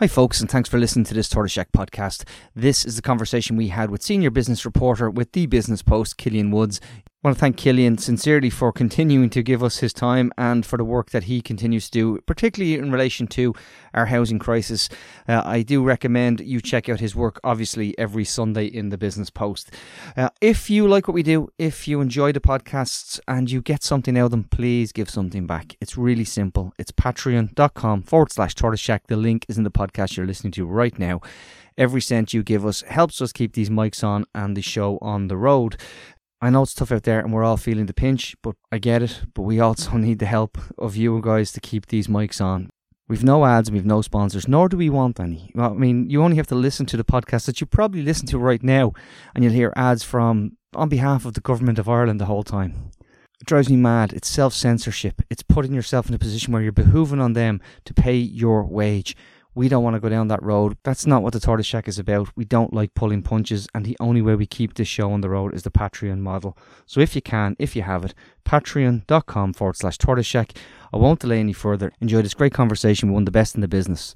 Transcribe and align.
Hi, 0.00 0.06
folks, 0.06 0.40
and 0.40 0.48
thanks 0.48 0.68
for 0.68 0.78
listening 0.78 1.06
to 1.06 1.14
this 1.14 1.28
Tortoise 1.28 1.50
Shack 1.50 1.72
podcast. 1.72 2.22
This 2.54 2.84
is 2.84 2.94
the 2.94 3.02
conversation 3.02 3.56
we 3.56 3.66
had 3.66 3.90
with 3.90 4.00
senior 4.00 4.30
business 4.30 4.64
reporter 4.64 5.10
with 5.10 5.32
the 5.32 5.46
Business 5.46 5.82
Post, 5.82 6.18
Killian 6.18 6.52
Woods. 6.52 6.80
I 7.20 7.26
want 7.26 7.36
to 7.36 7.40
thank 7.40 7.56
Killian 7.56 7.98
sincerely 7.98 8.48
for 8.48 8.70
continuing 8.70 9.28
to 9.30 9.42
give 9.42 9.64
us 9.64 9.78
his 9.78 9.92
time 9.92 10.30
and 10.38 10.64
for 10.64 10.76
the 10.76 10.84
work 10.84 11.10
that 11.10 11.24
he 11.24 11.40
continues 11.40 11.90
to 11.90 11.90
do, 11.90 12.20
particularly 12.26 12.76
in 12.76 12.92
relation 12.92 13.26
to 13.26 13.56
our 13.92 14.06
housing 14.06 14.38
crisis. 14.38 14.88
Uh, 15.26 15.42
I 15.44 15.62
do 15.62 15.82
recommend 15.82 16.38
you 16.38 16.60
check 16.60 16.88
out 16.88 17.00
his 17.00 17.16
work, 17.16 17.40
obviously, 17.42 17.98
every 17.98 18.24
Sunday 18.24 18.66
in 18.66 18.90
the 18.90 18.96
Business 18.96 19.30
Post. 19.30 19.72
Uh, 20.16 20.28
if 20.40 20.70
you 20.70 20.86
like 20.86 21.08
what 21.08 21.14
we 21.14 21.24
do, 21.24 21.48
if 21.58 21.88
you 21.88 22.00
enjoy 22.00 22.30
the 22.30 22.38
podcasts 22.38 23.18
and 23.26 23.50
you 23.50 23.62
get 23.62 23.82
something 23.82 24.16
out 24.16 24.26
of 24.26 24.30
them, 24.30 24.44
please 24.44 24.92
give 24.92 25.10
something 25.10 25.44
back. 25.44 25.74
It's 25.80 25.98
really 25.98 26.24
simple. 26.24 26.72
It's 26.78 26.92
patreon.com 26.92 28.02
forward 28.02 28.30
slash 28.30 28.54
tortoise 28.54 28.78
shack. 28.78 29.08
The 29.08 29.16
link 29.16 29.44
is 29.48 29.58
in 29.58 29.64
the 29.64 29.72
podcast 29.72 30.16
you're 30.16 30.24
listening 30.24 30.52
to 30.52 30.66
right 30.66 30.96
now. 30.96 31.20
Every 31.76 32.00
cent 32.00 32.34
you 32.34 32.42
give 32.42 32.66
us 32.66 32.82
helps 32.82 33.22
us 33.22 33.32
keep 33.32 33.52
these 33.52 33.70
mics 33.70 34.02
on 34.02 34.24
and 34.34 34.56
the 34.56 34.62
show 34.62 34.98
on 35.00 35.28
the 35.28 35.36
road. 35.36 35.76
I 36.40 36.50
know 36.50 36.62
it's 36.62 36.74
tough 36.74 36.92
out 36.92 37.02
there 37.02 37.18
and 37.20 37.32
we're 37.32 37.44
all 37.44 37.56
feeling 37.56 37.86
the 37.86 37.94
pinch, 37.94 38.36
but 38.42 38.54
I 38.70 38.78
get 38.78 39.02
it. 39.02 39.22
But 39.34 39.42
we 39.42 39.58
also 39.58 39.92
need 39.96 40.18
the 40.20 40.26
help 40.26 40.58
of 40.78 40.96
you 40.96 41.20
guys 41.22 41.52
to 41.52 41.60
keep 41.60 41.86
these 41.86 42.06
mics 42.06 42.40
on. 42.40 42.70
We've 43.08 43.24
no 43.24 43.46
ads 43.46 43.68
and 43.68 43.74
we've 43.74 43.86
no 43.86 44.02
sponsors, 44.02 44.46
nor 44.46 44.68
do 44.68 44.76
we 44.76 44.90
want 44.90 45.18
any. 45.18 45.50
Well, 45.54 45.70
I 45.70 45.74
mean, 45.74 46.10
you 46.10 46.22
only 46.22 46.36
have 46.36 46.46
to 46.48 46.54
listen 46.54 46.84
to 46.86 46.96
the 46.96 47.04
podcast 47.04 47.46
that 47.46 47.60
you 47.60 47.66
probably 47.66 48.02
listen 48.02 48.26
to 48.28 48.38
right 48.38 48.62
now, 48.62 48.92
and 49.34 49.42
you'll 49.42 49.54
hear 49.54 49.72
ads 49.76 50.02
from 50.04 50.58
on 50.74 50.90
behalf 50.90 51.24
of 51.24 51.32
the 51.32 51.40
government 51.40 51.78
of 51.78 51.88
Ireland 51.88 52.20
the 52.20 52.26
whole 52.26 52.42
time. 52.42 52.90
It 53.40 53.46
drives 53.46 53.70
me 53.70 53.76
mad. 53.76 54.12
It's 54.12 54.28
self 54.28 54.52
censorship. 54.52 55.22
It's 55.30 55.42
putting 55.42 55.72
yourself 55.72 56.08
in 56.08 56.14
a 56.14 56.18
position 56.18 56.52
where 56.52 56.60
you're 56.60 56.70
behooving 56.70 57.22
on 57.22 57.32
them 57.32 57.62
to 57.86 57.94
pay 57.94 58.16
your 58.16 58.62
wage. 58.64 59.16
We 59.54 59.68
don't 59.68 59.82
want 59.82 59.94
to 59.94 60.00
go 60.00 60.08
down 60.08 60.28
that 60.28 60.42
road. 60.42 60.76
That's 60.84 61.06
not 61.06 61.22
what 61.22 61.32
the 61.32 61.40
Tortoise 61.40 61.66
Shack 61.66 61.88
is 61.88 61.98
about. 61.98 62.28
We 62.36 62.44
don't 62.44 62.72
like 62.72 62.94
pulling 62.94 63.22
punches, 63.22 63.66
and 63.74 63.84
the 63.84 63.96
only 63.98 64.22
way 64.22 64.34
we 64.34 64.46
keep 64.46 64.74
this 64.74 64.88
show 64.88 65.10
on 65.10 65.20
the 65.20 65.30
road 65.30 65.54
is 65.54 65.62
the 65.62 65.70
Patreon 65.70 66.18
model. 66.18 66.56
So 66.86 67.00
if 67.00 67.16
you 67.16 67.22
can, 67.22 67.56
if 67.58 67.74
you 67.74 67.82
have 67.82 68.04
it, 68.04 68.14
patreon.com 68.44 69.52
forward 69.54 69.76
slash 69.76 69.98
tortoise 69.98 70.26
shack. 70.26 70.52
I 70.92 70.96
won't 70.96 71.20
delay 71.20 71.40
any 71.40 71.52
further. 71.52 71.92
Enjoy 72.00 72.22
this 72.22 72.34
great 72.34 72.54
conversation 72.54 73.08
with 73.08 73.14
one 73.14 73.22
of 73.22 73.26
the 73.26 73.32
best 73.32 73.54
in 73.54 73.60
the 73.60 73.68
business. 73.68 74.14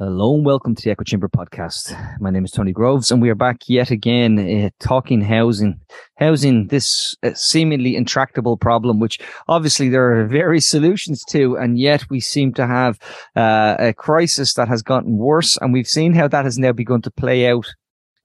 Hello 0.00 0.34
and 0.34 0.44
welcome 0.44 0.74
to 0.74 0.82
the 0.82 0.90
Echo 0.90 1.04
Chamber 1.04 1.28
podcast. 1.28 1.96
My 2.18 2.28
name 2.28 2.44
is 2.44 2.50
Tony 2.50 2.72
Groves, 2.72 3.12
and 3.12 3.22
we 3.22 3.30
are 3.30 3.36
back 3.36 3.58
yet 3.68 3.92
again 3.92 4.40
uh, 4.40 4.70
talking 4.80 5.20
housing. 5.20 5.80
Housing, 6.18 6.66
this 6.66 7.14
uh, 7.22 7.32
seemingly 7.34 7.94
intractable 7.94 8.56
problem, 8.56 8.98
which 8.98 9.20
obviously 9.46 9.88
there 9.88 10.18
are 10.18 10.26
various 10.26 10.68
solutions 10.68 11.22
to, 11.28 11.56
and 11.58 11.78
yet 11.78 12.10
we 12.10 12.18
seem 12.18 12.52
to 12.54 12.66
have 12.66 12.98
uh, 13.36 13.76
a 13.78 13.92
crisis 13.92 14.54
that 14.54 14.66
has 14.66 14.82
gotten 14.82 15.16
worse. 15.16 15.56
And 15.58 15.72
we've 15.72 15.86
seen 15.86 16.12
how 16.12 16.26
that 16.26 16.44
has 16.44 16.58
now 16.58 16.72
begun 16.72 17.00
to 17.02 17.10
play 17.12 17.46
out 17.46 17.72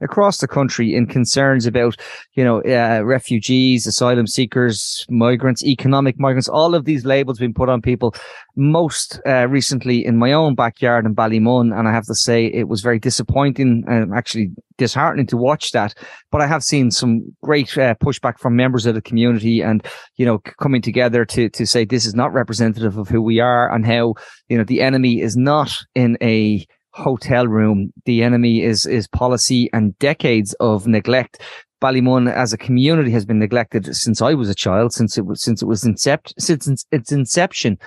across 0.01 0.37
the 0.37 0.47
country 0.47 0.95
in 0.95 1.05
concerns 1.05 1.65
about, 1.65 1.95
you 2.33 2.43
know, 2.43 2.61
uh, 2.63 3.03
refugees, 3.03 3.85
asylum 3.87 4.27
seekers, 4.27 5.05
migrants, 5.09 5.63
economic 5.63 6.19
migrants, 6.19 6.47
all 6.47 6.75
of 6.75 6.85
these 6.85 7.05
labels 7.05 7.39
being 7.39 7.53
put 7.53 7.69
on 7.69 7.81
people. 7.81 8.15
Most 8.55 9.21
uh, 9.25 9.47
recently 9.47 10.05
in 10.05 10.17
my 10.17 10.33
own 10.33 10.55
backyard 10.55 11.05
in 11.05 11.15
Ballymun, 11.15 11.77
and 11.77 11.87
I 11.87 11.91
have 11.91 12.05
to 12.05 12.15
say 12.15 12.45
it 12.47 12.67
was 12.67 12.81
very 12.81 12.99
disappointing 12.99 13.83
and 13.87 14.13
actually 14.13 14.51
disheartening 14.77 15.27
to 15.27 15.37
watch 15.37 15.71
that. 15.71 15.93
But 16.31 16.41
I 16.41 16.47
have 16.47 16.63
seen 16.63 16.91
some 16.91 17.21
great 17.43 17.77
uh, 17.77 17.95
pushback 17.95 18.39
from 18.39 18.55
members 18.55 18.85
of 18.85 18.95
the 18.95 19.01
community, 19.01 19.61
and 19.61 19.85
you 20.17 20.25
know, 20.25 20.39
coming 20.39 20.81
together 20.81 21.25
to 21.25 21.49
to 21.49 21.65
say 21.65 21.85
this 21.85 22.05
is 22.05 22.15
not 22.15 22.33
representative 22.33 22.97
of 22.97 23.07
who 23.07 23.21
we 23.21 23.39
are 23.39 23.73
and 23.73 23.85
how 23.85 24.15
you 24.47 24.57
know 24.57 24.63
the 24.63 24.81
enemy 24.81 25.21
is 25.21 25.37
not 25.37 25.71
in 25.95 26.17
a 26.21 26.65
hotel 26.91 27.47
room. 27.47 27.93
The 28.05 28.23
enemy 28.23 28.63
is 28.63 28.85
is 28.85 29.07
policy 29.07 29.69
and 29.73 29.97
decades 29.99 30.53
of 30.59 30.87
neglect. 30.87 31.41
Ballymun 31.81 32.31
as 32.31 32.51
a 32.51 32.57
community 32.57 33.11
has 33.11 33.25
been 33.25 33.39
neglected 33.39 33.95
since 33.95 34.21
I 34.21 34.33
was 34.33 34.49
a 34.49 34.55
child, 34.55 34.93
since 34.93 35.17
it 35.17 35.25
was 35.25 35.41
since 35.41 35.61
it 35.61 35.65
was 35.65 35.83
incept 35.83 36.33
since 36.37 36.85
its 36.91 37.11
inception, 37.11 37.77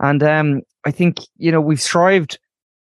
and 0.00 0.22
um, 0.22 0.62
I 0.84 0.90
think 0.90 1.18
you 1.36 1.52
know 1.52 1.60
we've 1.60 1.80
thrived 1.80 2.38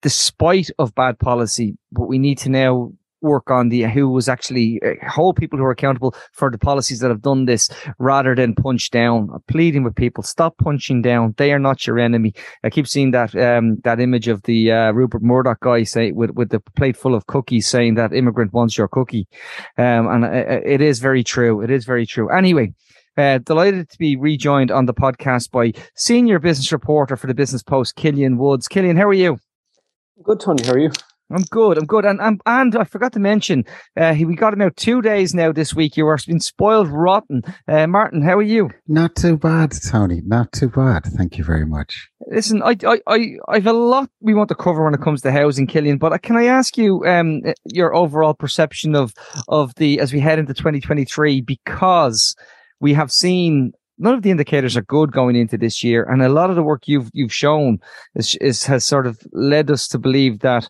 despite 0.01 0.69
of 0.79 0.95
bad 0.95 1.19
policy, 1.19 1.77
but 1.91 2.07
we 2.07 2.17
need 2.17 2.37
to 2.39 2.49
now 2.49 2.91
work 3.21 3.49
on 3.51 3.69
the 3.69 3.83
who 3.83 4.09
was 4.09 4.29
actually 4.29 4.81
uh, 4.85 4.93
hold 5.07 5.35
people 5.35 5.57
who 5.57 5.65
are 5.65 5.71
accountable 5.71 6.15
for 6.33 6.49
the 6.49 6.57
policies 6.57 6.99
that 6.99 7.09
have 7.09 7.21
done 7.21 7.45
this 7.45 7.69
rather 7.97 8.35
than 8.35 8.55
punch 8.55 8.89
down 8.91 9.29
pleading 9.47 9.83
with 9.83 9.95
people 9.95 10.23
stop 10.23 10.57
punching 10.57 11.01
down 11.01 11.33
they 11.37 11.51
are 11.51 11.59
not 11.59 11.85
your 11.85 11.99
enemy 11.99 12.33
i 12.63 12.69
keep 12.69 12.87
seeing 12.87 13.11
that 13.11 13.35
um 13.35 13.77
that 13.83 13.99
image 13.99 14.27
of 14.27 14.41
the 14.43 14.71
uh, 14.71 14.91
rupert 14.91 15.21
murdoch 15.21 15.59
guy 15.59 15.83
say 15.83 16.11
with 16.11 16.31
with 16.31 16.49
the 16.49 16.59
plate 16.75 16.97
full 16.97 17.15
of 17.15 17.27
cookies 17.27 17.67
saying 17.67 17.95
that 17.95 18.13
immigrant 18.13 18.53
wants 18.53 18.77
your 18.77 18.87
cookie 18.87 19.27
um 19.77 20.07
and 20.07 20.25
uh, 20.25 20.61
it 20.65 20.81
is 20.81 20.99
very 20.99 21.23
true 21.23 21.61
it 21.61 21.69
is 21.69 21.85
very 21.85 22.05
true 22.05 22.29
anyway 22.29 22.71
uh, 23.17 23.37
delighted 23.39 23.89
to 23.89 23.97
be 23.97 24.15
rejoined 24.15 24.71
on 24.71 24.85
the 24.85 24.93
podcast 24.93 25.51
by 25.51 25.73
senior 25.95 26.39
business 26.39 26.71
reporter 26.71 27.17
for 27.17 27.27
the 27.27 27.33
Business 27.33 27.61
Post, 27.61 27.97
Killian 27.97 28.37
Woods. 28.37 28.69
Killian, 28.69 28.95
how 28.95 29.07
are 29.07 29.13
you? 29.13 29.37
Good, 30.23 30.39
Tony. 30.39 30.63
How 30.63 30.73
are 30.73 30.79
you? 30.79 30.91
I'm 31.31 31.43
good. 31.49 31.77
I'm 31.77 31.85
good. 31.85 32.05
And 32.05 32.19
and, 32.21 32.41
and 32.45 32.75
I 32.75 32.83
forgot 32.83 33.13
to 33.13 33.19
mention, 33.19 33.65
uh, 33.95 34.15
we 34.17 34.35
got 34.35 34.53
him 34.53 34.61
out 34.61 34.75
two 34.75 35.01
days 35.01 35.33
now 35.33 35.51
this 35.51 35.73
week. 35.73 35.95
You 35.95 36.07
are 36.07 36.17
been 36.25 36.39
spoiled 36.39 36.87
rotten. 36.89 37.43
Uh, 37.67 37.87
Martin, 37.87 38.21
how 38.21 38.37
are 38.37 38.41
you? 38.41 38.69
Not 38.87 39.15
too 39.15 39.37
bad, 39.37 39.73
Tony. 39.89 40.21
Not 40.25 40.51
too 40.51 40.69
bad. 40.69 41.05
Thank 41.05 41.37
you 41.37 41.43
very 41.43 41.65
much. 41.65 42.09
Listen, 42.27 42.61
I 42.63 42.75
I 42.85 42.99
I 43.07 43.37
I've 43.47 43.67
a 43.67 43.73
lot 43.73 44.09
we 44.21 44.33
want 44.33 44.49
to 44.49 44.55
cover 44.55 44.83
when 44.83 44.93
it 44.93 45.01
comes 45.01 45.21
to 45.21 45.31
housing, 45.31 45.67
Killian. 45.67 45.97
But 45.97 46.13
uh, 46.13 46.17
can 46.17 46.35
I 46.35 46.45
ask 46.45 46.77
you 46.77 47.05
um 47.05 47.41
your 47.65 47.93
overall 47.95 48.33
perception 48.33 48.95
of 48.95 49.13
of 49.47 49.73
the 49.75 49.99
as 49.99 50.11
we 50.11 50.19
head 50.19 50.39
into 50.39 50.53
2023 50.53 51.41
because 51.41 52.35
we 52.79 52.93
have 52.93 53.11
seen 53.11 53.73
none 53.99 54.13
of 54.15 54.23
the 54.23 54.31
indicators 54.31 54.77
are 54.77 54.81
good 54.81 55.11
going 55.11 55.35
into 55.35 55.57
this 55.57 55.83
year, 55.83 56.03
and 56.03 56.21
a 56.21 56.29
lot 56.29 56.49
of 56.49 56.55
the 56.55 56.63
work 56.63 56.87
you've 56.87 57.09
you've 57.13 57.33
shown 57.33 57.77
is, 58.15 58.35
is 58.35 58.65
has 58.65 58.85
sort 58.85 59.05
of 59.05 59.19
led 59.33 59.69
us 59.69 59.87
to 59.89 59.99
believe 59.99 60.39
that 60.39 60.67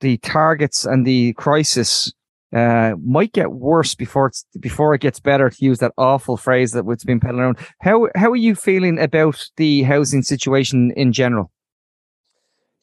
the 0.00 0.18
targets 0.18 0.84
and 0.84 1.06
the 1.06 1.32
crisis 1.34 2.12
uh, 2.54 2.94
might 3.04 3.32
get 3.32 3.52
worse 3.52 3.94
before 3.94 4.26
it's 4.26 4.46
before 4.60 4.94
it 4.94 5.00
gets 5.00 5.20
better. 5.20 5.50
To 5.50 5.64
use 5.64 5.78
that 5.78 5.92
awful 5.98 6.36
phrase 6.36 6.72
that 6.72 6.84
it's 6.88 7.04
been 7.04 7.20
peddling 7.20 7.40
around. 7.40 7.58
How 7.80 8.08
how 8.14 8.30
are 8.30 8.36
you 8.36 8.54
feeling 8.54 8.98
about 8.98 9.44
the 9.56 9.82
housing 9.82 10.22
situation 10.22 10.92
in 10.96 11.12
general? 11.12 11.50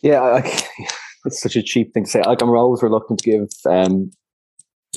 Yeah, 0.01 0.21
I, 0.21 0.39
it's 1.25 1.41
such 1.41 1.55
a 1.55 1.63
cheap 1.63 1.93
thing 1.93 2.03
to 2.05 2.09
say. 2.09 2.21
Like 2.21 2.41
I'm 2.41 2.49
always 2.49 2.83
reluctant 2.83 3.19
to 3.19 3.31
give 3.31 3.49
um, 3.65 4.11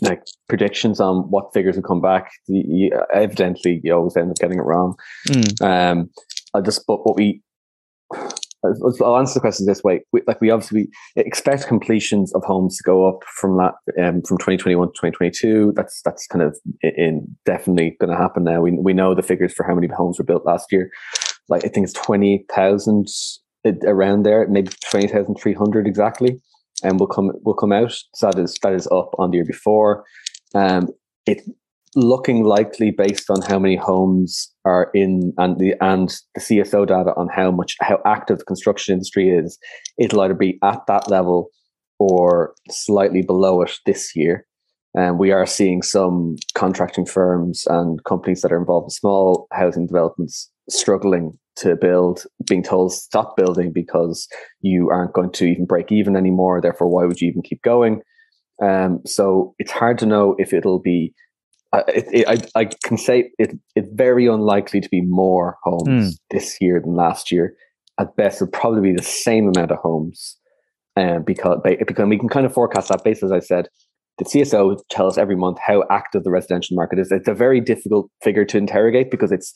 like 0.02 0.22
predictions 0.48 1.00
on 1.00 1.30
what 1.30 1.52
figures 1.54 1.76
will 1.76 1.82
come 1.82 2.00
back. 2.00 2.30
You, 2.48 2.90
evidently, 3.14 3.80
you 3.82 3.94
always 3.94 4.16
end 4.16 4.30
up 4.30 4.38
getting 4.38 4.58
it 4.58 4.62
wrong. 4.62 4.96
Mm. 5.28 5.62
Um, 5.62 6.10
I 6.54 6.60
just 6.60 6.86
but 6.86 7.06
what 7.06 7.16
we 7.16 7.42
I'll 9.04 9.18
answer 9.18 9.34
the 9.34 9.40
question 9.40 9.66
this 9.66 9.82
way. 9.82 10.02
We, 10.12 10.22
like 10.26 10.40
we 10.40 10.50
obviously 10.50 10.88
expect 11.16 11.66
completions 11.66 12.34
of 12.34 12.44
homes 12.44 12.76
to 12.76 12.82
go 12.82 13.08
up 13.08 13.20
from 13.40 13.56
that 13.58 13.74
um, 14.02 14.22
from 14.22 14.38
2021 14.38 14.88
to 14.88 14.92
2022. 14.92 15.72
That's 15.74 16.00
that's 16.02 16.26
kind 16.26 16.42
of 16.42 16.58
in 16.82 17.26
definitely 17.44 17.96
going 18.00 18.10
to 18.10 18.16
happen 18.16 18.44
now. 18.44 18.60
We 18.60 18.72
we 18.72 18.92
know 18.92 19.14
the 19.14 19.22
figures 19.22 19.52
for 19.52 19.66
how 19.66 19.74
many 19.74 19.88
homes 19.88 20.18
were 20.18 20.24
built 20.24 20.46
last 20.46 20.72
year. 20.72 20.90
Like 21.48 21.64
I 21.64 21.68
think 21.68 21.84
it's 21.84 21.92
20,000 21.92 23.06
around 23.84 24.24
there, 24.24 24.46
maybe 24.48 24.72
20,300 24.90 25.86
exactly, 25.86 26.40
and 26.82 26.98
will 26.98 27.06
come 27.06 27.32
will 27.42 27.54
come 27.54 27.72
out. 27.72 27.94
So 28.14 28.30
that 28.30 28.38
is 28.38 28.58
that 28.62 28.72
is 28.72 28.86
up 28.88 29.10
on 29.18 29.30
the 29.30 29.38
year 29.38 29.46
before. 29.46 30.04
Um, 30.54 30.88
it 31.26 31.42
looking 31.94 32.44
likely 32.44 32.90
based 32.90 33.30
on 33.30 33.40
how 33.42 33.58
many 33.58 33.76
homes 33.76 34.52
are 34.64 34.90
in 34.94 35.32
and 35.38 35.58
the 35.58 35.74
and 35.80 36.14
the 36.34 36.40
CSO 36.40 36.86
data 36.86 37.12
on 37.16 37.28
how 37.28 37.50
much 37.50 37.76
how 37.80 38.00
active 38.04 38.38
the 38.38 38.44
construction 38.44 38.92
industry 38.92 39.30
is, 39.30 39.58
it'll 39.98 40.20
either 40.20 40.34
be 40.34 40.58
at 40.62 40.80
that 40.86 41.08
level 41.08 41.48
or 41.98 42.54
slightly 42.70 43.22
below 43.22 43.62
it 43.62 43.72
this 43.86 44.14
year. 44.14 44.46
And 44.94 45.18
we 45.18 45.30
are 45.30 45.46
seeing 45.46 45.82
some 45.82 46.36
contracting 46.54 47.06
firms 47.06 47.66
and 47.68 48.02
companies 48.04 48.40
that 48.40 48.52
are 48.52 48.58
involved 48.58 48.86
in 48.86 48.90
small 48.90 49.46
housing 49.52 49.86
developments 49.86 50.50
struggling 50.70 51.38
to 51.56 51.76
build, 51.76 52.24
being 52.48 52.62
told 52.62 52.92
stop 52.92 53.36
building 53.36 53.72
because 53.72 54.28
you 54.60 54.90
aren't 54.90 55.12
going 55.12 55.32
to 55.32 55.46
even 55.46 55.66
break 55.66 55.90
even 55.92 56.16
anymore. 56.16 56.60
Therefore, 56.60 56.88
why 56.88 57.04
would 57.04 57.20
you 57.20 57.28
even 57.28 57.42
keep 57.42 57.62
going? 57.62 58.02
Um, 58.62 59.00
so 59.06 59.54
it's 59.58 59.70
hard 59.70 59.98
to 59.98 60.06
know 60.06 60.34
if 60.38 60.52
it'll 60.52 60.80
be 60.80 61.14
it, 61.72 62.06
it, 62.12 62.28
I, 62.28 62.60
I 62.60 62.70
can 62.84 62.96
say 62.96 63.30
it, 63.38 63.56
it's 63.74 63.88
very 63.92 64.26
unlikely 64.26 64.80
to 64.80 64.88
be 64.88 65.02
more 65.02 65.56
homes 65.62 66.14
mm. 66.14 66.18
this 66.30 66.56
year 66.60 66.80
than 66.80 66.96
last 66.96 67.30
year. 67.30 67.54
At 67.98 68.16
best, 68.16 68.42
it'll 68.42 68.50
probably 68.50 68.82
be 68.82 68.96
the 68.96 69.02
same 69.02 69.50
amount 69.54 69.70
of 69.70 69.78
homes, 69.78 70.36
um, 70.96 71.22
because 71.24 71.60
because 71.64 72.06
we 72.06 72.18
can 72.18 72.28
kind 72.28 72.44
of 72.44 72.52
forecast 72.52 72.88
that 72.88 73.02
based, 73.04 73.22
as 73.22 73.32
I 73.32 73.40
said, 73.40 73.68
the 74.18 74.24
CSO 74.24 74.78
tell 74.90 75.06
us 75.06 75.18
every 75.18 75.36
month 75.36 75.58
how 75.64 75.84
active 75.90 76.22
the 76.22 76.30
residential 76.30 76.76
market 76.76 76.98
is. 76.98 77.10
It's 77.10 77.28
a 77.28 77.34
very 77.34 77.60
difficult 77.60 78.10
figure 78.22 78.44
to 78.44 78.58
interrogate 78.58 79.10
because 79.10 79.32
it's 79.32 79.52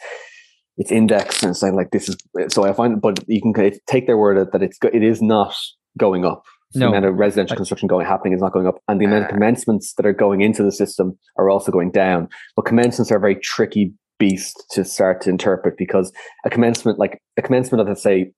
it's 0.78 0.90
indexed 0.90 1.42
and 1.42 1.56
saying 1.56 1.76
like 1.76 1.90
this 1.90 2.08
is. 2.08 2.16
So 2.48 2.64
I 2.64 2.72
find, 2.72 3.00
but 3.00 3.22
you 3.26 3.42
can 3.42 3.52
take 3.86 4.06
their 4.06 4.16
word 4.16 4.50
that 4.52 4.62
it's 4.62 4.78
it 4.92 5.02
is 5.02 5.20
not 5.20 5.54
going 5.98 6.24
up 6.24 6.44
no. 6.74 6.86
the 6.86 6.88
amount 6.88 7.04
of 7.06 7.14
residential 7.16 7.56
construction 7.56 7.88
going 7.88 8.06
happening 8.06 8.32
is 8.32 8.40
not 8.40 8.52
going 8.52 8.66
up, 8.66 8.80
and 8.88 9.00
the 9.00 9.04
amount 9.04 9.24
of 9.24 9.30
commencements 9.30 9.94
that 9.94 10.06
are 10.06 10.12
going 10.12 10.40
into 10.40 10.62
the 10.62 10.72
system 10.72 11.18
are 11.36 11.50
also 11.50 11.72
going 11.72 11.90
down. 11.90 12.28
But 12.56 12.66
commencements 12.66 13.10
are 13.10 13.16
a 13.16 13.20
very 13.20 13.36
tricky 13.36 13.92
beast 14.18 14.64
to 14.72 14.84
start 14.84 15.20
to 15.22 15.30
interpret 15.30 15.76
because 15.76 16.12
a 16.44 16.50
commencement, 16.50 16.98
like 16.98 17.20
a 17.36 17.42
commencement 17.42 17.80
of 17.80 17.88
let's 17.88 18.02
say, 18.02 18.30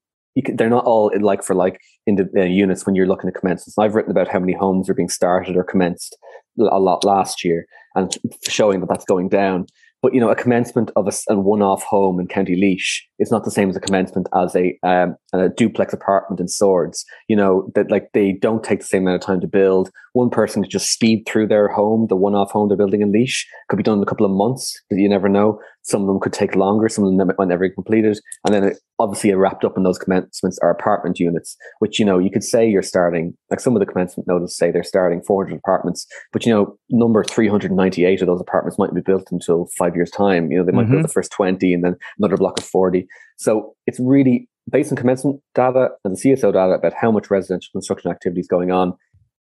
can, 0.45 0.57
they're 0.57 0.71
not 0.71 0.85
all 0.85 1.13
like 1.21 1.43
for 1.43 1.55
like 1.55 1.79
in 2.07 2.15
the 2.15 2.29
uh, 2.37 2.45
units 2.45 2.87
when 2.87 2.95
you're 2.95 3.07
looking 3.07 3.29
at 3.29 3.35
commencements. 3.35 3.77
I've 3.79 3.95
written 3.95 4.11
about 4.11 4.29
how 4.29 4.39
many 4.39 4.55
homes 4.55 4.89
are 4.89 4.95
being 4.95 5.11
started 5.11 5.57
or 5.57 5.65
commenced 5.65 6.17
a 6.59 6.79
lot 6.79 7.05
last 7.05 7.45
year, 7.45 7.67
and 7.95 8.11
showing 8.49 8.81
that 8.81 8.89
that's 8.89 9.05
going 9.05 9.29
down. 9.29 9.67
But 10.03 10.15
you 10.15 10.21
know, 10.21 10.31
a 10.31 10.37
commencement 10.37 10.91
of 10.97 11.07
a, 11.07 11.13
a 11.33 11.39
one-off 11.39 11.85
home 11.85 12.19
in 12.19 12.27
County 12.27 12.57
Laois 12.57 13.03
is 13.21 13.31
not 13.31 13.45
the 13.45 13.53
same 13.53 13.71
as 13.71 13.77
a 13.77 13.81
commencement 13.81 14.27
as 14.35 14.55
a 14.57 14.77
um, 14.83 15.17
a 15.33 15.49
duplex 15.49 15.93
apartment 15.93 16.41
in 16.41 16.49
Swords. 16.49 17.05
You 17.29 17.37
know 17.37 17.71
that 17.77 17.91
like 17.91 18.11
they 18.13 18.33
don't 18.33 18.65
take 18.65 18.81
the 18.81 18.87
same 18.87 19.03
amount 19.03 19.23
of 19.23 19.27
time 19.27 19.41
to 19.41 19.47
build. 19.47 19.91
One 20.15 20.29
person 20.29 20.63
could 20.63 20.71
just 20.71 20.93
speed 20.93 21.25
through 21.27 21.47
their 21.47 21.69
home, 21.69 22.09
the 22.09 22.17
one-off 22.17 22.51
home 22.51 22.69
they're 22.69 22.77
building 22.77 23.01
in 23.01 23.13
Laois 23.13 23.47
could 23.71 23.77
be 23.77 23.83
done 23.83 23.99
in 23.99 24.03
a 24.03 24.07
couple 24.07 24.27
of 24.27 24.33
months. 24.33 24.79
But 24.91 24.99
you 24.99 25.09
never 25.09 25.29
know. 25.29 25.59
Some 25.83 26.03
of 26.03 26.07
them 26.07 26.21
could 26.21 26.33
take 26.33 26.55
longer. 26.55 26.89
Some 26.89 27.05
of 27.05 27.17
them 27.17 27.31
might 27.39 27.49
never 27.49 27.69
be 27.69 27.75
completed. 27.75 28.19
And 28.45 28.55
then 28.55 28.65
it, 28.65 28.79
obviously 28.99 29.35
wrapped 29.35 29.65
up 29.65 29.77
in 29.77 29.83
those 29.83 29.99
commencements 29.99 30.59
are 30.63 30.71
apartment 30.71 31.19
units, 31.19 31.57
which, 31.81 31.99
you 31.99 32.05
know, 32.05 32.19
you 32.19 32.31
could 32.31 32.45
say 32.45 32.69
you're 32.69 32.83
starting, 32.83 33.37
like 33.51 33.61
some 33.61 33.75
of 33.75 33.81
the 33.81 33.87
commencement 33.87 34.29
notices 34.29 34.57
say 34.57 34.71
they're 34.71 34.85
starting 34.85 35.23
400 35.23 35.57
apartments, 35.57 36.07
but, 36.33 36.47
you 36.47 36.53
know, 36.53 36.77
number 36.91 37.25
398 37.25 38.21
of 38.21 38.27
those 38.27 38.41
apartments 38.41 38.79
might 38.79 38.95
be 38.95 39.01
built 39.01 39.29
until 39.33 39.69
five 39.77 39.97
years 39.97 40.11
time. 40.11 40.51
You 40.51 40.59
know, 40.59 40.65
they 40.65 40.73
might 40.73 40.85
mm-hmm. 40.85 40.93
build 40.93 41.05
the 41.05 41.09
first 41.09 41.33
20 41.33 41.75
and 41.75 41.85
then 41.85 41.97
another 42.19 42.37
block 42.37 42.59
of 42.59 42.65
40. 42.65 43.07
So 43.37 43.75
it's 43.87 43.99
really 43.99 44.49
based 44.71 44.93
on 44.93 44.97
commencement 44.97 45.41
data 45.55 45.91
and 46.05 46.17
the 46.17 46.21
CSO 46.21 46.53
data 46.53 46.73
about 46.73 46.95
how 46.95 47.11
much 47.11 47.31
residential 47.31 47.71
construction 47.73 48.11
activity 48.11 48.41
is 48.41 48.49
going 48.49 48.71
on. 48.71 48.95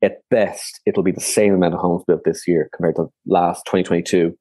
At 0.02 0.20
best, 0.30 0.80
it'll 0.86 1.04
be 1.04 1.12
the 1.12 1.20
same 1.20 1.54
amount 1.54 1.74
of 1.74 1.82
homes 1.82 2.04
built 2.08 2.22
this 2.24 2.48
year 2.48 2.70
compared 2.74 2.96
to 2.96 3.08
last 3.26 3.66
2022 3.66 4.34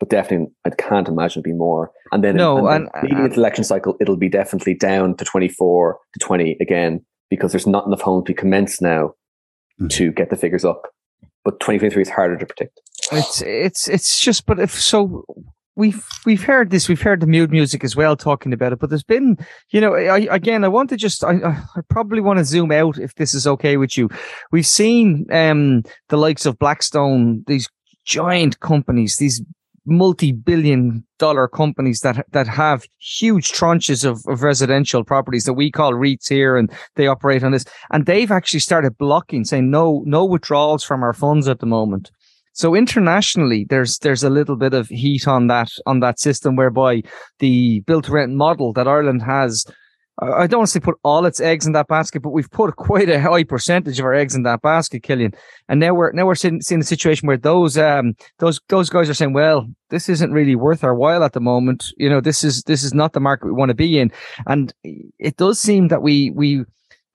but 0.00 0.10
definitely 0.10 0.48
I 0.64 0.70
can't 0.70 1.08
imagine 1.08 1.40
it'd 1.40 1.44
be 1.44 1.52
more. 1.52 1.90
And 2.12 2.22
then 2.22 2.36
no, 2.36 2.66
and, 2.68 2.88
and, 2.94 3.12
and, 3.12 3.32
the 3.32 3.36
election 3.36 3.64
cycle, 3.64 3.96
it'll 4.00 4.16
be 4.16 4.28
definitely 4.28 4.74
down 4.74 5.16
to 5.16 5.24
24 5.24 5.98
to 6.12 6.18
20 6.18 6.56
again 6.60 7.04
because 7.30 7.52
there's 7.52 7.66
not 7.66 7.86
enough 7.86 8.00
homes 8.00 8.26
to 8.26 8.34
commence 8.34 8.80
now 8.80 9.08
mm-hmm. 9.80 9.88
to 9.88 10.12
get 10.12 10.30
the 10.30 10.36
figures 10.36 10.64
up. 10.64 10.82
But 11.44 11.60
2023 11.60 12.02
is 12.02 12.08
harder 12.08 12.38
to 12.38 12.46
predict. 12.46 12.80
It's 13.12 13.42
it's 13.42 13.88
it's 13.88 14.20
just, 14.20 14.46
but 14.46 14.58
if 14.58 14.72
so, 14.72 15.24
we've 15.76 16.02
we've 16.24 16.42
heard 16.42 16.70
this, 16.70 16.88
we've 16.88 17.02
heard 17.02 17.20
the 17.20 17.26
mood 17.26 17.50
music 17.50 17.84
as 17.84 17.94
well 17.94 18.16
talking 18.16 18.54
about 18.54 18.72
it. 18.72 18.78
But 18.78 18.88
there's 18.88 19.04
been, 19.04 19.36
you 19.70 19.80
know, 19.80 19.94
I, 19.94 20.20
again, 20.30 20.64
I 20.64 20.68
want 20.68 20.88
to 20.90 20.96
just, 20.96 21.22
I, 21.22 21.34
I 21.34 21.80
probably 21.90 22.22
want 22.22 22.38
to 22.38 22.46
zoom 22.46 22.72
out 22.72 22.98
if 22.98 23.14
this 23.16 23.34
is 23.34 23.46
okay 23.46 23.76
with 23.76 23.98
you. 23.98 24.08
We've 24.52 24.66
seen 24.66 25.26
um 25.30 25.82
the 26.08 26.16
likes 26.16 26.46
of 26.46 26.58
Blackstone, 26.58 27.44
these 27.46 27.68
giant 28.06 28.60
companies, 28.60 29.18
these 29.18 29.42
multi-billion 29.86 31.04
dollar 31.18 31.46
companies 31.48 32.00
that 32.00 32.24
that 32.32 32.48
have 32.48 32.84
huge 32.98 33.52
tranches 33.52 34.04
of, 34.04 34.22
of 34.26 34.42
residential 34.42 35.04
properties 35.04 35.44
that 35.44 35.54
we 35.54 35.70
call 35.70 35.92
REITs 35.92 36.28
here 36.28 36.56
and 36.56 36.72
they 36.96 37.06
operate 37.06 37.44
on 37.44 37.52
this. 37.52 37.64
And 37.92 38.06
they've 38.06 38.30
actually 38.30 38.60
started 38.60 38.96
blocking 38.98 39.44
saying 39.44 39.70
no 39.70 40.02
no 40.06 40.24
withdrawals 40.24 40.84
from 40.84 41.02
our 41.02 41.12
funds 41.12 41.48
at 41.48 41.60
the 41.60 41.66
moment. 41.66 42.10
So 42.52 42.74
internationally 42.74 43.66
there's 43.68 43.98
there's 43.98 44.22
a 44.22 44.30
little 44.30 44.56
bit 44.56 44.74
of 44.74 44.88
heat 44.88 45.26
on 45.26 45.48
that 45.48 45.70
on 45.86 46.00
that 46.00 46.20
system 46.20 46.56
whereby 46.56 47.02
the 47.40 47.80
built 47.80 48.08
rent 48.08 48.32
model 48.32 48.72
that 48.74 48.88
Ireland 48.88 49.22
has 49.22 49.66
I 50.18 50.46
don't 50.46 50.60
want 50.60 50.68
to 50.68 50.72
say 50.72 50.80
put 50.80 50.98
all 51.02 51.26
its 51.26 51.40
eggs 51.40 51.66
in 51.66 51.72
that 51.72 51.88
basket, 51.88 52.22
but 52.22 52.30
we've 52.30 52.50
put 52.50 52.76
quite 52.76 53.08
a 53.08 53.20
high 53.20 53.42
percentage 53.42 53.98
of 53.98 54.04
our 54.04 54.14
eggs 54.14 54.36
in 54.36 54.44
that 54.44 54.62
basket, 54.62 55.02
Killian. 55.02 55.34
And 55.68 55.80
now 55.80 55.92
we're 55.92 56.12
now 56.12 56.26
we're 56.26 56.36
seeing, 56.36 56.60
seeing 56.60 56.80
a 56.80 56.84
situation 56.84 57.26
where 57.26 57.36
those 57.36 57.76
um 57.76 58.14
those 58.38 58.60
those 58.68 58.88
guys 58.88 59.10
are 59.10 59.14
saying, 59.14 59.32
well, 59.32 59.66
this 59.90 60.08
isn't 60.08 60.32
really 60.32 60.54
worth 60.54 60.84
our 60.84 60.94
while 60.94 61.24
at 61.24 61.32
the 61.32 61.40
moment. 61.40 61.92
You 61.96 62.08
know, 62.08 62.20
this 62.20 62.44
is 62.44 62.62
this 62.62 62.84
is 62.84 62.94
not 62.94 63.12
the 63.12 63.20
market 63.20 63.46
we 63.46 63.52
want 63.52 63.70
to 63.70 63.74
be 63.74 63.98
in. 63.98 64.12
And 64.46 64.72
it 65.18 65.36
does 65.36 65.58
seem 65.58 65.88
that 65.88 66.02
we 66.02 66.30
we 66.30 66.64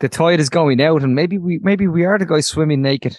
the 0.02 0.10
tide 0.10 0.40
is 0.40 0.50
going 0.50 0.82
out, 0.82 1.02
and 1.02 1.16
maybe 1.16 1.38
we 1.38 1.60
maybe 1.60 1.88
we 1.88 2.04
are 2.04 2.18
the 2.18 2.26
guys 2.26 2.48
swimming 2.48 2.82
naked 2.82 3.18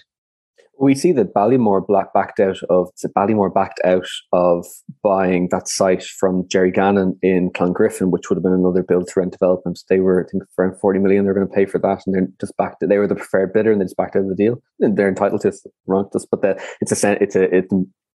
we 0.80 0.94
see 0.94 1.12
that 1.12 1.34
Ballymore 1.34 1.84
backed 2.14 2.40
out 2.40 2.58
of 2.70 2.88
Ballymore 3.16 3.52
backed 3.52 3.80
out 3.84 4.08
of 4.32 4.66
buying 5.02 5.48
that 5.50 5.68
site 5.68 6.02
from 6.02 6.48
Gerry 6.48 6.72
Gannon 6.72 7.18
in 7.22 7.50
Clongriffin, 7.50 8.10
which 8.10 8.28
would 8.28 8.36
have 8.36 8.42
been 8.42 8.52
another 8.52 8.82
build 8.82 9.08
to 9.08 9.20
rent 9.20 9.32
development. 9.32 9.80
They 9.88 10.00
were, 10.00 10.24
I 10.24 10.30
think, 10.30 10.44
around 10.58 10.80
forty 10.80 10.98
million. 10.98 11.24
They're 11.24 11.34
going 11.34 11.46
to 11.46 11.54
pay 11.54 11.66
for 11.66 11.78
that, 11.78 12.02
and 12.06 12.14
they're 12.14 12.28
just 12.40 12.56
backed. 12.56 12.76
They 12.80 12.98
were 12.98 13.06
the 13.06 13.14
preferred 13.14 13.52
bidder, 13.52 13.70
and 13.70 13.80
they 13.80 13.84
just 13.84 13.96
backed 13.96 14.16
out 14.16 14.22
of 14.22 14.28
the 14.28 14.34
deal. 14.34 14.62
And 14.80 14.96
they're 14.96 15.08
entitled 15.08 15.42
to 15.42 15.52
wrong 15.86 16.08
this, 16.12 16.26
but 16.30 16.42
the, 16.42 16.62
it's 16.80 17.04
a 17.04 17.22
it's 17.22 17.36
a 17.36 17.54
it 17.54 17.66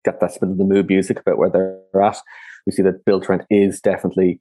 got 0.05 0.19
that 0.21 0.37
bit 0.39 0.49
of 0.49 0.57
the 0.57 0.63
mood 0.63 0.87
music 0.87 1.19
about 1.19 1.37
where 1.37 1.49
they're 1.49 2.01
at. 2.01 2.17
We 2.65 2.71
see 2.71 2.83
that 2.83 3.05
build 3.05 3.23
to 3.23 3.29
rent 3.29 3.43
is 3.49 3.81
definitely 3.81 4.39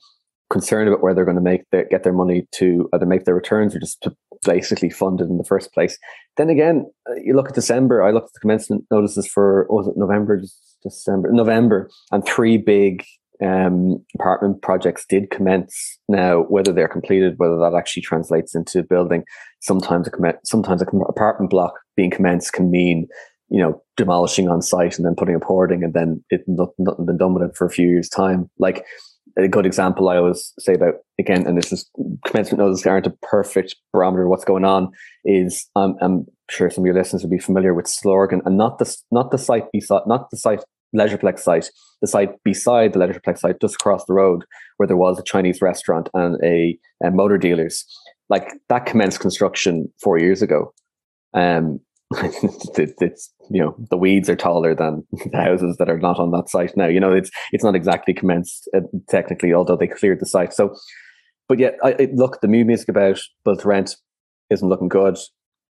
concerned 0.51 0.89
about 0.89 1.03
where 1.03 1.15
they're 1.15 1.25
going 1.25 1.37
to 1.37 1.43
make 1.43 1.63
their, 1.73 1.87
get 1.87 2.03
their 2.03 2.13
money 2.13 2.47
to 2.53 2.89
either 2.93 3.07
make 3.07 3.25
their 3.25 3.35
returns 3.35 3.75
or 3.75 3.81
just 3.81 4.03
to 4.03 4.15
basically 4.45 4.91
funded 4.91 5.29
in 5.29 5.39
the 5.39 5.45
first 5.45 5.73
place. 5.73 5.99
Then 6.37 6.51
again, 6.51 6.91
uh, 7.09 7.15
you 7.23 7.35
look 7.35 7.49
at 7.49 7.55
December. 7.55 8.03
I 8.03 8.11
looked 8.11 8.29
at 8.29 8.33
the 8.35 8.41
commencement 8.41 8.85
notices 8.91 9.27
for 9.27 9.67
was 9.71 9.89
it 9.89 9.95
November, 9.97 10.43
December, 10.83 11.31
November, 11.33 11.91
and 12.11 12.25
three 12.25 12.57
big 12.57 13.05
um, 13.45 14.05
apartment 14.15 14.63
projects 14.63 15.05
did 15.09 15.31
commence. 15.31 15.99
Now, 16.09 16.43
whether 16.43 16.73
they're 16.73 16.89
completed, 16.89 17.35
whether 17.39 17.59
that 17.59 17.75
actually 17.77 18.03
translates 18.03 18.55
into 18.55 18.83
building, 18.83 19.25
sometimes 19.61 20.07
a 20.07 20.11
comm- 20.11 20.39
sometimes 20.45 20.83
a 20.83 20.87
apartment 21.09 21.51
block 21.51 21.75
being 21.97 22.11
commenced 22.11 22.53
can 22.53 22.71
mean 22.71 23.07
you 23.49 23.61
know 23.61 23.83
demolishing 23.97 24.49
on 24.49 24.63
site 24.63 24.97
and 24.97 25.07
then 25.07 25.15
putting 25.15 25.35
a 25.35 25.45
hoarding 25.45 25.85
and 25.85 25.93
then 25.93 26.25
it 26.31 26.43
nothing, 26.47 26.75
nothing 26.79 27.07
been 27.07 27.19
done 27.19 27.35
with 27.35 27.43
it 27.43 27.57
for 27.57 27.67
a 27.67 27.71
few 27.71 27.89
years 27.89 28.09
time. 28.09 28.51
Like 28.59 28.85
a 29.37 29.49
good 29.49 29.67
example 29.67 30.09
I 30.09 30.17
always 30.17 30.53
say 30.59 30.75
about 30.75 30.95
again, 31.19 31.47
and 31.47 31.57
this 31.57 31.73
is 31.73 31.91
commencement 32.27 32.61
notices 32.61 32.87
aren't 32.87 33.07
a 33.07 33.17
perfect 33.23 33.77
barometer 33.93 34.25
of 34.25 34.29
what's 34.29 34.45
going 34.45 34.65
on. 34.65 34.91
Is 35.25 35.69
um, 35.77 35.97
I'm 36.01 36.27
sure 36.51 36.71
some 36.71 36.83
of 36.83 36.87
your 36.87 36.95
listeners 36.95 37.23
will 37.23 37.31
be 37.31 37.39
familiar 37.39 37.75
with 37.75 37.87
Stillorgan, 37.87 38.41
and 38.45 38.57
not 38.57 38.79
the 38.79 38.97
not 39.11 39.31
the 39.31 39.39
site 39.39 39.71
beside, 39.73 40.03
not 40.07 40.31
the 40.31 40.37
site 40.37 40.65
Leisureplex 40.95 41.41
site, 41.41 41.71
the 42.01 42.07
site 42.07 42.43
beside 42.45 42.93
the 42.93 42.99
Leisureplex 42.99 43.39
site, 43.39 43.61
just 43.61 43.77
across 43.77 44.05
the 44.05 44.13
road, 44.13 44.45
where 44.77 44.87
there 44.87 44.97
was 44.97 45.19
a 45.19 45.25
Chinese 45.25 45.63
restaurant 45.63 46.09
and 46.15 46.37
a, 46.45 46.79
a 47.05 47.11
motor 47.11 47.39
dealers. 47.39 47.85
Like 48.29 48.53
that 48.69 48.87
commenced 48.87 49.21
construction 49.21 49.93
four 50.03 50.19
years 50.19 50.43
ago. 50.43 50.73
Um, 51.35 51.81
it's 52.77 53.33
you 53.51 53.63
know 53.63 53.75
the 53.91 53.97
weeds 53.97 54.29
are 54.29 54.37
taller 54.37 54.75
than 54.75 55.07
the 55.31 55.37
houses 55.37 55.77
that 55.79 55.89
are 55.89 55.99
not 55.99 56.19
on 56.19 56.31
that 56.33 56.49
site 56.49 56.77
now. 56.77 56.87
You 56.87 57.01
know 57.01 57.13
it's 57.13 57.31
it's 57.53 57.65
not 57.65 57.75
exactly 57.75 58.15
commenced 58.15 58.69
uh, 58.75 58.81
technically, 59.09 59.53
although 59.53 59.77
they 59.77 59.87
cleared 59.87 60.21
the 60.21 60.27
site. 60.27 60.53
So, 60.53 60.75
but 61.49 61.59
yet, 61.59 61.77
I, 61.83 61.93
I, 61.93 62.09
look, 62.13 62.41
the 62.41 62.49
new 62.49 62.65
music 62.65 62.89
about 62.89 63.21
built 63.45 63.65
rent 63.65 63.97
isn't 64.51 64.69
looking 64.69 64.89
good 64.89 65.19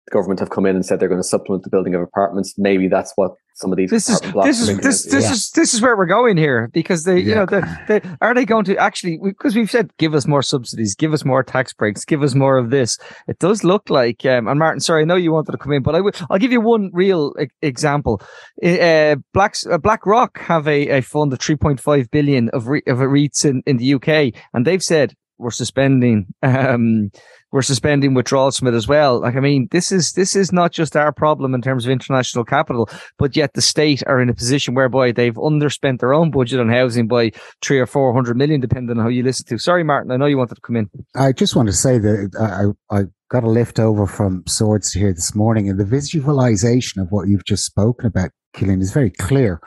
the 0.07 0.13
government 0.13 0.41
have 0.41 0.51
come 0.51 0.67
in 0.67 0.77
and 0.77 0.87
said 0.87 1.01
they're 1.01 1.09
going 1.09 1.21
to 1.21 1.27
supplement 1.27 1.65
the 1.65 1.71
building 1.71 1.95
of 1.95 2.01
apartments. 2.01 2.55
Maybe 2.57 2.89
that's 2.89 3.13
what 3.17 3.33
some 3.55 3.73
of 3.73 3.79
these 3.79 3.91
this 3.91 4.09
is 4.11 4.21
this 4.21 4.61
is 4.61 4.79
this, 4.79 5.05
this 5.05 5.25
yeah. 5.25 5.33
is 5.33 5.51
this 5.53 5.73
is 5.73 5.81
where 5.81 5.97
we're 5.97 6.05
going 6.05 6.37
here 6.37 6.69
because 6.75 7.05
they 7.05 7.19
yeah. 7.19 7.27
you 7.27 7.35
know 7.35 7.47
the, 7.47 7.61
the, 7.89 8.19
are 8.21 8.35
they 8.35 8.45
going 8.45 8.65
to 8.67 8.77
actually 8.77 9.19
because 9.23 9.57
we've 9.57 9.71
said 9.71 9.91
give 9.97 10.15
us 10.15 10.27
more 10.27 10.43
subsidies, 10.43 10.95
give 10.95 11.13
us 11.13 11.25
more 11.25 11.43
tax 11.43 11.73
breaks, 11.73 12.05
give 12.05 12.23
us 12.23 12.35
more 12.35 12.59
of 12.59 12.71
this. 12.71 12.99
It 13.27 13.39
does 13.39 13.65
look 13.65 13.89
like 13.91 14.25
um, 14.27 14.47
and 14.47 14.59
Martin, 14.59 14.81
sorry, 14.81 15.03
I 15.03 15.05
know 15.07 15.17
you 15.17 15.33
wanted 15.33 15.53
to 15.53 15.59
come 15.59 15.73
in, 15.73 15.83
but 15.83 15.95
I 15.95 16.01
will 16.01 16.13
I'll 16.31 16.39
give 16.39 16.53
you 16.53 16.61
one 16.61 16.91
real 16.93 17.33
e- 17.41 17.47
example. 17.63 18.23
Uh, 18.63 19.17
Black 19.33 19.57
uh, 19.71 19.79
BlackRock 19.79 20.39
have 20.39 20.69
a, 20.69 20.99
a 20.99 21.01
fund 21.01 21.33
of 21.33 21.39
3.5 21.39 22.11
billion 22.11 22.51
of 22.51 22.69
re- 22.69 22.83
of 22.87 22.99
REITs 22.99 23.45
in 23.45 23.63
in 23.67 23.79
the 23.79 23.95
UK, 23.95 24.39
and 24.53 24.67
they've 24.67 24.83
said 24.83 25.15
we're 25.39 25.51
suspending 25.51 26.27
um, 26.43 27.11
we're 27.53 27.63
suspending 27.63 28.13
withdrawals 28.15 28.59
from 28.59 28.69
it 28.69 28.75
as 28.75 28.89
well. 28.89 29.21
Like, 29.21 29.37
I 29.37 29.41
mean, 29.41 29.69
this 29.71 29.93
is 29.93 30.13
this 30.13 30.37
is 30.37 30.53
not 30.53 30.73
just 30.73 30.97
our 30.97 31.13
problem 31.13 31.55
in 31.55 31.63
terms 31.63 31.85
of 31.85 31.91
international 31.91 32.45
capital, 32.45 32.91
but 33.19 33.37
yet 33.37 33.55
the 33.55 33.63
state 33.63 34.03
are 34.07 34.21
in 34.21 34.29
a 34.29 34.35
position 34.35 34.75
whereby 34.75 35.13
they've 35.13 35.35
underspent 35.35 36.01
their 36.01 36.13
own 36.13 36.31
budget 36.31 36.61
on 36.61 36.69
housing 36.69 37.07
by 37.07 37.31
three 37.63 37.79
or 37.79 37.87
four 37.87 38.13
hundred 38.13 38.37
million, 38.37 38.61
depending 38.61 38.97
on 38.99 39.03
how 39.03 39.09
you 39.09 39.23
listen 39.23 39.47
to. 39.47 39.59
Sorry, 39.59 39.85
Martin, 39.85 40.11
I 40.11 40.17
know 40.17 40.27
you 40.27 40.37
wanted 40.37 40.57
to 40.57 40.61
come 40.61 40.77
in. 40.77 40.91
I 41.15 41.33
just 41.33 41.57
want 41.57 41.69
to 41.69 41.75
say 41.75 41.99
that 41.99 42.75
I, 42.91 42.95
I 42.95 43.05
got 43.31 43.45
a 43.45 43.49
lift 43.49 43.79
over 43.79 44.07
from 44.07 44.45
Swords 44.47 44.93
here 44.93 45.13
this 45.13 45.35
morning, 45.35 45.71
and 45.71 45.79
the 45.79 45.85
visualization 45.85 47.01
of 47.01 47.09
what 47.11 47.29
you've 47.29 47.45
just 47.47 47.65
spoken 47.65 48.07
about, 48.07 48.31
Killian, 48.55 48.83
is 48.83 48.93
very 48.93 49.11
clear. 49.11 49.61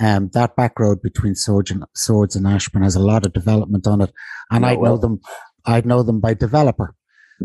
Um, 0.00 0.30
that 0.34 0.56
back 0.56 0.78
road 0.78 1.02
between 1.02 1.34
Swords 1.34 1.70
and, 1.70 1.84
Swords 1.94 2.34
and 2.36 2.46
Ashbourne 2.46 2.82
has 2.82 2.96
a 2.96 3.00
lot 3.00 3.24
of 3.24 3.32
development 3.32 3.86
on 3.86 4.00
it, 4.00 4.12
and 4.50 4.66
I 4.66 4.74
know 4.74 4.96
them. 4.96 5.20
I 5.66 5.80
know 5.80 6.02
them 6.02 6.20
by 6.20 6.34
developer 6.34 6.94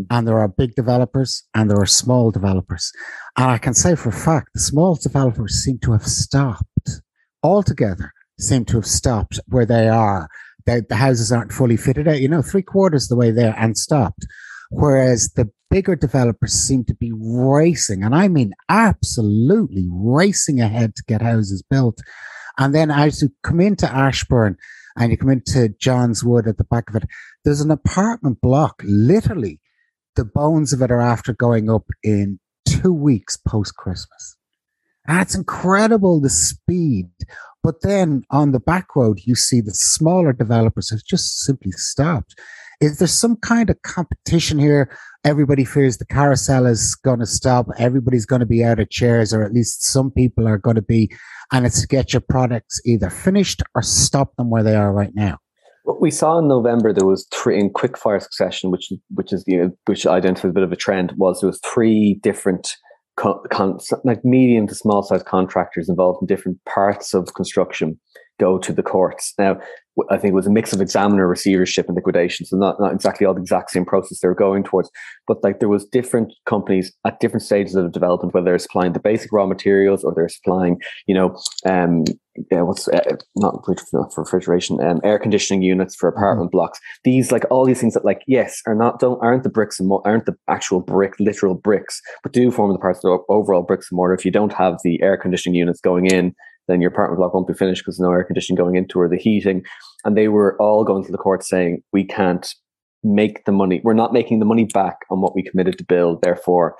and 0.10 0.28
there 0.28 0.40
are 0.40 0.48
big 0.48 0.76
developers 0.76 1.44
and 1.54 1.70
there 1.70 1.80
are 1.80 1.86
small 1.86 2.32
developers. 2.32 2.92
And 3.38 3.50
I 3.50 3.58
can 3.58 3.74
say 3.74 3.96
for 3.96 4.10
a 4.10 4.14
fact, 4.14 4.50
the 4.54 4.60
small 4.60 4.96
developers 4.96 5.64
seem 5.64 5.80
to 5.80 5.94
have 5.94 6.06
stopped 6.06 7.02
altogether, 7.44 8.12
seem 8.40 8.66
to 8.66 8.78
have 8.78 8.86
stopped 8.86 9.40
where 9.48 9.66
they 9.66 9.88
are. 9.88 10.30
They, 10.66 10.82
the 10.82 10.96
houses 10.96 11.32
aren't 11.32 11.54
fully 11.54 11.78
fitted 11.78 12.08
out, 12.08 12.22
you 12.22 12.28
know, 12.28 12.42
three 12.42 12.62
quarters 12.62 13.08
the 13.08 13.16
way 13.16 13.32
there 13.32 13.56
and 13.58 13.78
stopped. 13.78 14.26
Whereas 14.72 15.32
the 15.36 15.50
bigger 15.70 15.96
developers 15.96 16.54
seem 16.54 16.84
to 16.86 16.94
be 16.94 17.12
racing, 17.16 18.04
and 18.04 18.14
I 18.14 18.28
mean 18.28 18.54
absolutely 18.70 19.88
racing 19.90 20.62
ahead 20.62 20.96
to 20.96 21.04
get 21.08 21.24
houses 21.24 21.64
built. 21.68 22.00
And 22.60 22.76
then 22.76 22.92
as 22.92 23.22
you 23.22 23.32
come 23.42 23.62
into 23.62 23.92
Ashbourne 23.92 24.58
and 24.98 25.12
you 25.12 25.18
come 25.18 25.30
into 25.30 25.70
John's 25.80 26.24
Wood 26.24 26.48
at 26.48 26.58
the 26.58 26.66
back 26.66 26.90
of 26.90 26.96
it, 26.98 27.06
there's 27.44 27.62
an 27.62 27.72
apartment 27.72 28.42
block, 28.42 28.82
literally, 28.84 29.60
the 30.16 30.26
bones 30.26 30.74
of 30.74 30.82
it 30.82 30.92
are 30.92 31.02
after 31.02 31.34
going 31.34 31.70
up 31.70 31.86
in 32.04 32.40
two 32.68 32.94
weeks 32.94 33.38
post 33.38 33.76
Christmas. 33.78 34.36
That's 35.08 35.34
incredible, 35.34 36.20
the 36.20 36.30
speed. 36.30 37.10
But 37.64 37.82
then 37.82 38.24
on 38.30 38.52
the 38.52 38.60
back 38.60 38.96
road, 38.96 39.20
you 39.24 39.36
see 39.36 39.62
the 39.62 39.74
smaller 39.74 40.34
developers 40.34 40.90
have 40.92 41.04
just 41.04 41.40
simply 41.40 41.72
stopped. 41.72 42.36
Is 42.82 43.00
there 43.00 43.08
some 43.08 43.36
kind 43.38 43.70
of 43.70 43.82
competition 43.82 44.60
here? 44.60 44.96
Everybody 45.26 45.66
fears 45.66 45.98
the 45.98 46.06
carousel 46.06 46.66
is 46.66 46.96
going 46.96 47.20
to 47.20 47.26
stop. 47.26 47.68
Everybody's 47.78 48.26
going 48.26 48.40
to 48.40 48.46
be 48.46 48.64
out 48.64 48.80
of 48.80 48.90
chairs, 48.90 49.34
or 49.34 49.44
at 49.44 49.54
least 49.54 49.84
some 49.84 50.12
people 50.12 50.48
are 50.48 50.58
going 50.58 50.78
to 50.78 50.82
be. 50.82 51.12
And 51.52 51.66
it's 51.66 51.82
to 51.82 51.88
get 51.88 52.14
your 52.14 52.22
products 52.22 52.80
either 52.86 53.10
finished 53.10 53.64
or 53.76 53.82
stop 53.82 54.36
them 54.36 54.50
where 54.50 54.64
they 54.64 54.76
are 54.76 54.94
right 54.94 55.14
now. 55.14 55.38
What 55.84 56.02
we 56.02 56.12
saw 56.12 56.38
in 56.38 56.48
November, 56.48 56.94
there 56.94 57.06
was 57.06 57.28
three 57.34 57.60
in 57.60 57.72
quick 57.72 57.98
fire 57.98 58.20
succession, 58.20 58.70
which 58.70 58.92
which 59.16 59.34
is 59.34 59.44
you 59.48 59.58
know, 59.58 59.72
which 59.86 60.06
identified 60.06 60.52
a 60.52 60.54
bit 60.54 60.64
of 60.64 60.72
a 60.72 60.76
trend. 60.76 61.14
Was 61.18 61.42
there 61.42 61.48
was 61.48 61.60
three 61.66 62.20
different 62.22 62.76
con, 63.16 63.40
con, 63.50 63.80
like 64.04 64.24
medium 64.24 64.68
to 64.68 64.76
small 64.76 65.02
size 65.02 65.24
contractors 65.24 65.90
involved 65.90 66.20
in 66.22 66.28
different 66.28 66.64
parts 66.66 67.14
of 67.14 67.34
construction 67.34 68.00
go 68.40 68.58
to 68.58 68.74
the 68.74 68.84
courts. 68.84 69.34
Now, 69.38 69.60
I 70.10 70.18
think 70.18 70.32
it 70.32 70.36
was 70.36 70.48
a 70.48 70.52
mix 70.52 70.72
of 70.72 70.82
examiner 70.82 71.28
receivership 71.28 71.88
and 71.88 71.96
liquidation. 71.96 72.46
So 72.46 72.58
not, 72.58 72.80
not 72.80 72.94
exactly 72.94 73.26
all 73.26 73.34
the 73.34 73.42
exact 73.42 73.72
same 73.72 73.86
process 73.86 74.20
they 74.20 74.28
were 74.28 74.36
going 74.36 74.64
towards, 74.64 74.90
but 75.28 75.44
like 75.44 75.60
there 75.60 75.70
was 75.70 75.86
different 75.86 76.34
companies 76.46 76.92
at 77.06 77.20
different 77.20 77.44
stages 77.44 77.76
of 77.76 77.92
development, 77.92 78.34
whether 78.34 78.46
they're 78.46 78.60
supplying 78.60 78.94
the 78.94 79.00
basic 79.00 79.32
raw 79.32 79.46
materials 79.46 80.04
or 80.04 80.14
they're 80.16 80.30
supplying, 80.30 80.80
you 81.08 81.16
know, 81.16 81.38
um, 81.66 82.06
yeah, 82.52 82.62
what's 82.62 82.88
uh, 82.88 83.02
not 83.36 83.66
for 83.66 84.24
refrigeration, 84.24 84.80
um, 84.82 85.02
air 85.04 85.20
conditioning 85.20 85.62
units 85.62 85.96
for 85.96 86.08
apartment 86.08 86.48
mm-hmm. 86.48 86.58
blocks. 86.58 86.80
These 87.04 87.32
like 87.34 87.44
all 87.50 87.66
these 87.66 87.82
things 87.82 87.96
that 87.96 88.06
like 88.06 88.22
yes 88.28 88.62
are 88.66 88.76
not 88.76 89.00
don't 89.00 89.20
aren't 89.22 89.44
the 89.44 89.50
bricks 89.50 89.80
and 89.80 89.90
mo- 89.90 90.02
aren't 90.06 90.26
the 90.26 90.36
actual 90.48 90.80
brick 90.80 91.16
literal 91.20 91.56
bricks, 91.56 92.02
but 92.24 92.32
do 92.32 92.50
form 92.52 92.72
the 92.72 92.80
parts 92.80 93.00
of 93.00 93.04
the 93.04 93.34
overall 93.34 93.64
bricks 93.64 93.88
and 93.92 93.98
mortar. 93.98 94.14
If 94.14 94.24
you 94.24 94.32
don't 94.32 94.54
have 94.54 94.78
the 94.86 95.02
air 95.02 95.18
conditioning 95.18 95.56
units 95.56 95.82
going 95.82 96.06
in, 96.06 96.34
then 96.70 96.82
your 96.82 96.92
apartment 96.92 97.20
block 97.20 97.34
won't 97.34 97.48
be 97.48 97.54
finished 97.54 97.84
because 97.84 98.00
no 98.00 98.12
air 98.12 98.24
conditioning 98.24 98.58
going 98.58 98.76
into 98.76 99.00
or 99.00 99.10
the 99.10 99.18
heating. 99.18 99.64
And 100.06 100.18
they 100.18 100.28
were 100.28 100.56
all 100.62 100.84
going 100.84 101.04
to 101.06 101.12
the 101.12 101.18
court 101.18 101.44
saying, 101.44 101.82
we 101.92 102.06
can't 102.06 102.48
make 103.04 103.46
the 103.46 103.52
money. 103.52 103.82
We're 103.84 103.94
not 103.94 104.14
making 104.14 104.40
the 104.40 104.46
money 104.46 104.66
back 104.66 104.98
on 105.10 105.22
what 105.22 105.36
we 105.36 105.44
committed 105.44 105.78
to 105.78 105.84
build. 105.84 106.22
Therefore, 106.22 106.76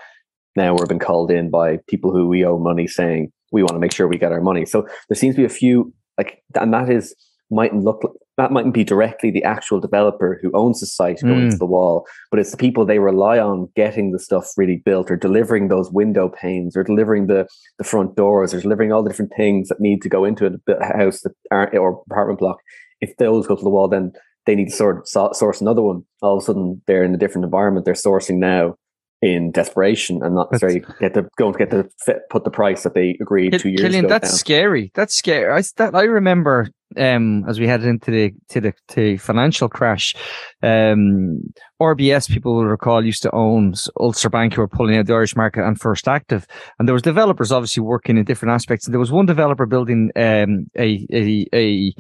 now 0.56 0.76
we're 0.76 0.86
being 0.86 1.00
called 1.00 1.32
in 1.32 1.50
by 1.50 1.78
people 1.88 2.12
who 2.12 2.28
we 2.28 2.46
owe 2.46 2.60
money 2.60 2.88
saying, 2.88 3.32
we 3.52 3.64
want 3.64 3.74
to 3.74 3.80
make 3.80 3.94
sure 3.94 4.08
we 4.08 4.18
get 4.18 4.32
our 4.32 4.42
money. 4.42 4.66
So 4.66 4.88
there 5.08 5.16
seems 5.16 5.36
to 5.36 5.42
be 5.42 5.46
a 5.46 5.50
few 5.50 5.94
like, 6.18 6.44
and 6.56 6.74
that 6.74 6.90
is 6.90 7.16
mightn't 7.50 7.84
look 7.84 8.02
that 8.40 8.52
mightn't 8.54 8.74
be 8.74 8.86
directly 8.86 9.32
the 9.32 9.44
actual 9.44 9.82
developer 9.82 10.40
who 10.42 10.50
owns 10.54 10.80
the 10.80 10.86
site 10.86 11.20
going 11.22 11.48
mm. 11.48 11.52
to 11.52 11.58
the 11.58 11.66
wall, 11.66 12.08
but 12.32 12.40
it's 12.40 12.52
the 12.52 12.58
people 12.58 12.86
they 12.86 12.98
rely 12.98 13.38
on 13.38 13.68
getting 13.76 14.12
the 14.12 14.20
stuff 14.20 14.48
really 14.56 14.78
built 14.78 15.12
or 15.12 15.18
delivering 15.18 15.68
those 15.68 15.92
window 15.92 16.30
panes 16.30 16.78
or 16.78 16.84
delivering 16.84 17.28
the, 17.28 17.46
the 17.78 17.84
front 17.84 18.16
doors 18.16 18.54
or 18.54 18.62
delivering 18.62 18.94
all 18.94 19.04
the 19.04 19.10
different 19.10 19.34
things 19.36 19.68
that 19.68 19.82
need 19.82 20.02
to 20.02 20.08
go 20.08 20.24
into 20.24 20.58
a 20.70 20.98
house 20.98 21.22
or 21.52 22.02
apartment 22.10 22.40
block. 22.40 22.60
If 23.02 23.18
those 23.18 23.46
go 23.46 23.58
to 23.58 23.64
the 23.64 23.70
wall, 23.70 23.90
then 23.90 24.14
they 24.46 24.56
need 24.56 24.70
to 24.70 24.76
sort 24.76 25.00
of 25.00 25.36
source 25.36 25.60
another 25.60 25.82
one. 25.82 26.04
All 26.22 26.38
of 26.38 26.44
a 26.44 26.46
sudden, 26.46 26.82
they're 26.88 27.04
in 27.04 27.14
a 27.14 27.18
different 27.18 27.44
environment. 27.44 27.86
They're 27.86 27.94
sourcing 27.94 28.38
now 28.38 28.76
in 29.22 29.52
desperation 29.52 30.22
and 30.24 30.34
not 30.34 30.52
necessarily 30.52 30.84
get 31.00 31.14
the 31.14 31.28
going 31.38 31.54
to 31.54 31.60
get 31.60 31.72
the 31.72 31.90
fit, 32.06 32.22
put 32.30 32.46
the 32.46 32.52
price 32.52 32.84
that 32.84 32.94
they 32.94 33.18
agreed 33.20 33.58
two 33.60 33.70
years 33.70 33.82
Killian, 33.82 34.06
ago. 34.06 34.14
That's 34.14 34.30
down. 34.30 34.38
scary. 34.38 34.92
That's 34.96 35.14
scary. 35.14 35.52
I 35.52 35.64
that 35.78 35.94
I 35.94 36.04
remember 36.04 36.70
um, 36.98 37.48
as 37.48 37.60
we 37.60 37.68
headed 37.68 37.88
into 37.88 38.12
the 38.12 38.34
to 38.50 38.62
the 38.62 38.74
to 38.90 39.18
financial 39.18 39.68
crash. 39.68 40.16
Um, 40.64 41.42
RBS 41.82 42.30
people 42.30 42.56
will 42.56 42.66
recall 42.66 43.06
used 43.06 43.22
to 43.24 43.36
own 43.36 43.74
Ulster 44.00 44.30
Bank 44.30 44.54
who 44.54 44.62
were 44.62 44.68
pulling 44.68 44.98
out 44.98 45.06
the 45.06 45.14
Irish 45.14 45.36
market 45.36 45.66
and 45.66 45.80
First 45.80 46.08
Active, 46.08 46.48
and 46.78 46.88
there 46.88 46.94
was 46.94 47.02
developers 47.02 47.52
obviously 47.52 47.82
working 47.82 48.18
in 48.18 48.24
different 48.24 48.54
aspects. 48.54 48.86
And 48.86 48.94
there 48.94 49.00
was 49.00 49.12
one 49.12 49.26
developer 49.26 49.66
building 49.66 50.12
um, 50.16 50.68
a 50.78 51.06
a 51.12 51.46
a 51.54 51.94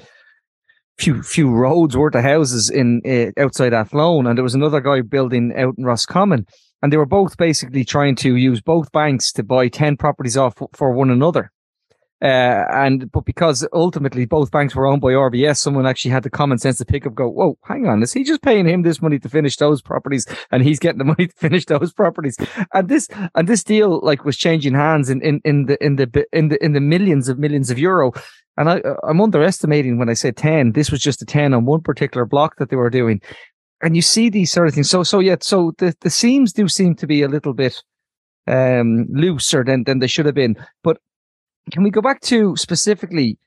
few 0.98 1.22
few 1.22 1.50
roads 1.52 1.98
worth 1.98 2.16
of 2.16 2.24
houses 2.24 2.70
in 2.70 3.02
uh, 3.06 3.42
outside 3.42 3.74
Athlone, 3.74 4.26
and 4.26 4.38
there 4.38 4.44
was 4.44 4.56
another 4.56 4.80
guy 4.80 5.02
building 5.02 5.54
out 5.58 5.76
in 5.78 5.84
Roscommon 5.84 6.46
and 6.82 6.92
they 6.92 6.98
were 6.98 7.06
both 7.06 7.38
basically 7.38 7.84
trying 7.84 8.16
to 8.16 8.36
use 8.36 8.62
both 8.62 8.92
banks 8.92 9.32
to 9.34 9.44
buy 9.44 9.68
10 9.68 9.98
properties 9.98 10.38
off 10.38 10.56
for 10.74 10.92
one 10.92 11.10
another. 11.10 11.52
Uh, 12.22 12.66
and 12.74 13.10
but 13.14 13.24
because 13.24 13.66
ultimately 13.72 14.26
both 14.26 14.52
banks 14.52 14.76
were 14.76 14.86
owned 14.86 15.02
by 15.02 15.14
RBS, 15.14 15.58
someone 15.58 15.88
actually 15.88 16.12
had 16.12 16.24
the 16.24 16.30
common 16.30 16.58
sense 16.58 16.78
to 16.78 16.86
pick 16.86 17.06
up, 17.06 17.16
go, 17.16 17.30
whoa, 17.30 17.58
hang 17.64 17.88
on, 17.88 18.04
is 18.04 18.12
he 18.12 18.26
just 18.26 18.42
paying 18.42 18.68
him 18.68 18.82
this 18.82 19.02
money 19.02 19.18
to 19.20 19.30
finish 19.30 19.56
those 19.56 19.82
properties, 19.82 20.26
and 20.52 20.62
he's 20.62 20.80
getting 20.80 20.98
the 20.98 21.06
money 21.18 21.28
to 21.28 21.36
finish 21.38 21.66
those 21.66 21.94
properties? 21.94 22.36
And 22.74 22.90
this 22.90 23.08
and 23.36 23.48
this 23.48 23.64
deal 23.64 24.02
like 24.04 24.26
was 24.26 24.36
changing 24.36 24.74
hands 24.74 25.10
in 25.10 25.22
in, 25.22 25.40
in 25.46 25.66
the 25.68 25.82
in 25.84 25.96
the 25.96 26.26
in 26.34 26.50
the 26.50 26.64
in 26.64 26.74
the 26.74 26.82
millions 26.82 27.30
of 27.30 27.40
millions 27.40 27.72
of 27.72 27.80
euro. 27.80 28.12
And 28.58 28.70
I 28.70 28.82
I'm 29.08 29.22
underestimating 29.22 29.98
when 29.98 30.10
I 30.10 30.14
say 30.14 30.32
ten. 30.32 30.74
This 30.74 30.92
was 30.92 31.00
just 31.00 31.22
a 31.22 31.26
ten 31.26 31.54
on 31.54 31.64
one 31.64 31.80
particular 31.80 32.26
block 32.26 32.58
that 32.58 32.70
they 32.70 32.76
were 32.76 32.90
doing 32.90 33.22
and 33.82 33.96
you 33.96 34.02
see 34.02 34.30
these 34.30 34.52
sort 34.52 34.68
of 34.68 34.74
things. 34.74 34.90
So, 34.90 35.04
so 35.04 35.20
yeah, 35.20 35.38
so 35.42 35.74
the, 35.78 35.96
the 36.02 36.10
seams 36.10 36.54
do 36.54 36.68
seem 36.68 36.96
to 36.96 37.08
be 37.08 37.22
a 37.22 37.28
little 37.28 37.54
bit 37.54 37.82
um, 38.48 39.08
looser 39.10 39.64
than, 39.64 39.84
than 39.84 40.00
they 40.00 40.08
should 40.08 40.26
have 40.26 40.36
been. 40.36 40.56
But 40.84 40.98
can 41.72 41.84
we 41.84 41.92
go 41.92 42.02
back 42.02 42.22
to 42.22 42.56
specifically 42.56 43.38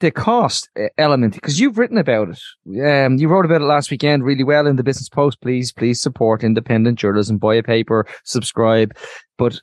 the 0.00 0.10
cost 0.10 0.70
uh, 0.78 0.88
element? 0.98 1.34
Because 1.34 1.60
you've 1.60 1.78
written 1.78 1.98
about 1.98 2.30
it. 2.30 2.80
Um, 2.82 3.16
you 3.18 3.28
wrote 3.28 3.44
about 3.44 3.60
it 3.60 3.66
last 3.66 3.90
weekend 3.90 4.24
really 4.24 4.44
well 4.44 4.66
in 4.66 4.76
the 4.76 4.84
Business 4.84 5.08
Post. 5.08 5.40
Please, 5.40 5.72
please 5.72 6.00
support 6.00 6.44
independent 6.44 6.98
journalism, 6.98 7.38
buy 7.38 7.54
a 7.54 7.62
paper, 7.62 8.06
subscribe. 8.24 8.96
But 9.36 9.60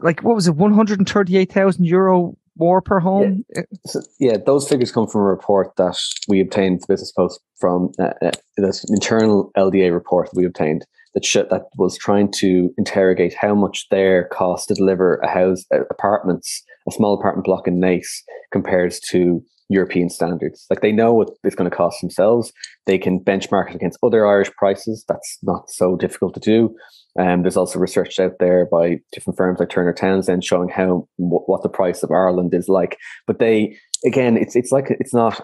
like, 0.00 0.22
what 0.22 0.34
was 0.34 0.48
it, 0.48 0.56
138,000 0.56 1.84
euro 1.84 2.36
more 2.56 2.80
per 2.80 3.00
home? 3.00 3.44
Yeah. 3.54 3.62
So, 3.86 4.00
yeah, 4.18 4.36
those 4.44 4.68
figures 4.68 4.92
come 4.92 5.06
from 5.06 5.22
a 5.22 5.24
report 5.24 5.76
that 5.76 5.98
we 6.28 6.40
obtained, 6.40 6.80
the 6.80 6.86
Business 6.88 7.12
Post, 7.12 7.40
from 7.58 7.92
uh, 7.98 8.12
uh, 8.22 8.30
this 8.56 8.84
internal 8.90 9.50
LDA 9.56 9.92
report 9.92 10.28
we 10.34 10.44
obtained 10.44 10.84
that 11.14 11.24
sh- 11.24 11.48
that 11.50 11.66
was 11.76 11.96
trying 11.98 12.30
to 12.32 12.70
interrogate 12.78 13.34
how 13.38 13.54
much 13.54 13.86
their 13.90 14.28
cost 14.28 14.68
to 14.68 14.74
deliver 14.74 15.16
a 15.16 15.28
house, 15.28 15.64
uh, 15.74 15.80
apartments, 15.90 16.62
a 16.88 16.92
small 16.92 17.14
apartment 17.14 17.44
block 17.44 17.68
in 17.68 17.80
Naas 17.80 18.22
compares 18.52 18.98
to 19.10 19.42
European 19.68 20.10
standards. 20.10 20.66
Like 20.70 20.80
they 20.80 20.92
know 20.92 21.12
what 21.12 21.30
it's 21.44 21.54
going 21.54 21.70
to 21.70 21.76
cost 21.76 22.00
themselves. 22.00 22.52
They 22.86 22.98
can 22.98 23.20
benchmark 23.20 23.70
it 23.70 23.76
against 23.76 23.98
other 24.02 24.26
Irish 24.26 24.50
prices. 24.52 25.04
That's 25.08 25.38
not 25.42 25.70
so 25.70 25.96
difficult 25.96 26.34
to 26.34 26.40
do. 26.40 26.74
Um, 27.18 27.42
there's 27.42 27.56
also 27.56 27.78
research 27.78 28.18
out 28.18 28.32
there 28.40 28.66
by 28.70 28.98
different 29.12 29.36
firms 29.36 29.60
like 29.60 29.68
Turner 29.68 29.92
Townsend 29.92 30.44
showing 30.44 30.68
how 30.68 31.06
what 31.18 31.62
the 31.62 31.68
price 31.68 32.02
of 32.02 32.10
Ireland 32.10 32.54
is 32.54 32.68
like. 32.68 32.96
But 33.26 33.38
they 33.38 33.76
again, 34.04 34.36
it's 34.36 34.56
it's 34.56 34.72
like 34.72 34.86
it's 34.88 35.14
not 35.14 35.40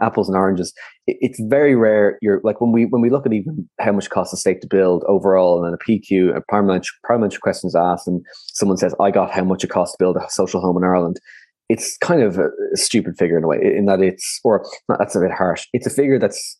apples 0.00 0.28
and 0.28 0.36
oranges. 0.36 0.72
it's 1.06 1.40
very 1.48 1.74
rare. 1.74 2.18
You're 2.20 2.40
like 2.42 2.60
when 2.60 2.72
we 2.72 2.86
when 2.86 3.02
we 3.02 3.10
look 3.10 3.26
at 3.26 3.32
even 3.32 3.68
how 3.80 3.92
much 3.92 4.10
costs 4.10 4.34
a 4.34 4.36
state 4.36 4.60
to 4.62 4.66
build 4.68 5.04
overall, 5.08 5.62
and 5.62 5.66
then 5.66 5.78
a 5.80 5.90
PQ, 5.90 6.36
a 6.36 6.40
parliamentary, 6.42 6.90
parliamentary 7.06 7.40
questions 7.40 7.76
asked, 7.76 8.08
and 8.08 8.24
someone 8.48 8.76
says, 8.76 8.94
"I 9.00 9.10
got 9.10 9.30
how 9.30 9.44
much 9.44 9.64
it 9.64 9.70
costs 9.70 9.96
to 9.96 10.02
build 10.02 10.16
a 10.16 10.28
social 10.30 10.60
home 10.60 10.76
in 10.76 10.84
Ireland." 10.84 11.20
It's 11.68 11.96
kind 11.98 12.22
of 12.22 12.38
a 12.38 12.50
stupid 12.74 13.16
figure 13.18 13.36
in 13.36 13.44
a 13.44 13.48
way, 13.48 13.58
in 13.60 13.86
that 13.86 14.00
it's 14.00 14.40
or 14.44 14.64
not, 14.88 14.98
that's 14.98 15.16
a 15.16 15.20
bit 15.20 15.32
harsh. 15.32 15.66
It's 15.72 15.86
a 15.86 15.90
figure 15.90 16.18
that's 16.18 16.58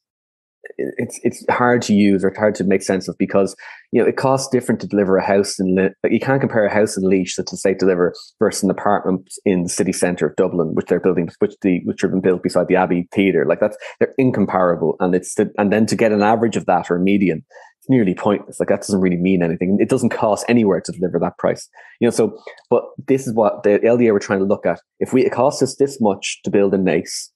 it's 0.79 1.21
it's 1.23 1.45
hard 1.51 1.83
to 1.83 1.95
use 1.95 2.25
or 2.25 2.29
it's 2.29 2.39
hard 2.39 2.55
to 2.55 2.65
make 2.65 2.83
sense 2.83 3.09
of 3.09 3.17
because 3.19 3.57
you 3.93 4.01
know 4.01 4.09
it 4.09 4.17
costs 4.17 4.49
different 4.49 4.81
to 4.81 4.87
deliver 4.87 5.17
a 5.17 5.25
house 5.25 5.59
in 5.59 5.75
Le- 5.75 6.11
you 6.11 6.21
can't 6.21 6.41
compare 6.41 6.65
a 6.65 6.73
house 6.73 6.97
in 6.97 7.05
Laois 7.05 7.35
that 7.37 7.47
to 7.47 7.57
say 7.57 7.75
deliver 7.75 8.15
versus 8.39 8.63
an 8.63 8.71
apartment 8.71 9.29
in 9.45 9.65
the 9.65 9.69
city 9.69 9.93
centre 9.93 10.27
of 10.27 10.37
Dublin 10.37 10.75
which 10.75 10.87
they're 10.87 11.01
building 11.01 11.29
which 11.39 11.55
the 11.63 11.81
which 11.85 12.03
have 12.03 12.11
been 12.11 12.21
built 12.21 12.43
beside 12.43 12.69
the 12.69 12.77
Abbey 12.77 13.09
Theatre. 13.13 13.45
Like 13.47 13.61
that's 13.61 13.77
they're 13.99 14.15
incomparable. 14.19 14.97
And 15.01 15.15
it's 15.15 15.35
to, 15.35 15.51
and 15.59 15.73
then 15.73 15.87
to 15.87 15.97
get 15.97 16.13
an 16.13 16.23
average 16.23 16.57
of 16.57 16.67
that 16.67 16.91
or 16.91 16.97
a 16.97 17.01
median 17.01 17.45
it's 17.79 17.91
nearly 17.91 18.15
pointless. 18.15 18.59
Like 18.59 18.69
that 18.69 18.81
doesn't 18.81 19.01
really 19.01 19.17
mean 19.17 19.43
anything. 19.43 19.79
It 19.81 19.89
doesn't 19.89 20.11
cost 20.11 20.45
anywhere 20.49 20.81
to 20.81 20.93
deliver 20.93 21.19
that 21.21 21.39
price. 21.39 21.69
You 22.01 22.07
know 22.07 22.11
so 22.13 22.37
but 22.71 22.85
this 23.07 23.27
is 23.27 23.35
what 23.35 23.63
the 23.63 23.79
LDA 23.79 24.13
were 24.13 24.19
trying 24.19 24.41
to 24.41 24.45
look 24.45 24.67
at. 24.67 24.81
If 24.99 25.13
we 25.13 25.25
it 25.25 25.33
costs 25.33 25.63
us 25.63 25.77
this 25.77 26.01
much 26.01 26.41
to 26.45 26.51
build 26.51 26.75
a 26.75 26.79
Naas 26.79 27.31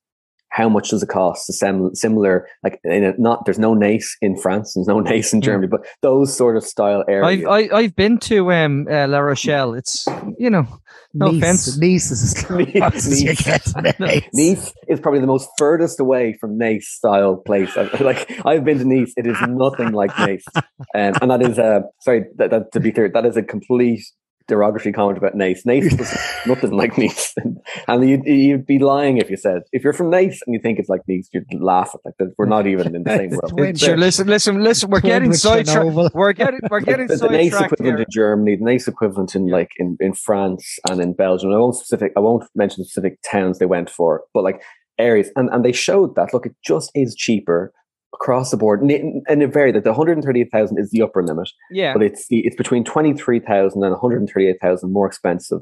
how 0.51 0.69
much 0.69 0.91
does 0.91 1.03
it 1.03 1.09
cost 1.09 1.47
to 1.47 1.53
send 1.53 1.97
similar 1.97 2.47
like 2.63 2.81
in 2.85 3.05
a, 3.05 3.15
not 3.19 3.45
there's 3.45 3.59
no 3.59 3.75
Naas 3.75 4.05
in 4.21 4.37
France, 4.37 4.75
there's 4.75 4.87
no 4.87 5.01
Naas 5.03 5.33
in 5.33 5.41
Germany, 5.41 5.69
but 5.69 5.87
those 6.03 6.37
sort 6.37 6.57
of 6.57 6.65
style 6.65 7.05
areas. 7.09 7.45
I've 7.45 7.49
I, 7.49 7.63
have 7.63 7.73
i 7.73 7.83
have 7.83 7.97
been 7.97 8.19
to 8.19 8.53
um, 8.53 8.87
uh, 8.91 9.07
La 9.09 9.19
Rochelle. 9.21 9.75
It's 9.75 10.07
you 10.39 10.51
know 10.51 10.67
no 11.15 11.31
Nice, 11.31 11.37
offense. 11.39 11.79
Nice 11.79 12.11
is 12.11 12.23
as 12.23 12.45
close 12.45 13.21
you 13.23 13.29
Nice. 13.29 13.43
get 13.73 14.01
Nice. 14.01 14.23
Nice 14.33 14.73
is 14.89 15.01
probably 15.01 15.21
the 15.21 15.27
most 15.27 15.49
furthest 15.57 16.01
away 16.01 16.35
from 16.41 16.59
Naas 16.59 16.83
style 16.85 17.37
place. 17.37 17.77
I- 17.77 17.89
Like 18.01 18.31
I've 18.45 18.65
been 18.65 18.79
to 18.79 18.85
Nice, 18.85 19.13
it 19.17 19.27
is 19.27 19.37
nothing 19.49 19.93
like 19.93 20.11
Naas, 20.13 20.43
um, 20.57 20.65
and 20.95 21.31
that 21.31 21.43
is 21.43 21.59
a 21.59 21.85
sorry. 22.01 22.25
That, 22.37 22.51
that, 22.51 22.73
to 22.73 22.81
be 22.81 22.91
clear, 22.93 23.09
that 23.09 23.25
is 23.27 23.37
a 23.37 23.43
complete 23.43 24.03
derogatory 24.51 24.93
comment 24.93 25.17
about 25.17 25.35
Naas. 25.35 25.65
Naas 25.65 25.99
is 25.99 26.19
nothing 26.47 26.73
like 26.73 26.99
Nice, 26.99 27.35
and 27.89 28.09
you'd, 28.09 28.25
you'd 28.27 28.67
be 28.67 28.79
lying 28.79 29.17
if 29.17 29.31
you 29.31 29.37
said 29.37 29.63
if 29.73 29.83
you're 29.83 29.93
from 29.95 30.11
Nice 30.11 30.41
and 30.47 30.55
you 30.55 30.61
think 30.61 30.79
it's 30.79 30.89
like 30.89 31.01
Nice, 31.09 31.29
you'd 31.33 31.47
laugh 31.61 31.91
at 31.95 32.01
like 32.05 32.15
that. 32.19 32.35
We're 32.37 32.47
not 32.47 32.67
even 32.67 32.95
in 32.95 33.03
the 33.05 33.17
same 33.17 33.31
world. 33.31 33.51
Twin- 33.57 33.77
Sure, 33.77 33.97
listen, 33.97 34.27
listen, 34.27 34.63
listen. 34.63 34.91
We're 34.91 35.01
getting 35.01 35.31
with 35.31 35.39
sidetracked. 35.39 36.15
We're 36.15 36.33
getting 36.35 36.61
we're 36.71 36.81
getting 36.81 37.07
the, 37.07 37.17
the 37.17 37.29
Naas 37.29 37.47
equivalent 37.65 37.81
here. 37.81 37.99
in 37.99 38.07
Germany, 38.11 38.57
the 38.57 38.65
Naas 38.65 38.89
equivalent 38.89 39.35
in 39.35 39.47
like 39.47 39.71
in, 39.79 39.97
in 40.01 40.13
France 40.13 40.79
and 40.89 41.01
in 41.01 41.15
Belgium. 41.15 41.53
I 41.53 41.57
won't 41.57 41.77
specific 41.77 42.13
I 42.17 42.21
won't 42.21 42.45
mention 42.55 42.83
the 42.83 42.85
specific 42.85 43.19
towns 43.23 43.59
they 43.59 43.67
went 43.67 43.89
for, 43.89 44.23
but 44.35 44.45
like 44.45 44.61
areas 44.99 45.31
and, 45.37 45.49
and 45.51 45.65
they 45.65 45.73
showed 45.73 46.15
that 46.17 46.35
look, 46.35 46.45
it 46.47 46.55
just 46.65 46.91
is 46.95 47.15
cheaper 47.15 47.73
across 48.15 48.51
the 48.51 48.57
board. 48.57 48.81
And 48.81 48.91
it, 48.91 49.03
and 49.29 49.43
it 49.43 49.53
varied 49.53 49.75
that 49.75 49.85
the 49.85 49.91
138,000 49.91 50.79
is 50.79 50.91
the 50.91 51.03
upper 51.03 51.23
limit, 51.23 51.49
Yeah, 51.71 51.93
but 51.93 52.03
it's 52.03 52.29
the 52.29 52.41
it's 52.41 52.57
between 52.57 52.85
23,000 52.85 53.83
and 53.83 53.93
138,000 53.93 54.93
more 54.93 55.07
expensive 55.07 55.61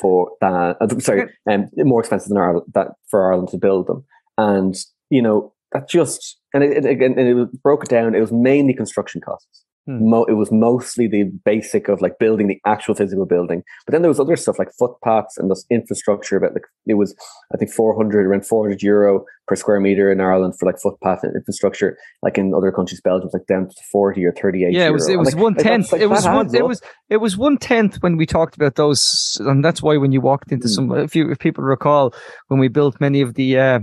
for 0.00 0.30
that 0.40 0.76
uh, 0.80 1.00
sorry, 1.00 1.28
um, 1.50 1.68
more 1.76 2.00
expensive 2.00 2.28
than 2.28 2.38
Ireland 2.38 2.66
that 2.74 2.88
for 3.08 3.30
Ireland 3.30 3.48
to 3.48 3.58
build 3.58 3.86
them. 3.86 4.04
And 4.38 4.76
you 5.10 5.22
know, 5.22 5.52
that 5.72 5.88
just 5.88 6.38
and 6.54 6.62
it, 6.64 6.84
it 6.84 6.86
again 6.86 7.18
and 7.18 7.40
it 7.40 7.62
broke 7.62 7.84
it 7.84 7.90
down, 7.90 8.14
it 8.14 8.20
was 8.20 8.32
mainly 8.32 8.74
construction 8.74 9.20
costs. 9.20 9.64
Hmm. 9.86 10.10
Mo- 10.10 10.24
it 10.24 10.34
was 10.34 10.52
mostly 10.52 11.08
the 11.08 11.24
basic 11.44 11.88
of 11.88 12.02
like 12.02 12.18
building 12.18 12.48
the 12.48 12.60
actual 12.66 12.94
physical 12.94 13.24
building, 13.24 13.62
but 13.86 13.92
then 13.92 14.02
there 14.02 14.10
was 14.10 14.20
other 14.20 14.36
stuff 14.36 14.58
like 14.58 14.68
footpaths 14.78 15.38
and 15.38 15.50
this 15.50 15.64
infrastructure. 15.70 16.36
About 16.36 16.52
like 16.52 16.64
it 16.86 16.94
was, 16.94 17.14
I 17.54 17.56
think, 17.56 17.70
four 17.72 17.96
hundred 17.96 18.26
around 18.26 18.44
four 18.46 18.64
hundred 18.64 18.82
euro 18.82 19.24
per 19.48 19.56
square 19.56 19.80
meter 19.80 20.12
in 20.12 20.20
Ireland 20.20 20.54
for 20.58 20.66
like 20.66 20.78
footpath 20.78 21.24
and 21.24 21.34
infrastructure. 21.34 21.96
Like 22.22 22.36
in 22.36 22.52
other 22.54 22.70
countries, 22.70 23.00
Belgium 23.00 23.28
was 23.28 23.32
like 23.32 23.46
down 23.46 23.68
to 23.68 23.74
forty 23.90 24.22
or 24.24 24.32
thirty 24.32 24.64
eight. 24.66 24.74
yeah. 24.74 24.86
It 24.88 24.92
was 24.92 25.08
it 25.08 25.18
was 25.18 25.34
one 25.34 25.54
tenth. 25.54 25.92
It 25.94 26.10
was 26.10 26.26
one. 26.26 26.54
It 26.54 26.66
was 26.66 26.82
it 27.08 27.16
was 27.16 27.38
one 27.38 27.56
tenth 27.56 27.96
when 28.02 28.18
we 28.18 28.26
talked 28.26 28.56
about 28.56 28.74
those, 28.74 29.38
and 29.40 29.64
that's 29.64 29.82
why 29.82 29.96
when 29.96 30.12
you 30.12 30.20
walked 30.20 30.52
into 30.52 30.68
Hmm. 30.68 30.74
some, 30.74 30.92
if 30.98 31.16
you 31.16 31.30
if 31.30 31.38
people 31.38 31.64
recall, 31.64 32.12
when 32.48 32.60
we 32.60 32.68
built 32.68 33.00
many 33.00 33.22
of 33.22 33.32
the 33.34 33.58
uh, 33.58 33.80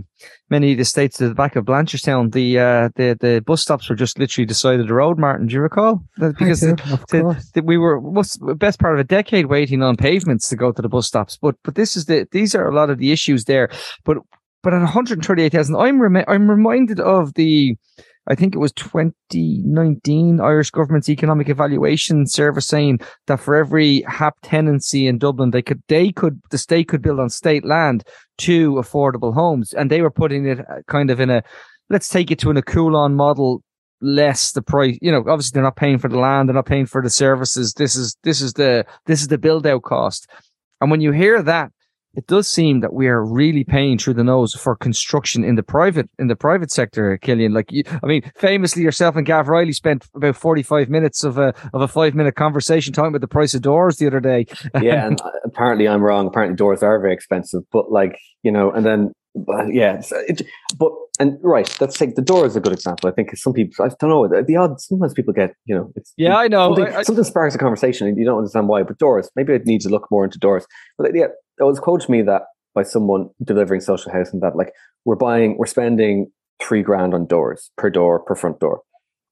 many 0.50 0.72
of 0.72 0.78
the 0.78 0.86
states 0.86 1.22
at 1.22 1.28
the 1.30 1.36
back 1.36 1.56
of 1.56 1.66
Blanchardstown, 1.66 2.32
the 2.34 2.60
uh, 2.60 2.90
the 2.96 3.18
the 3.20 3.42
bus 3.46 3.62
stops 3.62 3.90
were 3.90 3.96
just 3.96 4.18
literally 4.20 4.46
the 4.46 4.54
side 4.54 4.80
of 4.80 4.88
the 4.88 4.94
road. 4.94 5.18
Martin, 5.18 5.48
do 5.48 5.54
you 5.56 5.62
recall? 5.62 6.02
Because 6.20 6.62
do, 6.62 6.76
the- 6.76 6.98
the- 7.10 7.46
that 7.56 7.66
we 7.66 7.78
were 7.78 8.00
what's 8.00 8.38
best 8.56 8.80
part 8.80 8.94
of 8.94 9.00
a 9.00 9.04
decade 9.04 9.48
waiting 9.48 9.84
on 9.84 9.96
pavements 9.98 10.50
to 10.50 10.56
go 10.56 10.72
to 10.72 10.82
the 10.82 10.90
bus 10.90 11.08
stops. 11.08 11.38
But 11.42 11.56
but 11.64 11.76
this 11.76 11.96
is 11.98 12.06
the 12.06 12.28
these 12.32 12.56
are 12.56 12.68
a 12.68 12.74
lot 12.76 12.90
of 12.90 12.98
the 12.98 13.12
issues 13.12 13.46
there. 13.46 13.70
But 14.06 14.18
but 14.64 14.74
at 14.74 14.80
138,000, 14.82 15.76
I'm 15.76 16.02
remi- 16.02 16.26
I'm 16.28 16.50
reminded 16.50 17.00
of 17.00 17.34
the 17.36 17.78
I 18.28 18.36
think 18.36 18.54
it 18.54 18.60
was 18.60 18.74
2019 18.74 20.42
Irish 20.42 20.70
government's 20.70 21.10
economic 21.10 21.50
evaluation 21.50 22.28
service 22.28 22.68
saying 22.68 23.00
that 23.28 23.40
for 23.40 23.56
every 23.56 24.02
HAP 24.02 24.36
tenancy 24.44 25.08
in 25.08 25.18
Dublin, 25.18 25.52
they 25.52 25.62
could 25.62 25.82
they 25.88 26.12
could 26.12 26.42
the 26.52 26.58
state 26.58 26.88
could 26.88 27.02
build 27.02 27.20
on 27.20 27.30
state 27.30 27.66
land 27.66 28.04
two 28.38 28.74
affordable 28.74 29.34
homes, 29.34 29.74
and 29.74 29.90
they 29.90 30.02
were 30.02 30.12
putting 30.12 30.46
it 30.46 30.60
uh, 30.60 30.82
kind 30.88 31.10
of 31.10 31.20
in 31.20 31.30
a 31.30 31.42
let's 31.90 32.10
take 32.10 32.30
it 32.30 32.40
to 32.40 32.50
an 32.50 32.62
Coulon 32.62 33.16
model 33.16 33.64
less 34.00 34.52
the 34.52 34.62
price 34.62 34.96
you 35.02 35.12
know 35.12 35.24
obviously 35.28 35.56
they're 35.56 35.64
not 35.64 35.76
paying 35.76 35.98
for 35.98 36.08
the 36.08 36.20
land 36.20 36.48
they're 36.48 36.54
not 36.54 36.66
paying 36.66 36.86
for 36.86 37.02
the 37.02 37.10
services. 37.10 37.74
This 37.74 37.96
is 37.96 38.18
this 38.24 38.42
is 38.42 38.54
the 38.54 38.86
this 39.06 39.22
is 39.22 39.30
the 39.30 39.38
build 39.38 39.66
out 39.66 39.84
cost. 39.84 40.28
And 40.82 40.92
when 40.92 41.02
you 41.02 41.12
hear 41.12 41.42
that 41.42 41.72
it 42.18 42.28
does 42.28 42.48
seem 42.48 42.82
that 42.82 42.94
we 42.94 43.08
are 43.08 43.24
really 43.24 43.64
paying 43.64 43.98
through 43.98 44.16
the 44.16 44.24
nose 44.24 44.54
for 44.54 44.76
construction 44.76 45.44
in 45.44 45.56
the 45.56 45.64
private 45.64 46.10
in 46.20 46.28
the 46.28 46.36
private 46.36 46.72
sector 46.72 47.18
Killian 47.20 47.54
like 47.54 47.72
you, 47.72 47.84
I 48.04 48.08
mean 48.08 48.24
famously 48.36 48.82
yourself 48.84 49.16
and 49.16 49.26
Gav 49.26 49.48
Reilly 49.48 49.72
spent 49.72 50.08
about 50.16 50.36
45 50.36 50.90
minutes 50.90 51.24
of 51.24 51.38
a 51.38 51.54
of 51.74 51.82
a 51.82 51.88
5 51.88 52.16
minute 52.16 52.36
conversation 52.36 52.92
talking 52.92 53.10
about 53.10 53.22
the 53.22 53.28
price 53.28 53.54
of 53.54 53.62
doors 53.62 53.98
the 53.98 54.08
other 54.08 54.20
day 54.20 54.48
yeah, 54.82 55.06
and 55.08 55.22
uh, 55.22 55.30
apparently 55.46 55.88
I'm 55.88 56.02
wrong. 56.02 56.28
Apparently 56.28 56.56
doors 56.56 56.84
are 56.84 57.00
very 57.00 57.14
expensive, 57.14 57.62
but 57.72 57.92
like 57.92 58.18
you 58.44 58.52
know, 58.52 58.72
and 58.72 58.86
then 58.86 59.12
uh, 59.50 59.66
yeah, 59.68 60.00
so 60.02 60.18
it, 60.28 60.42
but 60.80 60.92
and 61.20 61.38
right, 61.44 61.80
let's 61.80 61.98
take 61.98 62.16
the 62.16 62.22
door 62.22 62.46
is 62.46 62.56
a 62.56 62.60
good 62.60 62.74
example. 62.74 63.10
I 63.10 63.14
think 63.14 63.36
some 63.38 63.54
people, 63.54 63.86
I 63.86 63.90
don't 64.00 64.10
know, 64.10 64.28
the, 64.28 64.44
the 64.44 64.56
odd. 64.56 64.80
Sometimes 64.82 65.14
people 65.14 65.34
get 65.34 65.52
you 65.66 65.76
know, 65.76 65.92
it's 65.96 66.14
yeah 66.18 66.36
I 66.36 66.48
know 66.48 66.76
something, 66.76 66.94
I- 66.96 67.00
I- 67.00 67.04
something 67.04 67.24
sparks 67.24 67.54
a 67.56 67.58
conversation 67.58 68.08
and 68.08 68.18
you 68.18 68.26
don't 68.26 68.38
understand 68.38 68.68
why. 68.68 68.84
But 68.84 68.98
doors, 68.98 69.30
maybe 69.36 69.54
I 69.54 69.60
need 69.66 69.82
to 69.82 69.90
look 69.90 70.08
more 70.10 70.24
into 70.24 70.40
doors. 70.40 70.66
But 70.98 71.12
yeah, 71.14 71.28
it 71.60 71.64
was 71.64 71.80
quoted 71.80 72.06
to 72.06 72.12
me 72.12 72.22
that 72.24 72.44
by 72.76 72.84
someone 72.84 73.30
delivering 73.44 73.82
social 73.82 74.12
housing 74.12 74.40
that 74.42 74.56
like 74.56 74.72
we're 75.06 75.16
buying, 75.16 75.58
we're 75.58 75.66
spending 75.66 76.32
three 76.62 76.82
grand 76.82 77.14
on 77.14 77.26
doors 77.26 77.72
per 77.78 77.90
door 77.90 78.20
per 78.20 78.36
front 78.36 78.60
door. 78.60 78.82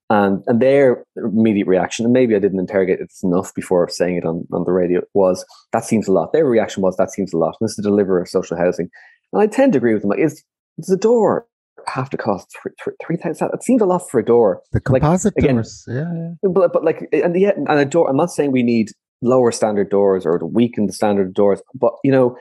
And 0.09 0.43
and 0.45 0.61
their 0.61 1.03
immediate 1.17 1.67
reaction, 1.67 2.05
and 2.05 2.13
maybe 2.13 2.35
I 2.35 2.39
didn't 2.39 2.59
interrogate 2.59 2.99
it 2.99 3.11
enough 3.23 3.53
before 3.55 3.89
saying 3.89 4.17
it 4.17 4.25
on, 4.25 4.45
on 4.53 4.63
the 4.63 4.71
radio, 4.71 5.01
was 5.15 5.43
that 5.73 5.83
seems 5.83 6.07
a 6.07 6.11
lot. 6.11 6.31
Their 6.31 6.45
reaction 6.45 6.83
was 6.83 6.95
that 6.97 7.11
seems 7.11 7.33
a 7.33 7.37
lot. 7.37 7.55
And 7.59 7.65
this 7.67 7.71
is 7.71 7.77
the 7.77 7.89
deliverer 7.89 8.21
of 8.21 8.29
social 8.29 8.55
housing. 8.55 8.87
And 9.33 9.41
I 9.41 9.47
tend 9.47 9.73
to 9.73 9.77
agree 9.77 9.93
with 9.93 10.03
them. 10.03 10.11
Like, 10.11 10.19
is 10.19 10.43
does 10.79 10.91
a 10.91 10.97
door 10.97 11.47
have 11.87 12.11
to 12.11 12.17
cost 12.17 12.55
three 12.61 12.73
three 13.03 13.17
thousand? 13.17 13.49
It 13.53 13.63
seems 13.63 13.81
a 13.81 13.85
lot 13.85 14.07
for 14.07 14.19
a 14.19 14.25
door. 14.25 14.61
The 14.73 14.81
like, 14.89 15.01
composite 15.01 15.33
again- 15.37 15.55
doors. 15.55 15.83
Yeah, 15.87 16.11
yeah. 16.13 16.49
But 16.51 16.71
but 16.71 16.83
like 16.83 17.09
and 17.11 17.39
yet 17.39 17.57
and 17.57 17.67
a 17.67 17.85
door. 17.85 18.07
I'm 18.07 18.17
not 18.17 18.29
saying 18.29 18.51
we 18.51 18.61
need 18.61 18.89
lower 19.21 19.51
standard 19.51 19.89
doors 19.89 20.25
or 20.25 20.37
to 20.37 20.45
weaken 20.45 20.87
the 20.87 20.93
standard 20.93 21.33
doors, 21.33 21.61
but 21.73 21.93
you 22.03 22.11
know, 22.11 22.37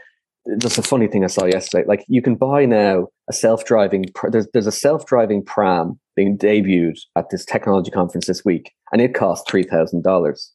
just 0.59 0.79
a 0.79 0.83
funny 0.83 1.07
thing 1.09 1.25
I 1.25 1.29
saw 1.29 1.47
yesterday. 1.47 1.87
Like 1.87 2.05
you 2.09 2.21
can 2.21 2.35
buy 2.35 2.67
now 2.67 3.09
a 3.31 3.33
self-driving. 3.33 4.07
pr- 4.15 4.31
There's 4.31 4.47
there's 4.53 4.67
a 4.67 4.73
self-driving 4.73 5.45
pram 5.45 5.99
being 6.17 6.37
debuted 6.37 6.99
at 7.17 7.31
this 7.31 7.45
technology 7.45 7.91
conference 7.91 8.27
this 8.27 8.45
week, 8.45 8.73
and 8.93 9.01
it 9.01 9.15
costs 9.15 9.49
three 9.51 9.63
thousand 9.63 10.03
dollars. 10.03 10.53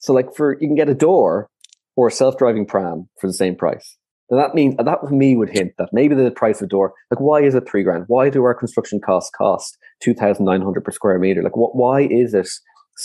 So 0.00 0.12
like 0.12 0.34
for 0.34 0.58
you 0.60 0.68
can 0.68 0.76
get 0.76 0.88
a 0.88 0.94
door 0.94 1.48
or 1.96 2.08
a 2.08 2.12
self-driving 2.12 2.66
pram 2.66 3.08
for 3.20 3.26
the 3.26 3.32
same 3.32 3.56
price. 3.56 3.96
And 4.30 4.38
that 4.38 4.54
means 4.54 4.76
that 4.76 5.00
for 5.00 5.10
me 5.10 5.34
would 5.34 5.50
hint 5.50 5.72
that 5.78 5.88
maybe 5.92 6.14
the 6.14 6.30
price 6.30 6.60
of 6.60 6.66
a 6.66 6.68
door, 6.68 6.92
like 7.10 7.18
why 7.18 7.42
is 7.42 7.54
it 7.54 7.68
three 7.68 7.82
grand? 7.82 8.04
Why 8.06 8.30
do 8.30 8.44
our 8.44 8.54
construction 8.54 9.00
costs 9.00 9.30
cost 9.36 9.76
two 10.00 10.14
thousand 10.14 10.44
nine 10.44 10.60
hundred 10.62 10.84
per 10.84 10.92
square 10.92 11.18
meter? 11.18 11.42
Like 11.42 11.56
what? 11.56 11.74
Why 11.74 12.02
is 12.02 12.34
it 12.34 12.48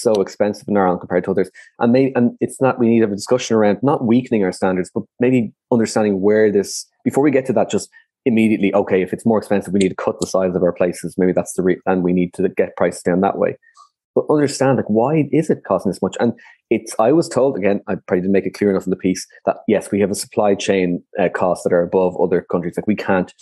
so 0.02 0.14
expensive 0.22 0.68
in 0.68 0.78
Ireland 0.78 1.02
compared 1.02 1.24
to 1.26 1.32
others? 1.32 1.50
And 1.80 1.92
maybe 1.92 2.14
and 2.16 2.32
it's 2.40 2.62
not. 2.62 2.80
We 2.80 2.88
need 2.88 3.00
to 3.00 3.06
have 3.06 3.12
a 3.12 3.16
discussion 3.16 3.56
around 3.56 3.80
not 3.82 4.06
weakening 4.06 4.44
our 4.44 4.52
standards, 4.52 4.92
but 4.94 5.04
maybe 5.20 5.54
understanding 5.72 6.22
where 6.22 6.52
this. 6.52 6.86
Before 7.04 7.24
we 7.24 7.32
get 7.32 7.46
to 7.48 7.54
that, 7.54 7.70
just 7.70 7.90
immediately 8.26 8.74
okay. 8.74 9.02
If 9.02 9.14
it's 9.14 9.26
more 9.26 9.38
expensive, 9.38 9.74
we 9.74 9.80
need 9.80 9.90
to 9.90 9.96
cut 9.96 10.20
the 10.20 10.28
size 10.28 10.56
of 10.56 10.64
our 10.64 10.74
places. 10.74 11.16
Maybe 11.18 11.32
that's 11.32 11.54
the 11.54 11.64
re- 11.64 11.82
and 11.86 12.04
we 12.04 12.14
need 12.14 12.34
to 12.36 12.50
get 12.50 12.76
prices 12.76 13.04
down 13.04 13.22
that 13.22 13.38
way. 13.38 13.58
But 14.16 14.26
understand 14.30 14.78
like 14.78 14.90
why 14.90 15.28
is 15.32 15.50
it 15.50 15.64
costing 15.68 15.92
this 15.92 16.02
much? 16.02 16.16
And 16.20 16.34
it's 16.70 16.96
I 16.98 17.12
was 17.12 17.28
told 17.28 17.58
again, 17.58 17.82
I 17.88 17.96
probably 17.96 18.22
didn't 18.22 18.32
make 18.32 18.46
it 18.46 18.54
clear 18.54 18.70
enough 18.70 18.86
in 18.86 18.90
the 18.90 18.96
piece 18.96 19.28
that 19.46 19.58
yes, 19.68 19.92
we 19.92 20.00
have 20.00 20.10
a 20.10 20.16
supply 20.16 20.56
chain 20.56 21.04
uh, 21.20 21.30
costs 21.30 21.64
that 21.64 21.74
are 21.74 21.84
above 21.84 22.16
other 22.20 22.42
countries. 22.42 22.76
Like 22.78 22.88
we 22.88 22.96
can't 22.96 23.34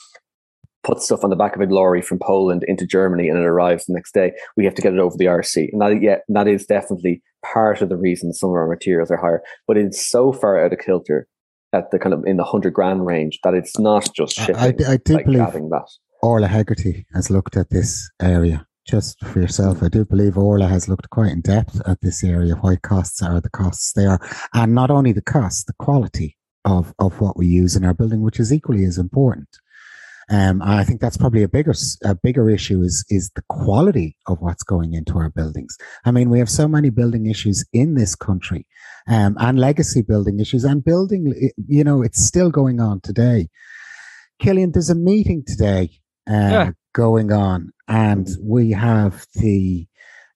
put 0.84 1.02
stuff 1.02 1.24
on 1.24 1.30
the 1.30 1.36
back 1.36 1.56
of 1.56 1.62
a 1.62 1.74
lorry 1.74 2.02
from 2.02 2.20
Poland 2.20 2.64
into 2.68 2.86
Germany 2.86 3.30
and 3.30 3.38
it 3.38 3.46
arrives 3.46 3.86
the 3.86 3.94
next 3.94 4.14
day. 4.14 4.34
We 4.58 4.66
have 4.66 4.76
to 4.76 4.82
get 4.82 4.94
it 4.94 5.00
over 5.00 5.16
the 5.18 5.28
Irish 5.28 5.48
Sea, 5.48 5.70
and 5.72 5.82
that 5.82 6.02
yeah, 6.02 6.18
that 6.30 6.48
is 6.48 6.66
definitely 6.66 7.22
part 7.46 7.82
of 7.82 7.90
the 7.90 7.98
reason 7.98 8.34
some 8.34 8.50
of 8.50 8.56
our 8.56 8.68
materials 8.68 9.12
are 9.12 9.18
higher. 9.18 9.42
But 9.68 9.78
it's 9.78 10.10
so 10.10 10.32
far 10.32 10.64
out 10.64 10.74
of 10.74 10.80
kilter 10.80 11.28
at 11.74 11.92
the 11.92 12.00
kind 12.00 12.14
of 12.14 12.24
in 12.26 12.38
the 12.38 12.44
hundred 12.44 12.74
grand 12.74 13.06
range 13.06 13.40
that 13.44 13.54
it's 13.54 13.80
not 13.80 14.10
just 14.16 14.40
I- 14.40 14.46
shipping. 14.46 14.86
I, 14.86 14.94
I 14.94 14.98
do 14.98 15.14
like 15.14 15.26
believe 15.26 15.40
that. 15.40 15.88
Orla 16.22 16.48
Hegarty 16.48 17.06
has 17.14 17.30
looked 17.30 17.58
at 17.58 17.70
this 17.70 18.10
area. 18.22 18.66
Just 18.86 19.26
for 19.26 19.40
yourself, 19.40 19.82
I 19.82 19.88
do 19.88 20.04
believe 20.04 20.38
Orla 20.38 20.68
has 20.68 20.90
looked 20.90 21.10
quite 21.10 21.32
in 21.32 21.40
depth 21.40 21.82
at 21.88 22.02
this 22.02 22.22
area. 22.22 22.56
Why 22.56 22.76
costs 22.76 23.22
are 23.22 23.40
the 23.40 23.50
costs 23.50 23.94
they 23.94 24.06
are, 24.06 24.20
and 24.54 24.76
not 24.76 24.92
only 24.92 25.14
the 25.14 25.22
cost, 25.22 25.68
the 25.68 25.74
quality 25.80 26.38
of 26.66 26.94
of 27.00 27.22
what 27.22 27.38
we 27.38 27.48
use 27.48 27.78
in 27.78 27.86
our 27.86 27.94
building, 27.94 28.22
which 28.22 28.40
is 28.42 28.52
equally 28.52 28.84
as 28.84 28.98
important. 28.98 29.48
Um, 30.30 30.62
I 30.62 30.84
think 30.84 31.02
that's 31.02 31.18
probably 31.18 31.44
a 31.44 31.50
bigger 31.50 31.74
a 32.04 32.16
bigger 32.16 32.50
issue 32.50 32.82
is 32.82 33.06
is 33.10 33.30
the 33.36 33.44
quality 33.50 34.16
of 34.28 34.40
what's 34.40 34.64
going 34.64 34.94
into 34.94 35.18
our 35.18 35.30
buildings. 35.30 35.78
I 36.06 36.12
mean, 36.12 36.30
we 36.30 36.40
have 36.40 36.50
so 36.50 36.68
many 36.68 36.90
building 36.90 37.26
issues 37.26 37.66
in 37.74 37.96
this 37.96 38.16
country, 38.16 38.66
um, 39.08 39.36
and 39.40 39.60
legacy 39.60 40.02
building 40.02 40.40
issues, 40.40 40.64
and 40.64 40.84
building. 40.84 41.52
You 41.68 41.84
know, 41.84 42.02
it's 42.02 42.24
still 42.26 42.52
going 42.52 42.80
on 42.80 43.02
today. 43.02 43.50
Killian, 44.40 44.72
there's 44.72 44.90
a 44.90 44.96
meeting 44.96 45.44
today 45.46 45.90
uh, 46.30 46.50
Yeah. 46.52 46.72
going 46.94 47.32
on, 47.32 47.72
and 47.88 48.28
we 48.42 48.72
have 48.72 49.26
the. 49.36 49.88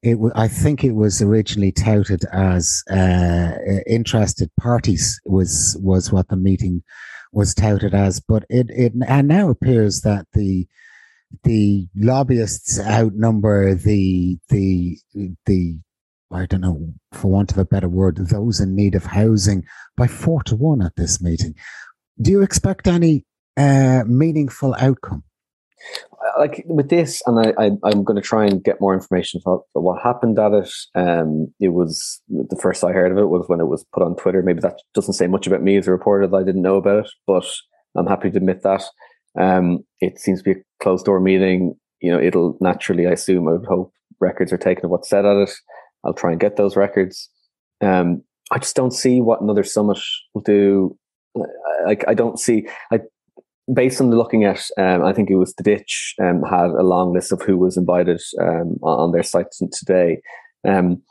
It, 0.03 0.17
I 0.35 0.47
think 0.47 0.83
it 0.83 0.91
was 0.93 1.21
originally 1.23 1.71
touted 1.71 2.23
as 2.31 2.83
uh, 2.91 3.51
interested 3.87 4.51
parties 4.59 5.19
was 5.25 5.75
was 5.81 6.11
what 6.11 6.27
the 6.27 6.35
meeting 6.37 6.83
was 7.37 7.53
touted 7.53 7.93
as, 7.93 8.19
but 8.19 8.43
it 8.49 8.67
it 8.71 8.93
and 9.07 9.27
now 9.27 9.49
appears 9.49 10.01
that 10.01 10.25
the 10.33 10.67
the 11.43 11.87
lobbyists 11.95 12.79
outnumber 12.79 13.75
the 13.75 14.39
the 14.49 14.97
the 15.45 15.77
I 16.31 16.45
don't 16.45 16.61
know, 16.61 16.93
for 17.13 17.29
want 17.31 17.51
of 17.51 17.57
a 17.57 17.63
better 17.65 17.87
word, 17.87 18.17
those 18.17 18.59
in 18.59 18.75
need 18.75 18.95
of 18.95 19.05
housing 19.05 19.63
by 19.95 20.07
four 20.07 20.43
to 20.43 20.55
one 20.55 20.81
at 20.81 20.95
this 20.97 21.21
meeting. 21.21 21.53
Do 22.19 22.31
you 22.31 22.41
expect 22.41 22.87
any 22.87 23.25
uh, 23.55 24.03
meaningful 24.05 24.75
outcome? 24.77 25.23
Like 26.37 26.63
with 26.67 26.89
this, 26.89 27.21
and 27.25 27.39
I, 27.39 27.53
I, 27.59 27.91
am 27.91 28.03
going 28.03 28.15
to 28.15 28.21
try 28.21 28.45
and 28.45 28.63
get 28.63 28.81
more 28.81 28.93
information 28.93 29.41
about 29.43 29.63
what 29.73 30.01
happened 30.01 30.37
at 30.39 30.53
it. 30.53 30.71
Um, 30.95 31.53
it 31.59 31.69
was 31.69 32.21
the 32.27 32.59
first 32.61 32.83
I 32.83 32.91
heard 32.91 33.11
of 33.11 33.17
it 33.17 33.29
was 33.29 33.45
when 33.47 33.59
it 33.59 33.67
was 33.67 33.85
put 33.93 34.03
on 34.03 34.15
Twitter. 34.15 34.41
Maybe 34.41 34.61
that 34.61 34.79
doesn't 34.93 35.13
say 35.13 35.27
much 35.27 35.47
about 35.47 35.63
me 35.63 35.77
as 35.77 35.87
a 35.87 35.91
reporter 35.91 36.27
that 36.27 36.37
I 36.37 36.43
didn't 36.43 36.61
know 36.61 36.75
about 36.75 37.05
it, 37.05 37.11
but 37.25 37.45
I'm 37.95 38.07
happy 38.07 38.29
to 38.29 38.37
admit 38.37 38.63
that. 38.63 38.83
Um, 39.39 39.79
it 39.99 40.19
seems 40.19 40.39
to 40.39 40.43
be 40.43 40.59
a 40.59 40.63
closed 40.81 41.05
door 41.05 41.19
meeting. 41.19 41.75
You 42.01 42.11
know, 42.11 42.19
it'll 42.19 42.57
naturally, 42.61 43.07
I 43.07 43.11
assume, 43.11 43.47
I 43.47 43.53
would 43.53 43.65
hope 43.65 43.91
records 44.19 44.51
are 44.51 44.57
taken 44.57 44.85
of 44.85 44.91
what's 44.91 45.09
said 45.09 45.25
at 45.25 45.37
it. 45.37 45.51
I'll 46.03 46.13
try 46.13 46.31
and 46.31 46.39
get 46.39 46.55
those 46.55 46.75
records. 46.75 47.29
Um, 47.81 48.23
I 48.51 48.59
just 48.59 48.75
don't 48.75 48.91
see 48.91 49.21
what 49.21 49.41
another 49.41 49.63
summit 49.63 49.99
will 50.33 50.41
do. 50.41 50.97
Like 51.85 52.03
I 52.07 52.13
don't 52.13 52.39
see. 52.39 52.67
I 52.91 53.01
based 53.73 53.99
on 53.99 54.09
the 54.09 54.17
looking 54.17 54.45
at, 54.45 54.69
um, 54.77 55.03
I 55.03 55.13
think 55.13 55.29
it 55.29 55.35
was 55.35 55.53
the 55.55 55.63
ditch 55.63 56.15
um, 56.21 56.41
had 56.43 56.69
a 56.71 56.83
long 56.83 57.13
list 57.13 57.31
of 57.31 57.41
who 57.41 57.57
was 57.57 57.77
invited 57.77 58.21
um, 58.41 58.77
on 58.81 59.11
their 59.11 59.23
site 59.23 59.47
today. 59.73 60.21
Um, 60.67 61.01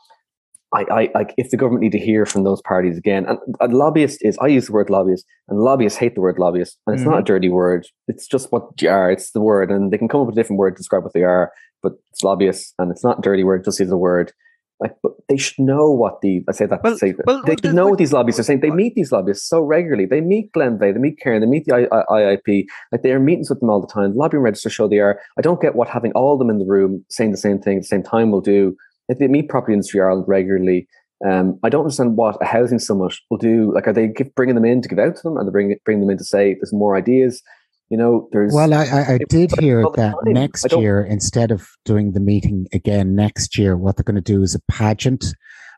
I, 0.75 0.85
I 0.91 1.11
like 1.15 1.35
if 1.37 1.51
the 1.51 1.57
government 1.57 1.83
need 1.83 1.93
to 1.93 1.99
hear 1.99 2.27
from 2.27 2.45
those 2.45 2.61
parties 2.63 2.99
again. 2.99 3.25
And 3.27 3.39
a 3.61 3.69
lobbyist 3.69 4.19
is 4.23 4.37
I 4.39 4.49
use 4.49 4.67
the 4.67 4.73
word 4.73 4.91
lobbyist, 4.91 5.25
and 5.49 5.61
lobbyists 5.61 5.99
hate 5.99 6.15
the 6.15 6.21
word 6.21 6.39
lobbyist, 6.39 6.79
and 6.87 6.95
it's 6.95 7.03
mm-hmm. 7.03 7.13
not 7.13 7.21
a 7.21 7.25
dirty 7.25 7.49
word. 7.49 7.87
It's 8.09 8.27
just 8.27 8.51
what 8.51 8.77
they 8.79 8.89
are. 8.89 9.11
It's 9.11 9.31
the 9.31 9.41
word, 9.41 9.71
and 9.71 9.93
they 9.93 9.99
can 9.99 10.09
come 10.09 10.21
up 10.21 10.27
with 10.27 10.37
a 10.37 10.41
different 10.41 10.59
word 10.59 10.73
to 10.73 10.79
describe 10.79 11.05
what 11.05 11.13
they 11.13 11.23
are, 11.23 11.53
but 11.83 11.93
it's 12.11 12.25
lobbyists, 12.25 12.75
and 12.79 12.91
it's 12.91 13.05
not 13.05 13.19
a 13.19 13.23
dirty 13.23 13.45
word. 13.45 13.65
Just 13.65 13.81
use 13.81 13.91
a 13.91 13.97
word. 13.97 14.33
Like, 14.79 14.95
but 15.03 15.13
they 15.29 15.39
should 15.39 15.59
know 15.59 15.91
what 15.91 16.21
the 16.21 16.43
I 16.49 16.53
say 16.53 16.67
that 16.67 16.83
well, 16.83 16.99
say 16.99 17.15
well, 17.27 17.43
they 17.47 17.57
should 17.57 17.75
know 17.75 17.89
what 17.89 17.99
these 17.99 18.13
lobbyists 18.13 18.41
are 18.41 18.43
saying. 18.43 18.61
They 18.61 18.71
meet 18.71 18.95
these 18.95 19.11
lobbyists 19.11 19.49
so 19.49 19.61
regularly. 19.61 20.05
They 20.05 20.21
meet 20.21 20.53
Glenveagh, 20.53 20.93
they 20.93 21.01
meet 21.01 21.19
Cairn, 21.19 21.41
they 21.41 21.47
meet 21.47 21.65
the 21.65 21.75
I, 21.75 21.97
I, 21.97 22.37
IIP. 22.37 22.67
Like 22.93 23.03
they 23.03 23.13
are 23.13 23.19
meetings 23.19 23.49
with 23.49 23.61
them 23.61 23.71
all 23.71 23.81
the 23.81 23.87
time. 23.87 24.13
The 24.13 24.19
lobbying 24.19 24.43
register 24.43 24.69
show 24.69 24.87
they 24.87 24.99
are. 24.99 25.19
I 25.39 25.43
don't 25.43 25.63
get 25.63 25.77
what 25.77 25.89
having 25.89 26.13
all 26.13 26.35
of 26.35 26.39
them 26.39 26.51
in 26.51 26.59
the 26.59 26.67
room 26.67 27.05
saying 27.09 27.31
the 27.31 27.39
same 27.39 27.59
thing 27.59 27.79
at 27.79 27.83
the 27.83 27.89
same 27.89 28.03
time 28.03 28.31
will 28.31 28.43
do. 28.43 28.77
If 29.09 29.19
they 29.19 29.29
meet 29.29 29.49
Property 29.49 29.73
Industry 29.73 30.01
Ireland 30.01 30.25
regularly, 30.27 30.89
um, 31.25 31.59
I 31.63 31.71
don't 31.71 31.83
understand 31.83 32.17
what 32.17 32.41
a 32.43 32.45
housing 32.45 32.79
summit 32.79 33.15
will 33.31 33.39
do. 33.39 33.73
Like, 33.75 33.89
are 33.89 33.93
they 33.93 34.09
give, 34.09 34.35
bringing 34.35 34.55
them 34.55 34.65
in 34.65 34.83
to 34.83 34.89
give 34.89 34.99
out 34.99 35.17
to 35.17 35.23
them? 35.23 35.37
and 35.37 35.49
they 35.49 35.53
bringing 35.53 35.79
bring 35.85 36.01
them 36.01 36.11
in 36.11 36.19
to 36.19 36.25
say 36.25 36.55
there's 36.55 36.73
more 36.73 36.97
ideas? 36.97 37.43
You 37.89 37.97
know, 37.97 38.29
there's. 38.33 38.53
Well, 38.53 38.75
I, 38.75 38.85
I, 38.85 39.13
I 39.15 39.19
did 39.29 39.53
hear 39.61 39.83
that 39.83 40.15
time. 40.25 40.33
next 40.33 40.73
year, 40.73 41.05
instead 41.05 41.51
of 41.51 41.69
doing 41.85 42.13
the 42.13 42.21
meeting 42.21 42.67
again 42.73 43.15
next 43.15 43.57
year, 43.57 43.77
what 43.77 43.97
they're 43.97 44.05
going 44.05 44.17
to 44.17 44.21
do 44.21 44.43
is 44.43 44.55
a 44.55 44.61
pageant. 44.69 45.25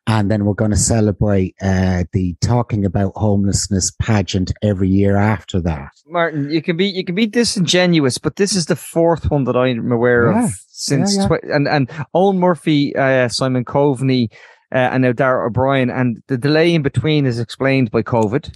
And 0.06 0.30
then 0.30 0.46
we're 0.46 0.54
going 0.54 0.70
to 0.70 0.76
celebrate 0.76 1.54
uh, 1.60 2.04
the 2.14 2.34
talking 2.40 2.86
about 2.86 3.12
homelessness 3.14 3.92
pageant 4.00 4.52
every 4.62 4.88
year 4.88 5.16
after 5.18 5.60
that. 5.60 5.90
Martin, 6.06 6.50
you 6.50 6.62
can 6.62 6.78
be 6.78 6.86
you 6.86 7.04
can 7.04 7.14
be 7.14 7.26
disingenuous, 7.26 8.16
but 8.16 8.36
this 8.36 8.56
is 8.56 8.66
the 8.66 8.76
fourth 8.76 9.30
one 9.30 9.44
that 9.44 9.54
I'm 9.54 9.92
aware 9.92 10.32
yeah. 10.32 10.44
of 10.46 10.50
since 10.68 11.14
yeah, 11.14 11.28
yeah. 11.30 11.36
Tw- 11.36 11.44
and 11.52 11.68
and 11.68 11.88
Eoghan 12.14 12.38
Murphy, 12.38 12.96
uh, 12.96 13.28
Simon 13.28 13.66
Coveney, 13.66 14.30
uh, 14.72 14.78
and 14.92 15.02
now 15.02 15.12
Darragh 15.12 15.48
O'Brien, 15.48 15.90
and 15.90 16.22
the 16.28 16.38
delay 16.38 16.74
in 16.74 16.80
between 16.80 17.26
is 17.26 17.38
explained 17.38 17.90
by 17.90 18.02
COVID. 18.02 18.50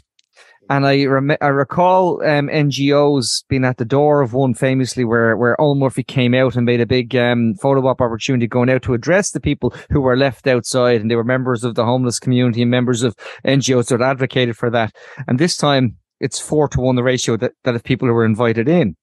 And 0.70 0.86
I 0.86 1.04
rem- 1.04 1.36
I 1.40 1.48
recall 1.48 2.22
um, 2.22 2.48
NGOs 2.48 3.44
being 3.48 3.64
at 3.64 3.76
the 3.76 3.84
door 3.84 4.22
of 4.22 4.32
one 4.32 4.54
famously 4.54 5.04
where 5.04 5.36
where 5.36 5.56
Eoghan 5.58 5.78
Murphy 5.78 6.02
came 6.02 6.34
out 6.34 6.56
and 6.56 6.64
made 6.64 6.80
a 6.80 6.86
big 6.86 7.14
um, 7.16 7.54
photo 7.60 7.86
op 7.86 8.00
opportunity 8.00 8.46
going 8.46 8.70
out 8.70 8.82
to 8.82 8.94
address 8.94 9.32
the 9.32 9.40
people 9.40 9.74
who 9.90 10.00
were 10.00 10.16
left 10.16 10.46
outside, 10.46 11.00
and 11.00 11.10
they 11.10 11.16
were 11.16 11.24
members 11.24 11.64
of 11.64 11.74
the 11.74 11.84
homeless 11.84 12.18
community 12.18 12.62
and 12.62 12.70
members 12.70 13.02
of 13.02 13.14
NGOs 13.44 13.88
that 13.88 14.00
advocated 14.00 14.56
for 14.56 14.70
that. 14.70 14.94
And 15.26 15.38
this 15.38 15.56
time 15.56 15.96
it's 16.20 16.38
four 16.38 16.68
to 16.68 16.80
one 16.80 16.96
the 16.96 17.02
ratio 17.02 17.36
that 17.38 17.52
that 17.64 17.74
of 17.74 17.84
people 17.84 18.08
who 18.08 18.14
were 18.14 18.24
invited 18.24 18.68
in. 18.68 18.96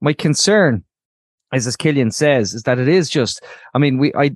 My 0.00 0.12
concern 0.12 0.84
as 1.52 1.66
as 1.66 1.76
Killian 1.76 2.10
says, 2.10 2.54
is 2.54 2.62
that 2.62 2.78
it 2.78 2.88
is 2.88 3.08
just. 3.08 3.42
I 3.74 3.78
mean, 3.78 3.98
we 3.98 4.12
I 4.14 4.30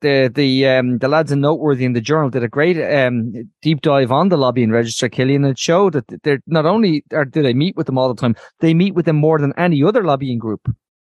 the 0.00 0.30
the 0.32 0.66
um, 0.66 0.98
the 0.98 1.08
lads 1.08 1.32
in 1.32 1.40
Noteworthy 1.40 1.84
in 1.84 1.92
the 1.92 2.00
Journal 2.00 2.30
did 2.30 2.44
a 2.44 2.48
great 2.48 2.80
um, 2.80 3.32
deep 3.62 3.80
dive 3.80 4.12
on 4.12 4.28
the 4.28 4.36
lobbying 4.36 4.70
register, 4.70 5.08
Killian, 5.08 5.44
and 5.44 5.52
it 5.52 5.58
showed 5.58 5.94
that 5.94 6.22
they're 6.22 6.42
not 6.46 6.66
only 6.66 7.04
are, 7.12 7.24
do 7.24 7.42
they 7.42 7.54
meet 7.54 7.76
with 7.76 7.86
them 7.86 7.98
all 7.98 8.12
the 8.12 8.20
time, 8.20 8.36
they 8.60 8.74
meet 8.74 8.94
with 8.94 9.06
them 9.06 9.16
more 9.16 9.38
than 9.38 9.52
any 9.56 9.82
other 9.82 10.04
lobbying 10.04 10.38
group. 10.38 10.68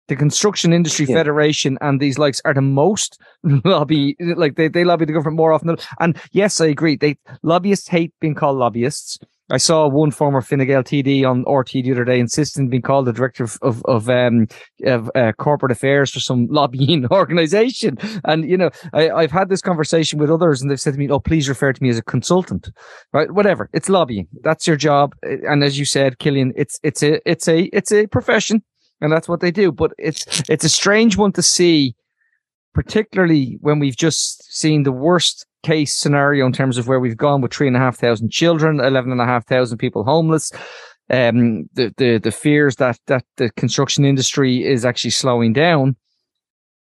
The 0.09 0.17
Construction 0.17 0.73
Industry 0.73 1.05
yeah. 1.07 1.17
Federation 1.17 1.77
and 1.83 2.01
these 2.01 2.19
likes 2.19 2.41
are 2.47 2.55
the 2.55 2.63
most 2.63 3.21
lobby, 3.43 4.17
like 4.37 4.57
they, 4.57 4.69
they 4.69 4.85
lobby 4.85 5.05
the 5.05 5.13
government 5.13 5.37
more 5.37 5.53
often. 5.53 5.69
Than, 5.69 5.79
and 6.01 6.19
yes, 6.33 6.61
I 6.63 6.67
agree. 6.67 6.97
They 6.97 7.19
lobbyists 7.43 7.89
hate 7.89 8.15
being 8.19 8.35
called 8.35 8.57
lobbyists. 8.57 9.19
I 9.51 9.57
saw 9.57 9.89
one 9.89 10.11
former 10.11 10.41
Fine 10.41 10.67
Gael 10.67 10.83
TD 10.83 11.25
on 11.25 11.45
RTÉ 11.45 11.83
the 11.83 11.93
other 11.93 12.05
day 12.05 12.21
insisting 12.21 12.69
being 12.69 12.83
called 12.83 13.07
the 13.07 13.13
director 13.13 13.45
of 13.45 13.59
of, 13.63 13.83
of, 13.87 14.09
um, 14.11 14.47
of 14.85 15.11
uh, 15.15 15.33
corporate 15.33 15.73
affairs 15.73 16.11
for 16.11 16.21
some 16.21 16.47
lobbying 16.51 17.07
organization. 17.11 17.99
And 18.25 18.49
you 18.49 18.57
know, 18.57 18.71
I, 18.93 19.11
I've 19.11 19.33
had 19.33 19.49
this 19.49 19.63
conversation 19.63 20.19
with 20.19 20.31
others, 20.31 20.61
and 20.61 20.71
they've 20.71 20.81
said 20.81 20.95
to 20.95 20.99
me, 20.99 21.09
"Oh, 21.09 21.21
please 21.21 21.49
refer 21.49 21.73
to 21.73 21.83
me 21.83 21.89
as 21.89 21.99
a 21.99 22.03
consultant." 22.03 22.71
Right? 23.13 23.31
Whatever. 23.31 23.71
It's 23.73 23.89
lobbying. 23.89 24.29
That's 24.43 24.67
your 24.67 24.77
job. 24.77 25.15
And 25.23 25.65
as 25.65 25.79
you 25.79 25.85
said, 25.85 26.19
Killian, 26.19 26.53
it's 26.57 26.79
it's 26.83 27.03
a 27.03 27.21
it's 27.29 27.49
a 27.49 27.65
it's 27.73 27.93
a 27.93 28.07
profession, 28.07 28.63
and 29.01 29.13
that's 29.13 29.29
what 29.29 29.41
they 29.41 29.51
do. 29.51 29.73
But 29.73 29.93
it's 29.99 30.43
it's 30.49 30.65
a 30.65 30.69
strange 30.69 31.17
one 31.17 31.33
to 31.33 31.43
see 31.43 31.95
particularly 32.79 33.59
when 33.61 33.81
we've 33.81 33.97
just 33.97 34.41
seen 34.55 34.85
the 34.85 34.93
worst 34.93 35.45
case 35.65 35.93
scenario 35.93 36.47
in 36.47 36.53
terms 36.53 36.79
of 36.79 36.87
where 36.87 37.01
we've 37.01 37.17
gone 37.17 37.41
with 37.41 37.53
three 37.53 37.67
and 37.67 37.75
a 37.75 37.81
half 37.81 37.97
thousand 37.97 38.31
children, 38.31 38.79
eleven 38.79 39.11
and 39.11 39.21
a 39.21 39.25
half 39.25 39.45
thousand 39.49 39.79
people 39.79 40.05
homeless. 40.05 40.53
Um, 41.11 41.65
the 41.73 41.93
the 41.97 42.19
the 42.19 42.31
fears 42.31 42.77
that 42.77 43.01
that 43.09 43.25
the 43.37 43.51
construction 43.57 44.05
industry 44.05 44.65
is 44.65 44.85
actually 44.85 45.11
slowing 45.11 45.53
down, 45.53 45.97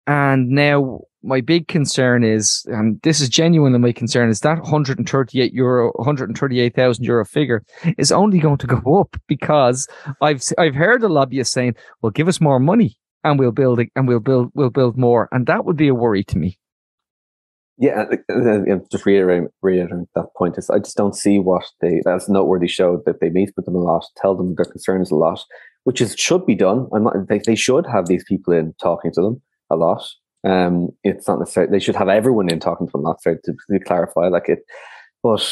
and 0.07 0.49
now 0.49 1.01
my 1.23 1.43
big 1.43 1.69
concern 1.69 2.25
is, 2.25 2.65
and 2.69 2.99
this 3.03 3.21
is 3.21 3.29
genuinely 3.29 3.79
my 3.79 3.93
concern, 3.93 4.31
is 4.31 4.41
that 4.41 4.63
138 4.63 5.53
euro, 5.53 5.93
138,000 5.97 7.05
euro 7.05 7.25
figure 7.27 7.63
is 7.99 8.11
only 8.11 8.39
going 8.39 8.57
to 8.57 8.67
go 8.67 8.99
up 8.99 9.15
because 9.29 9.87
I've 10.23 10.43
I've 10.57 10.75
heard 10.75 11.03
a 11.03 11.09
lobbyist 11.09 11.53
saying, 11.53 11.75
"Well, 12.01 12.13
give 12.13 12.29
us 12.29 12.41
more 12.41 12.59
money." 12.59 12.97
And 13.25 13.39
we'll 13.39 13.53
build 13.53 13.81
and 13.95 14.09
we'll 14.09 14.21
build 14.21 14.51
we'll 14.55 14.71
build 14.71 14.97
more. 14.97 15.29
And 15.33 15.47
that 15.47 15.65
would 15.65 15.77
be 15.77 15.89
a 15.89 15.95
worry 15.95 16.25
to 16.25 16.39
me. 16.39 16.59
Yeah 17.79 18.05
just 18.91 19.07
reiterating, 19.07 19.49
reiterating 19.63 20.07
that 20.15 20.27
point 20.37 20.59
is 20.59 20.69
i 20.69 20.79
just 20.79 20.97
don't 20.97 21.17
see 21.17 21.39
what 21.39 21.65
they 21.81 22.03
that's 22.05 22.29
noteworthy 22.29 22.69
show 22.69 23.03
that 23.07 23.21
they 23.21 23.31
meet 23.31 23.51
with 23.57 23.65
them 23.65 23.75
a 23.75 23.79
lot 23.79 24.05
tell 24.19 24.37
them 24.37 24.55
their 24.55 24.67
concerns 24.67 25.11
a 25.11 25.15
lot 25.15 25.41
which 25.85 26.01
is 26.01 26.15
should 26.17 26.47
be 26.47 26.55
done. 26.55 26.89
I'm 26.95 27.05
not 27.05 27.29
they, 27.29 27.41
they 27.45 27.55
should 27.55 27.87
have 27.87 28.07
these 28.07 28.25
people 28.25 28.53
in 28.53 28.75
talking 28.81 29.11
to 29.15 29.23
them 29.23 29.43
a 29.71 29.77
lot. 29.77 30.07
Um 30.45 30.91
it's 31.03 31.27
not 31.27 31.39
necessary 31.39 31.69
they 31.69 31.79
should 31.79 31.97
have 31.97 32.09
everyone 32.09 32.51
in 32.51 32.61
talking 32.61 32.87
to 32.89 32.93
them 32.93 33.03
not 33.03 33.21
to, 33.23 33.37
to 33.45 33.79
clarify 33.87 34.29
like 34.29 34.49
it 34.49 34.61
but 35.23 35.43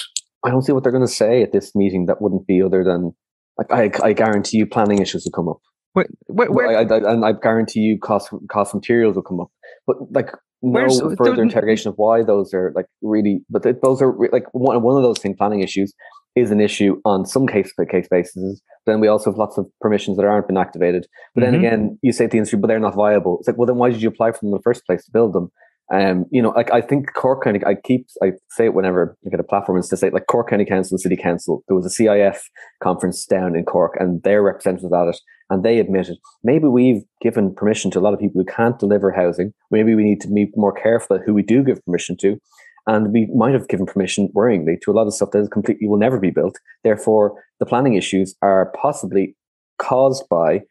i 0.44 0.50
don't 0.50 0.62
see 0.62 0.72
what 0.72 0.82
they're 0.82 0.92
going 0.92 1.06
to 1.06 1.12
say 1.12 1.42
at 1.42 1.52
this 1.52 1.74
meeting 1.74 2.06
that 2.06 2.20
wouldn't 2.20 2.46
be 2.46 2.60
other 2.62 2.84
than 2.84 3.12
like 3.56 3.70
I, 3.72 4.08
I 4.08 4.12
guarantee 4.12 4.58
you 4.58 4.66
planning 4.66 5.00
issues 5.00 5.24
will 5.24 5.32
come 5.32 5.48
up 5.48 5.60
Wait, 5.94 6.06
wait, 6.28 6.52
where, 6.52 6.68
I, 6.68 6.82
I, 6.82 7.12
and 7.12 7.24
I 7.24 7.32
guarantee 7.32 7.80
you, 7.80 7.98
cost 7.98 8.30
cost 8.50 8.74
materials 8.74 9.16
will 9.16 9.22
come 9.22 9.40
up. 9.40 9.50
But 9.86 9.96
like 10.12 10.30
no 10.62 10.88
further 11.16 11.42
interrogation 11.42 11.88
of 11.88 11.94
why 11.96 12.22
those 12.22 12.54
are 12.54 12.72
like 12.76 12.86
really. 13.02 13.40
But 13.50 13.62
those 13.82 14.00
are 14.02 14.14
like 14.30 14.44
one 14.52 14.82
one 14.82 14.96
of 14.96 15.02
those 15.02 15.18
thing 15.18 15.34
planning 15.36 15.60
issues 15.60 15.92
is 16.36 16.50
an 16.50 16.60
issue 16.60 17.00
on 17.04 17.26
some 17.26 17.46
case 17.46 17.72
by 17.76 17.84
case 17.84 18.06
basis. 18.08 18.60
Then 18.86 19.00
we 19.00 19.08
also 19.08 19.30
have 19.30 19.38
lots 19.38 19.58
of 19.58 19.66
permissions 19.80 20.16
that 20.16 20.24
aren't 20.24 20.46
been 20.46 20.56
activated. 20.56 21.06
But 21.34 21.42
mm-hmm. 21.42 21.52
then 21.52 21.60
again, 21.60 21.98
you 22.02 22.12
say 22.12 22.26
to 22.26 22.30
the 22.30 22.38
industry, 22.38 22.58
but 22.58 22.68
they're 22.68 22.78
not 22.78 22.94
viable. 22.94 23.38
It's 23.38 23.48
like, 23.48 23.58
well, 23.58 23.66
then 23.66 23.76
why 23.76 23.90
did 23.90 24.00
you 24.00 24.08
apply 24.08 24.32
for 24.32 24.38
them 24.40 24.48
in 24.48 24.52
the 24.52 24.62
first 24.62 24.86
place 24.86 25.04
to 25.04 25.10
build 25.10 25.32
them? 25.32 25.50
Um, 25.92 26.26
you 26.30 26.40
know, 26.40 26.50
like 26.50 26.72
I 26.72 26.80
think 26.82 27.12
Cork 27.14 27.42
County, 27.42 27.60
I 27.66 27.74
keep, 27.74 28.06
I 28.22 28.32
say 28.50 28.66
it 28.66 28.74
whenever 28.74 29.16
I 29.26 29.30
get 29.30 29.40
a 29.40 29.44
platform 29.44 29.78
is 29.78 29.88
to 29.88 29.96
say 29.96 30.10
like 30.10 30.26
Cork 30.28 30.48
County 30.48 30.64
Council 30.64 30.94
and 30.94 31.00
City 31.00 31.16
Council, 31.16 31.64
there 31.66 31.76
was 31.76 31.84
a 31.84 32.02
CIF 32.02 32.38
conference 32.80 33.26
down 33.26 33.56
in 33.56 33.64
Cork 33.64 33.96
and 33.98 34.22
their 34.22 34.40
representatives 34.40 34.92
at 34.92 35.08
it, 35.08 35.20
and 35.50 35.62
they 35.62 35.78
admitted 35.78 36.16
maybe 36.42 36.66
we've 36.66 37.02
given 37.20 37.54
permission 37.54 37.90
to 37.90 37.98
a 37.98 38.00
lot 38.00 38.14
of 38.14 38.20
people 38.20 38.40
who 38.40 38.44
can't 38.44 38.78
deliver 38.78 39.10
housing. 39.10 39.52
Maybe 39.70 39.94
we 39.94 40.04
need 40.04 40.20
to 40.22 40.28
be 40.28 40.50
more 40.56 40.72
careful 40.72 41.16
at 41.16 41.22
who 41.26 41.34
we 41.34 41.42
do 41.42 41.62
give 41.62 41.84
permission 41.84 42.16
to. 42.18 42.38
And 42.86 43.12
we 43.12 43.28
might 43.34 43.52
have 43.52 43.68
given 43.68 43.84
permission 43.84 44.30
worryingly 44.34 44.80
to 44.82 44.90
a 44.90 44.94
lot 44.94 45.06
of 45.06 45.14
stuff 45.14 45.32
that 45.32 45.40
is 45.40 45.48
completely 45.48 45.86
will 45.86 45.98
never 45.98 46.18
be 46.18 46.30
built. 46.30 46.58
Therefore, 46.82 47.42
the 47.58 47.66
planning 47.66 47.94
issues 47.94 48.34
are 48.40 48.72
possibly 48.80 49.36
caused 49.78 50.24
by 50.30 50.62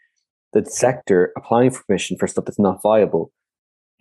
the 0.53 0.65
sector 0.65 1.31
applying 1.37 1.71
for 1.71 1.83
permission 1.83 2.17
for 2.17 2.27
stuff 2.27 2.45
that's 2.45 2.59
not 2.59 2.81
viable 2.81 3.31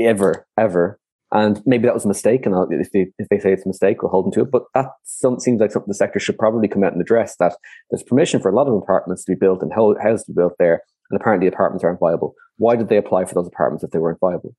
ever, 0.01 0.47
ever 0.57 0.99
And 1.31 1.61
maybe 1.67 1.85
that 1.85 1.95
was 1.95 2.07
a 2.07 2.09
mistake, 2.09 2.47
and 2.47 2.55
if 2.73 2.91
they, 2.91 3.09
if 3.19 3.29
they 3.29 3.39
say 3.39 3.53
it's 3.53 3.67
a 3.67 3.69
mistake, 3.69 4.01
we'll 4.01 4.11
hold 4.11 4.25
them 4.25 4.33
to 4.33 4.41
it. 4.43 4.51
But 4.51 4.63
that 4.75 4.87
some, 5.05 5.39
seems 5.39 5.61
like 5.61 5.71
something 5.71 5.89
the 5.89 5.95
sector 5.95 6.19
should 6.19 6.39
probably 6.39 6.69
come 6.69 6.83
out 6.83 6.93
and 6.93 7.03
address. 7.03 7.37
That 7.37 7.55
there's 7.91 8.03
permission 8.03 8.41
for 8.41 8.51
a 8.51 8.55
lot 8.55 8.67
of 8.67 8.75
apartments 8.75 9.25
to 9.25 9.33
be 9.33 9.39
built 9.39 9.63
and 9.63 9.71
houses 9.73 10.25
to 10.25 10.33
be 10.33 10.37
built 10.37 10.55
there, 10.59 10.83
and 11.11 11.21
apparently 11.21 11.47
apartments 11.47 11.85
aren't 11.85 12.01
viable. 12.01 12.35
Why 12.57 12.77
did 12.77 12.89
they 12.89 12.97
apply 12.97 13.27
for 13.27 13.35
those 13.35 13.47
apartments 13.47 13.85
if 13.85 13.91
they 13.91 13.99
weren't 13.99 14.21
viable? 14.21 14.55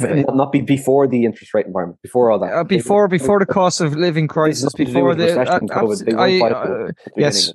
Not 0.00 0.52
be 0.52 0.60
before 0.60 1.06
the 1.06 1.24
interest 1.24 1.54
rate 1.54 1.66
environment, 1.66 2.00
before 2.02 2.30
all 2.30 2.38
that. 2.38 2.52
Uh, 2.52 2.64
before 2.64 3.08
before 3.08 3.38
the 3.38 3.46
cost 3.46 3.80
of 3.80 3.94
living 3.96 4.28
crisis, 4.28 4.72
before 4.74 5.14
the 5.14 5.40
uh, 5.40 5.58
COVID, 5.60 6.18
I, 6.18 6.40
uh, 6.46 6.92
yes, 7.16 7.52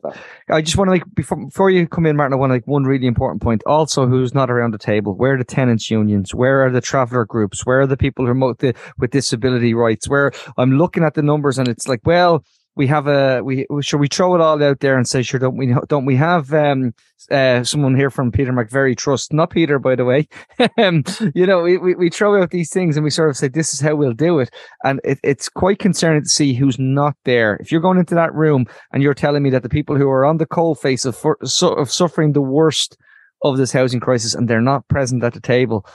I 0.50 0.62
just 0.62 0.78
want 0.78 0.88
to 0.88 0.94
like 0.94 1.04
before 1.14 1.46
before 1.46 1.70
you 1.70 1.88
come 1.88 2.06
in, 2.06 2.16
Martin. 2.16 2.34
I 2.34 2.38
want 2.38 2.50
to 2.50 2.56
make 2.56 2.68
one 2.68 2.84
really 2.86 3.06
important 3.06 3.42
point. 3.42 3.62
Also, 3.68 4.08
who's 4.08 4.34
not 4.34 4.50
around 4.50 4.74
the 4.74 4.80
table? 4.80 5.16
Where 5.16 5.36
are 5.36 5.38
the 5.38 5.44
tenants' 5.44 5.92
unions? 5.92 6.34
Where 6.34 6.66
are 6.66 6.72
the 6.72 6.82
traveller 6.82 7.26
groups? 7.26 7.66
Where 7.66 7.82
are 7.82 7.88
the 7.88 7.98
people 7.98 8.28
are 8.28 8.34
the, 8.34 8.74
with 8.98 9.12
disability 9.12 9.74
rights? 9.74 10.10
Where 10.10 10.32
I'm 10.58 10.78
looking 10.78 11.04
at 11.04 11.14
the 11.14 11.22
numbers 11.22 11.60
and 11.60 11.68
it's 11.68 11.88
like, 11.88 12.02
well, 12.04 12.44
we 12.76 12.88
have 12.88 13.08
a 13.08 13.42
we 13.44 13.66
should 13.82 14.00
we 14.00 14.08
throw 14.08 14.34
it 14.36 14.42
all 14.42 14.62
out 14.64 14.80
there 14.80 14.98
and 14.98 15.08
say 15.08 15.22
sure 15.22 15.40
don't 15.40 15.58
we 15.58 15.74
don't 15.88 16.06
we 16.06 16.16
have 16.16 16.54
um 16.54 16.94
uh 17.32 17.64
someone 17.64 17.96
here 17.96 18.10
from 18.10 18.32
Peter 18.32 18.52
McVerry 18.52 18.98
Trust 18.98 19.32
not 19.32 19.52
Peter 19.52 19.80
by 19.80 19.96
the 19.96 20.06
way 20.06 20.28
um 20.78 21.04
you 21.36 21.46
know 21.46 21.62
we, 21.62 21.78
we 21.78 21.96
we 21.96 22.10
throw 22.10 22.42
out 22.42 22.50
these 22.50 22.72
things 22.72 22.98
and 22.98 23.04
we 23.04 23.10
sort 23.10 23.30
of 23.30 23.38
say 23.38 23.48
this 23.48 23.74
is 23.74 23.80
how 23.80 23.96
we'll 23.96 24.14
do 24.14 24.40
it. 24.40 24.50
And 24.84 25.00
it, 25.04 25.20
it's 25.24 25.50
quite 25.50 25.80
concerning 25.80 26.24
to 26.24 26.30
see 26.30 26.54
who's 26.54 26.80
not 26.80 27.16
there. 27.26 27.58
If 27.58 27.72
you're 27.72 27.82
going 27.82 27.98
into 28.00 28.16
that 28.16 28.34
room 28.34 28.66
and 28.92 29.04
you're 29.04 29.14
telling 29.14 29.44
me 29.44 29.50
that 29.52 29.64
the 29.64 29.70
people 29.70 29.96
who 29.98 30.10
are 30.10 30.26
on 30.26 30.38
the 30.38 30.46
coal 30.46 30.76
face 30.76 31.06
of 31.06 31.24
of 31.62 31.92
suffering 31.92 32.34
the 32.34 32.42
worst 32.42 32.98
of 33.44 33.58
this 33.58 33.72
housing 33.72 34.00
crisis 34.00 34.34
and 34.34 34.48
they're 34.48 34.62
not 34.62 34.88
present 34.88 35.24
at 35.24 35.34
the 35.34 35.42
table 35.42 35.86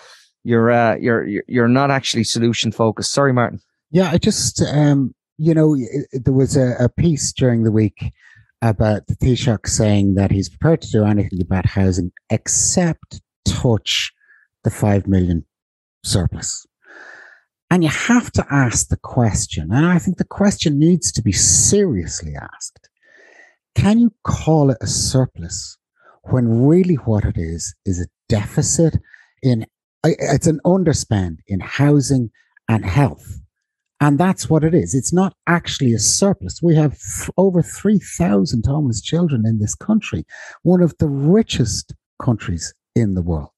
you're 0.44 0.70
uh 0.70 0.96
you're 0.96 1.26
you're 1.46 1.68
not 1.68 1.90
actually 1.90 2.24
solution 2.24 2.72
focused. 2.72 3.12
Sorry 3.12 3.32
Martin. 3.32 3.60
Yeah 3.90 4.10
I 4.10 4.18
just 4.18 4.62
um 4.62 5.14
you 5.38 5.54
know, 5.54 5.76
there 6.12 6.34
was 6.34 6.56
a, 6.56 6.74
a, 6.80 6.88
piece 6.88 7.32
during 7.32 7.62
the 7.62 7.70
week 7.70 8.12
about 8.60 9.06
the 9.06 9.14
Taoiseach 9.14 9.68
saying 9.68 10.16
that 10.16 10.32
he's 10.32 10.48
prepared 10.48 10.82
to 10.82 10.90
do 10.90 11.04
anything 11.04 11.40
about 11.40 11.64
housing 11.64 12.10
except 12.28 13.20
touch 13.44 14.12
the 14.64 14.70
5 14.70 15.06
million 15.06 15.44
surplus. 16.04 16.66
And 17.70 17.84
you 17.84 17.90
have 17.90 18.32
to 18.32 18.46
ask 18.50 18.88
the 18.88 18.96
question, 18.96 19.70
and 19.72 19.86
I 19.86 19.98
think 19.98 20.16
the 20.16 20.24
question 20.24 20.78
needs 20.78 21.12
to 21.12 21.22
be 21.22 21.32
seriously 21.32 22.34
asked. 22.34 22.88
Can 23.74 24.00
you 24.00 24.12
call 24.24 24.70
it 24.70 24.78
a 24.80 24.86
surplus 24.86 25.76
when 26.24 26.66
really 26.66 26.94
what 26.94 27.24
it 27.24 27.36
is 27.36 27.74
is 27.84 28.00
a 28.00 28.06
deficit 28.28 28.96
in, 29.42 29.66
it's 30.02 30.46
an 30.46 30.60
underspend 30.64 31.36
in 31.46 31.60
housing 31.60 32.30
and 32.68 32.84
health? 32.84 33.38
And 34.00 34.18
that's 34.18 34.48
what 34.48 34.62
it 34.62 34.74
is. 34.74 34.94
It's 34.94 35.12
not 35.12 35.34
actually 35.46 35.92
a 35.92 35.98
surplus. 35.98 36.62
We 36.62 36.76
have 36.76 36.92
f- 36.92 37.30
over 37.36 37.62
3,000 37.62 38.64
homeless 38.64 39.02
children 39.02 39.44
in 39.44 39.58
this 39.58 39.74
country, 39.74 40.24
one 40.62 40.82
of 40.82 40.96
the 40.98 41.08
richest 41.08 41.94
countries 42.22 42.72
in 42.94 43.14
the 43.14 43.22
world. 43.22 43.50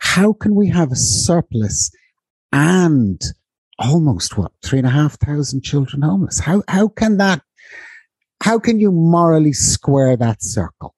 How 0.00 0.34
can 0.34 0.54
we 0.54 0.68
have 0.68 0.92
a 0.92 0.96
surplus 0.96 1.90
and 2.52 3.20
almost 3.78 4.36
what, 4.36 4.52
three 4.62 4.78
and 4.78 4.86
a 4.86 4.90
half 4.90 5.18
thousand 5.18 5.62
children 5.62 6.02
homeless? 6.02 6.38
How, 6.38 6.62
how 6.68 6.88
can 6.88 7.16
that, 7.16 7.42
how 8.42 8.58
can 8.58 8.78
you 8.78 8.92
morally 8.92 9.54
square 9.54 10.16
that 10.18 10.42
circle? 10.42 10.94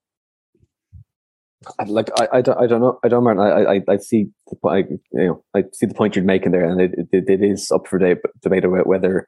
Like 1.87 2.09
I, 2.19 2.37
I 2.37 2.41
don't 2.41 2.61
I 2.61 2.67
don't 2.67 2.81
know 2.81 2.99
I 3.03 3.07
don't 3.07 3.23
Martin 3.23 3.41
I 3.41 3.75
I, 3.75 3.81
I 3.89 3.97
see 3.97 4.27
the 4.47 4.69
I, 4.69 4.77
you 4.77 4.99
know 5.11 5.43
I 5.55 5.63
see 5.73 5.85
the 5.85 5.93
point 5.93 6.15
you're 6.15 6.25
making 6.25 6.51
there 6.51 6.69
and 6.69 6.81
it, 6.81 6.91
it, 7.11 7.25
it 7.27 7.43
is 7.43 7.71
up 7.71 7.87
for 7.87 7.99
debate 7.99 8.19
debate 8.41 8.65
about 8.65 8.87
whether 8.87 9.27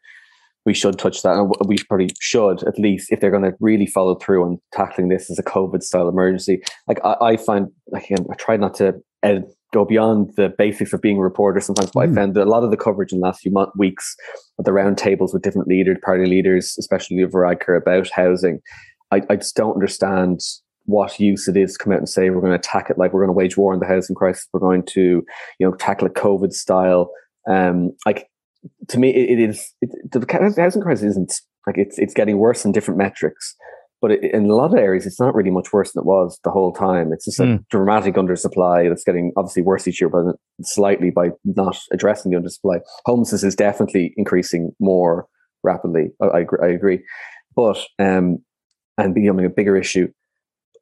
we 0.65 0.73
should 0.73 0.99
touch 0.99 1.23
that 1.23 1.37
and 1.37 1.51
we 1.65 1.77
probably 1.87 2.09
should 2.19 2.63
at 2.63 2.77
least 2.77 3.11
if 3.11 3.19
they're 3.19 3.31
going 3.31 3.43
to 3.43 3.55
really 3.59 3.85
follow 3.85 4.15
through 4.15 4.43
on 4.43 4.59
tackling 4.73 5.07
this 5.07 5.29
as 5.29 5.39
a 5.39 5.43
COVID 5.43 5.81
style 5.81 6.09
emergency 6.09 6.61
like 6.87 6.99
I, 7.03 7.15
I 7.21 7.37
find 7.37 7.67
again 7.93 8.25
I 8.31 8.35
try 8.35 8.57
not 8.57 8.75
to 8.75 8.93
ed, 9.23 9.45
go 9.73 9.85
beyond 9.85 10.31
the 10.35 10.53
basics 10.57 10.93
of 10.93 11.01
being 11.01 11.17
a 11.17 11.21
reporter 11.21 11.59
sometimes 11.59 11.91
but 11.93 12.07
mm. 12.07 12.11
I 12.11 12.15
found 12.15 12.35
that 12.35 12.47
a 12.47 12.49
lot 12.49 12.63
of 12.63 12.71
the 12.71 12.77
coverage 12.77 13.11
in 13.11 13.19
the 13.19 13.25
last 13.25 13.41
few 13.41 13.51
month, 13.51 13.71
weeks 13.77 14.15
at 14.59 14.65
the 14.65 14.73
round 14.73 14.97
tables 14.97 15.33
with 15.33 15.41
different 15.41 15.67
leaders 15.67 15.97
party 16.03 16.25
leaders 16.25 16.75
especially 16.77 17.21
of 17.21 17.31
Varadkar 17.31 17.81
about 17.81 18.09
housing 18.09 18.59
I, 19.11 19.21
I 19.29 19.35
just 19.37 19.55
don't 19.55 19.73
understand 19.73 20.41
what 20.87 21.19
use 21.19 21.47
it 21.47 21.57
is 21.57 21.73
to 21.73 21.83
come 21.83 21.93
out 21.93 21.99
and 21.99 22.09
say 22.09 22.29
we're 22.29 22.41
going 22.41 22.51
to 22.51 22.57
attack 22.57 22.89
it 22.89 22.97
like 22.97 23.13
we're 23.13 23.21
going 23.21 23.29
to 23.29 23.37
wage 23.37 23.57
war 23.57 23.73
on 23.73 23.79
the 23.79 23.85
housing 23.85 24.15
crisis 24.15 24.47
we're 24.53 24.59
going 24.59 24.83
to 24.83 25.23
you 25.59 25.69
know 25.69 25.73
tackle 25.75 26.07
it 26.07 26.13
covid 26.15 26.51
style. 26.51 27.11
Um 27.47 27.91
like 28.05 28.27
to 28.89 28.97
me 28.97 29.09
it, 29.09 29.37
it 29.37 29.49
is 29.49 29.73
it, 29.81 29.89
the 30.11 30.53
housing 30.57 30.81
crisis 30.81 31.11
isn't 31.11 31.33
like 31.67 31.77
it's 31.77 31.99
it's 31.99 32.13
getting 32.13 32.37
worse 32.37 32.65
in 32.65 32.71
different 32.71 32.97
metrics 32.97 33.55
but 34.01 34.11
it, 34.11 34.23
in 34.33 34.45
a 34.45 34.55
lot 34.55 34.71
of 34.71 34.79
areas 34.79 35.05
it's 35.05 35.19
not 35.19 35.35
really 35.35 35.51
much 35.51 35.73
worse 35.73 35.91
than 35.91 36.01
it 36.01 36.05
was 36.05 36.39
the 36.43 36.51
whole 36.51 36.71
time. 36.71 37.11
It's 37.11 37.25
just 37.25 37.39
a 37.39 37.43
mm. 37.43 37.67
dramatic 37.69 38.15
undersupply 38.15 38.89
that's 38.89 39.03
getting 39.03 39.33
obviously 39.35 39.63
worse 39.63 39.87
each 39.87 39.99
year 39.99 40.09
but 40.09 40.35
slightly 40.61 41.09
by 41.09 41.31
not 41.45 41.77
addressing 41.91 42.31
the 42.31 42.37
undersupply. 42.37 42.79
Homelessness 43.05 43.43
is 43.43 43.55
definitely 43.55 44.13
increasing 44.15 44.71
more 44.79 45.27
rapidly. 45.63 46.09
I, 46.21 46.25
I, 46.25 46.45
I 46.63 46.67
agree. 46.67 47.03
But 47.55 47.79
um 47.99 48.39
and 48.97 49.13
becoming 49.13 49.45
a 49.45 49.49
bigger 49.49 49.77
issue 49.77 50.07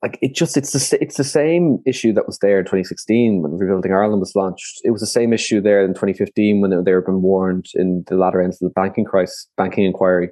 like 0.05 0.19
it 0.21 0.35
just 0.35 0.55
it's 0.55 0.71
the 0.71 0.97
it's 1.01 1.17
the 1.17 1.23
same 1.23 1.79
issue 1.83 2.13
that 2.13 2.27
was 2.27 2.37
there 2.37 2.59
in 2.59 2.65
2016 2.65 3.41
when 3.41 3.57
Rebuilding 3.57 3.91
Ireland 3.91 4.19
was 4.19 4.35
launched. 4.35 4.81
It 4.83 4.91
was 4.91 5.01
the 5.01 5.07
same 5.07 5.33
issue 5.33 5.59
there 5.59 5.83
in 5.83 5.95
2015 5.95 6.61
when 6.61 6.83
they 6.83 6.93
were 6.93 7.01
being 7.01 7.23
warned 7.23 7.65
in 7.73 8.03
the 8.07 8.15
latter 8.15 8.39
ends 8.39 8.61
of 8.61 8.69
the 8.69 8.73
banking 8.79 9.03
crisis, 9.03 9.49
banking 9.57 9.83
inquiry 9.83 10.29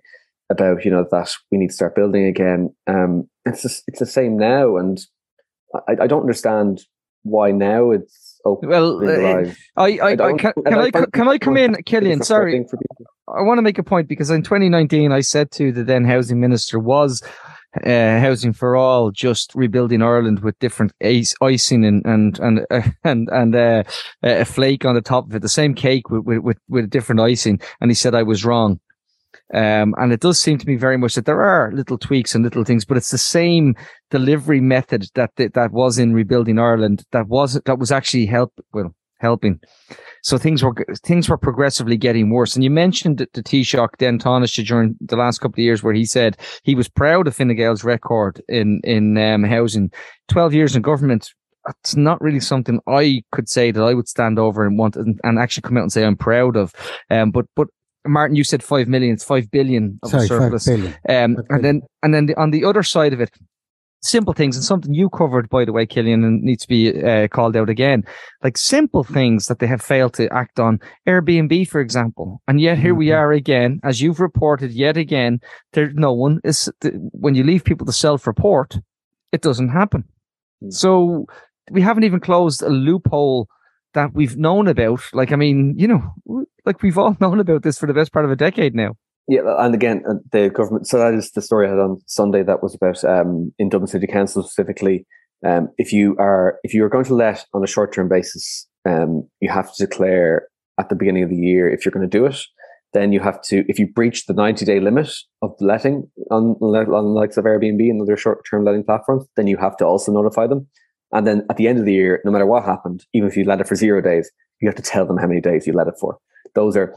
about 0.52 0.86
you 0.86 0.92
know 0.92 1.06
that 1.10 1.34
we 1.52 1.58
need 1.58 1.70
to 1.70 1.74
start 1.74 1.96
building 1.96 2.26
again. 2.26 2.70
Um, 2.86 3.28
it's 3.46 3.64
just, 3.64 3.84
it's 3.88 4.00
the 4.00 4.06
same 4.06 4.38
now, 4.38 4.78
and 4.78 5.00
I, 5.88 6.04
I 6.04 6.08
don't 6.08 6.22
understand 6.22 6.82
why 7.24 7.50
now 7.50 7.90
it's 7.90 8.40
open. 8.46 8.70
Well, 8.70 9.02
uh, 9.04 9.46
I, 9.76 9.98
I, 9.98 10.12
I, 10.12 10.34
can, 10.34 10.54
can 10.66 10.74
I, 10.78 10.92
I 10.94 11.06
can 11.12 11.28
I 11.28 11.40
come 11.40 11.58
in, 11.58 11.82
Killian? 11.84 12.22
Sorry, 12.22 12.64
I 13.28 13.42
want 13.42 13.58
to 13.58 13.64
make 13.64 13.80
a 13.80 13.84
point 13.84 14.08
because 14.08 14.30
in 14.30 14.44
2019 14.44 15.12
I 15.12 15.22
said 15.22 15.50
to 15.54 15.72
the 15.72 15.84
then 15.84 16.06
housing 16.06 16.40
minister 16.40 16.78
was 16.78 17.24
uh, 17.86 18.20
housing 18.20 18.54
for 18.54 18.76
all, 18.76 19.12
just 19.12 19.54
rebuilding 19.56 20.02
Ireland 20.02 20.42
with 20.42 20.58
different 20.60 20.94
ice, 21.04 21.34
icing 21.42 21.84
and 21.86 22.06
and 22.06 22.40
and 22.40 22.66
uh, 22.70 22.82
and 23.04 23.30
and 23.32 23.56
uh, 23.56 23.84
a 24.22 24.46
flake 24.46 24.86
on 24.86 24.96
the 24.96 25.02
top 25.02 25.28
of 25.28 25.36
it, 25.36 25.42
the 25.42 25.50
same 25.50 25.74
cake 25.74 26.10
with 26.10 26.40
with 26.40 26.58
with 26.70 26.90
different 26.90 27.22
icing. 27.22 27.60
And 27.82 27.90
he 27.90 27.96
said 27.96 28.16
I 28.16 28.24
was 28.24 28.46
wrong. 28.46 28.80
Um, 29.54 29.94
and 29.98 30.12
it 30.12 30.20
does 30.20 30.40
seem 30.40 30.58
to 30.58 30.68
me 30.68 30.76
very 30.76 30.98
much 30.98 31.16
that 31.16 31.26
there 31.26 31.42
are 31.42 31.72
little 31.74 31.98
tweaks 31.98 32.34
and 32.34 32.44
little 32.44 32.64
things, 32.64 32.86
but 32.86 32.98
it's 32.98 33.12
the 33.12 33.18
same 33.18 33.76
delivery 34.10 34.62
method 34.62 35.08
that 35.16 35.32
that, 35.36 35.72
was 35.72 36.00
in 36.00 36.14
rebuilding 36.14 36.60
Ireland 36.60 37.04
that 37.12 37.28
was 37.28 37.60
that 37.66 37.80
was 37.80 37.92
actually 37.92 38.26
help 38.26 38.54
well 38.74 38.96
helping. 39.24 39.60
So 40.22 40.38
things 40.38 40.64
were 40.64 40.74
things 41.04 41.28
were 41.28 41.38
progressively 41.38 41.98
getting 41.98 42.30
worse. 42.30 42.56
And 42.56 42.64
you 42.64 42.70
mentioned 42.70 43.18
the, 43.18 43.28
the 43.34 43.44
Taoiseach 43.44 43.98
Den 43.98 44.20
Taoiseach 44.20 44.68
during 44.68 44.96
the 45.02 45.18
last 45.18 45.40
couple 45.40 45.56
of 45.56 45.66
years, 45.66 45.82
where 45.82 45.94
he 45.94 46.06
said 46.06 46.38
he 46.64 46.76
was 46.76 46.88
proud 46.88 47.28
of 47.28 47.36
Fine 47.36 47.56
Gael's 47.56 47.84
record 47.84 48.42
in 48.48 48.80
in 48.84 49.18
um, 49.18 49.44
housing. 49.44 49.92
Twelve 50.28 50.54
years 50.54 50.76
in 50.76 50.82
government. 50.82 51.34
It's 51.82 51.96
not 51.96 52.22
really 52.22 52.42
something 52.42 52.82
I 52.88 53.24
could 53.32 53.48
say 53.48 53.72
that 53.72 53.82
I 53.82 53.94
would 53.94 54.10
stand 54.10 54.38
over 54.38 54.66
and 54.68 54.78
want 54.78 54.98
and, 54.98 55.20
and 55.24 55.40
actually 55.40 55.62
come 55.62 55.78
out 55.78 55.84
and 55.84 55.94
say 55.94 56.04
I'm 56.06 56.18
proud 56.18 56.58
of. 56.58 56.74
Um, 57.10 57.32
but 57.32 57.46
but 57.56 57.68
Martin, 58.06 58.36
you 58.36 58.44
said 58.44 58.62
five 58.62 58.88
million. 58.88 59.14
It's 59.14 59.24
five 59.24 59.50
billion 59.50 60.00
of 60.04 60.12
Sorry, 60.12 60.28
surplus. 60.28 60.66
Five 60.66 60.78
billion. 60.78 60.94
Um, 61.08 61.44
and 61.50 61.64
then 61.64 61.82
and 62.02 62.14
then 62.14 62.26
the, 62.28 62.36
on 62.36 62.52
the 62.52 62.66
other 62.66 62.84
side 62.84 63.14
of 63.14 63.22
it, 63.22 63.32
simple 64.04 64.34
things 64.34 64.56
and 64.56 64.64
something 64.64 64.94
you 64.94 65.10
covered, 65.10 65.50
by 65.50 65.66
the 65.66 65.72
way, 65.72 65.86
Killian, 65.86 66.24
and 66.24 66.42
needs 66.44 66.64
to 66.64 66.68
be 66.68 67.04
uh, 67.04 67.28
called 67.30 67.56
out 67.56 67.70
again. 67.70 68.04
Like 68.44 68.58
simple 68.58 69.04
things 69.04 69.48
that 69.48 69.60
they 69.60 69.68
have 69.68 69.82
failed 69.82 70.14
to 70.16 70.32
act 70.34 70.60
on. 70.60 70.80
Airbnb, 71.08 71.68
for 71.70 71.80
example. 71.80 72.42
And 72.48 72.60
yet 72.60 72.78
here 72.78 72.92
mm-hmm. 72.92 73.00
we 73.00 73.12
are 73.12 73.32
again, 73.32 73.80
as 73.84 74.02
you've 74.02 74.20
reported 74.20 74.72
yet 74.72 74.98
again, 74.98 75.40
there 75.72 75.92
no 75.94 76.14
one 76.14 76.40
is, 76.44 76.70
when 76.84 77.36
you 77.36 77.44
leave 77.44 77.64
people 77.64 77.86
to 77.86 77.94
self 77.94 78.28
report, 78.28 78.78
it 79.32 79.42
doesn't 79.42 79.70
happen. 79.70 80.02
Mm-hmm. 80.02 80.72
So 80.72 81.26
we 81.72 81.82
haven't 81.82 82.04
even 82.04 82.20
closed 82.20 82.62
a 82.62 82.70
loophole 82.70 83.48
that 83.94 84.14
we've 84.14 84.38
known 84.38 84.68
about. 84.68 85.02
Like, 85.14 85.32
I 85.32 85.36
mean, 85.36 85.76
you 85.78 85.88
know, 85.88 86.46
like 86.66 86.82
we've 86.82 86.98
all 86.98 87.16
known 87.22 87.40
about 87.40 87.64
this 87.64 87.78
for 87.78 87.88
the 87.88 87.94
best 87.94 88.12
part 88.12 88.26
of 88.26 88.32
a 88.32 88.36
decade 88.36 88.76
now. 88.76 88.96
Yeah, 89.28 89.42
and 89.60 89.74
again, 89.74 90.04
uh, 90.08 90.16
the 90.32 90.50
government. 90.50 90.88
So 90.88 90.98
that 90.98 91.14
is 91.14 91.32
the 91.32 91.42
story 91.42 91.68
I 91.68 91.70
had 91.70 91.80
on 91.80 92.02
Sunday. 92.08 92.44
That 92.44 92.62
was 92.62 92.76
about 92.76 93.04
um, 93.06 93.54
in 93.58 93.70
Dublin 93.70 93.88
City 93.88 94.08
Council 94.08 94.44
specifically. 94.44 95.06
Um, 95.46 95.70
if 95.78 95.94
you 95.94 96.16
are 96.20 96.60
if 96.64 96.74
you 96.74 96.84
are 96.84 96.90
going 96.90 97.06
to 97.06 97.16
let 97.16 97.46
on 97.54 97.64
a 97.64 97.68
short 97.68 97.94
term 97.94 98.10
basis, 98.10 98.68
um, 98.86 99.28
you 99.40 99.50
have 99.50 99.74
to 99.74 99.86
declare 99.86 100.48
at 100.80 100.90
the 100.90 100.96
beginning 100.96 101.24
of 101.24 101.30
the 101.30 101.38
year 101.38 101.70
if 101.70 101.86
you're 101.86 101.92
going 101.92 102.10
to 102.10 102.18
do 102.18 102.26
it. 102.26 102.40
Then 102.94 103.12
you 103.12 103.22
have 103.22 103.42
to, 103.46 103.66
if 103.68 103.80
you 103.80 103.88
breach 103.88 104.28
the 104.28 104.34
90 104.34 104.66
day 104.66 104.80
limit 104.80 105.12
of 105.42 105.56
letting 105.60 106.08
on, 106.30 106.56
on 106.62 107.06
likes 107.06 107.38
of 107.38 107.46
Airbnb 107.46 107.80
and 107.80 108.00
other 108.00 108.16
short 108.16 108.46
term 108.48 108.64
letting 108.64 108.84
platforms, 108.84 109.26
then 109.36 109.48
you 109.48 109.58
have 109.58 109.76
to 109.78 109.86
also 109.86 110.12
notify 110.12 110.46
them. 110.46 110.68
And 111.12 111.26
then 111.26 111.46
at 111.50 111.58
the 111.58 111.68
end 111.68 111.80
of 111.80 111.86
the 111.86 111.94
year, 111.94 112.22
no 112.24 112.32
matter 112.32 112.46
what 112.46 112.64
happened, 112.64 113.04
even 113.14 113.28
if 113.28 113.36
you 113.36 113.46
let 113.46 113.60
it 113.60 113.68
for 113.68 113.76
zero 113.76 114.00
days, 114.00 114.30
you 114.62 114.68
have 114.68 114.76
to 114.76 114.84
tell 114.84 115.08
them 115.08 115.18
how 115.18 115.28
many 115.28 115.42
days 115.42 115.66
you 115.66 115.74
let 115.74 115.88
it 115.88 115.96
for. 116.00 116.18
those 116.54 116.78
are 116.78 116.94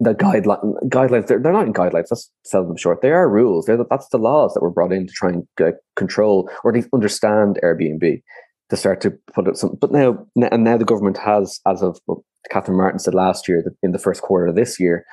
the 0.00 0.14
guideline 0.14 0.74
guidelines. 0.88 1.26
They're, 1.26 1.40
they're 1.40 1.52
not 1.52 1.66
in 1.66 1.72
guidelines. 1.72 2.06
Let's 2.10 2.30
sell 2.44 2.66
them 2.66 2.76
short. 2.76 3.02
They 3.02 3.10
are 3.10 3.28
rules. 3.28 3.66
They're 3.66 3.76
the, 3.76 3.86
that's 3.88 4.08
the 4.08 4.18
laws 4.18 4.54
that 4.54 4.62
were 4.62 4.70
brought 4.70 4.92
in 4.92 5.06
to 5.06 5.12
try 5.12 5.30
and 5.30 5.46
uh, 5.60 5.72
control 5.96 6.50
or 6.62 6.70
at 6.70 6.74
least 6.76 6.88
understand 6.92 7.58
Airbnb 7.62 8.22
to 8.70 8.76
start 8.76 9.00
to 9.02 9.12
put 9.32 9.48
up 9.48 9.56
some. 9.56 9.76
But 9.80 9.92
now, 9.92 10.26
and 10.50 10.64
now 10.64 10.76
the 10.76 10.84
government 10.84 11.18
has, 11.18 11.60
as 11.66 11.82
of 11.82 11.98
well, 12.06 12.24
Catherine 12.50 12.76
Martin 12.76 12.98
said 12.98 13.14
last 13.14 13.48
year, 13.48 13.62
that 13.64 13.74
in 13.82 13.92
the 13.92 13.98
first 13.98 14.22
quarter 14.22 14.46
of 14.46 14.56
this 14.56 14.78
year, 14.78 15.04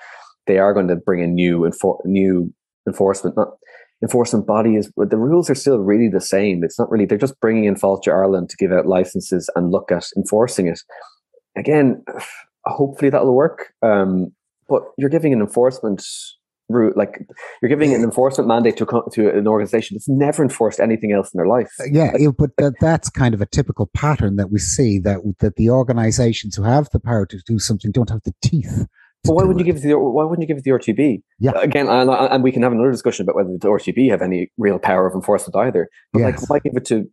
they 0.47 0.57
are 0.57 0.73
going 0.73 0.87
to 0.87 0.95
bring 0.95 1.21
in 1.21 1.35
new 1.35 1.69
new 2.05 2.53
enforcement. 2.87 3.37
Not 3.37 3.49
enforcement 4.03 4.47
bodies, 4.47 4.91
but 4.95 5.11
the 5.11 5.17
rules 5.17 5.49
are 5.49 5.55
still 5.55 5.77
really 5.77 6.09
the 6.09 6.21
same. 6.21 6.63
It's 6.63 6.79
not 6.79 6.89
really. 6.89 7.05
They're 7.05 7.17
just 7.17 7.39
bringing 7.39 7.65
in 7.65 7.75
Fáilte 7.75 8.07
Ireland 8.07 8.49
to 8.49 8.57
give 8.57 8.71
out 8.71 8.87
licenses 8.87 9.49
and 9.55 9.71
look 9.71 9.91
at 9.91 10.05
enforcing 10.17 10.67
it. 10.67 10.79
Again, 11.55 12.03
hopefully 12.65 13.09
that'll 13.09 13.35
work. 13.35 13.73
Um, 13.81 14.31
but 14.71 14.83
you're 14.97 15.09
giving 15.09 15.33
an 15.33 15.41
enforcement 15.41 16.01
route, 16.69 16.95
like 16.95 17.19
you're 17.61 17.69
giving 17.69 17.93
an 17.93 18.01
enforcement 18.09 18.47
mandate 18.47 18.77
to 18.77 18.85
to 19.11 19.29
an 19.29 19.47
organization 19.47 19.95
that's 19.95 20.07
never 20.09 20.41
enforced 20.41 20.79
anything 20.79 21.11
else 21.11 21.31
in 21.33 21.37
their 21.37 21.47
life. 21.47 21.69
Uh, 21.79 21.83
yeah, 21.91 22.11
like, 22.13 22.37
but 22.37 22.51
that, 22.57 22.73
that's 22.79 23.09
kind 23.09 23.33
of 23.33 23.41
a 23.41 23.45
typical 23.45 23.89
pattern 23.93 24.37
that 24.37 24.49
we 24.51 24.59
see 24.59 24.97
that 24.99 25.19
that 25.39 25.57
the 25.57 25.69
organizations 25.69 26.55
who 26.55 26.63
have 26.63 26.89
the 26.91 26.99
power 26.99 27.25
to 27.25 27.37
do 27.45 27.59
something 27.59 27.91
don't 27.91 28.09
have 28.09 28.23
the 28.23 28.33
teeth. 28.41 28.87
But 29.23 29.35
why 29.35 29.43
wouldn't 29.43 29.59
you 29.59 29.65
give 29.65 29.77
it 29.77 29.87
the 29.87 29.99
Why 29.99 30.23
wouldn't 30.23 30.41
you 30.41 30.47
give 30.47 30.57
it 30.57 30.63
the 30.63 30.71
RTB? 30.71 31.21
Yeah. 31.37 31.51
Again, 31.55 31.87
and, 31.87 32.09
and 32.09 32.43
we 32.43 32.51
can 32.51 32.63
have 32.63 32.71
another 32.71 32.89
discussion 32.91 33.23
about 33.23 33.35
whether 33.35 33.51
the 33.51 33.67
RTB 33.67 34.09
have 34.09 34.21
any 34.23 34.51
real 34.57 34.79
power 34.79 35.05
of 35.05 35.13
enforcement 35.13 35.55
either. 35.55 35.89
But 36.11 36.19
Yes. 36.19 36.41
like, 36.41 36.49
why 36.49 36.59
give 36.59 36.75
it 36.75 36.85
to 36.85 37.05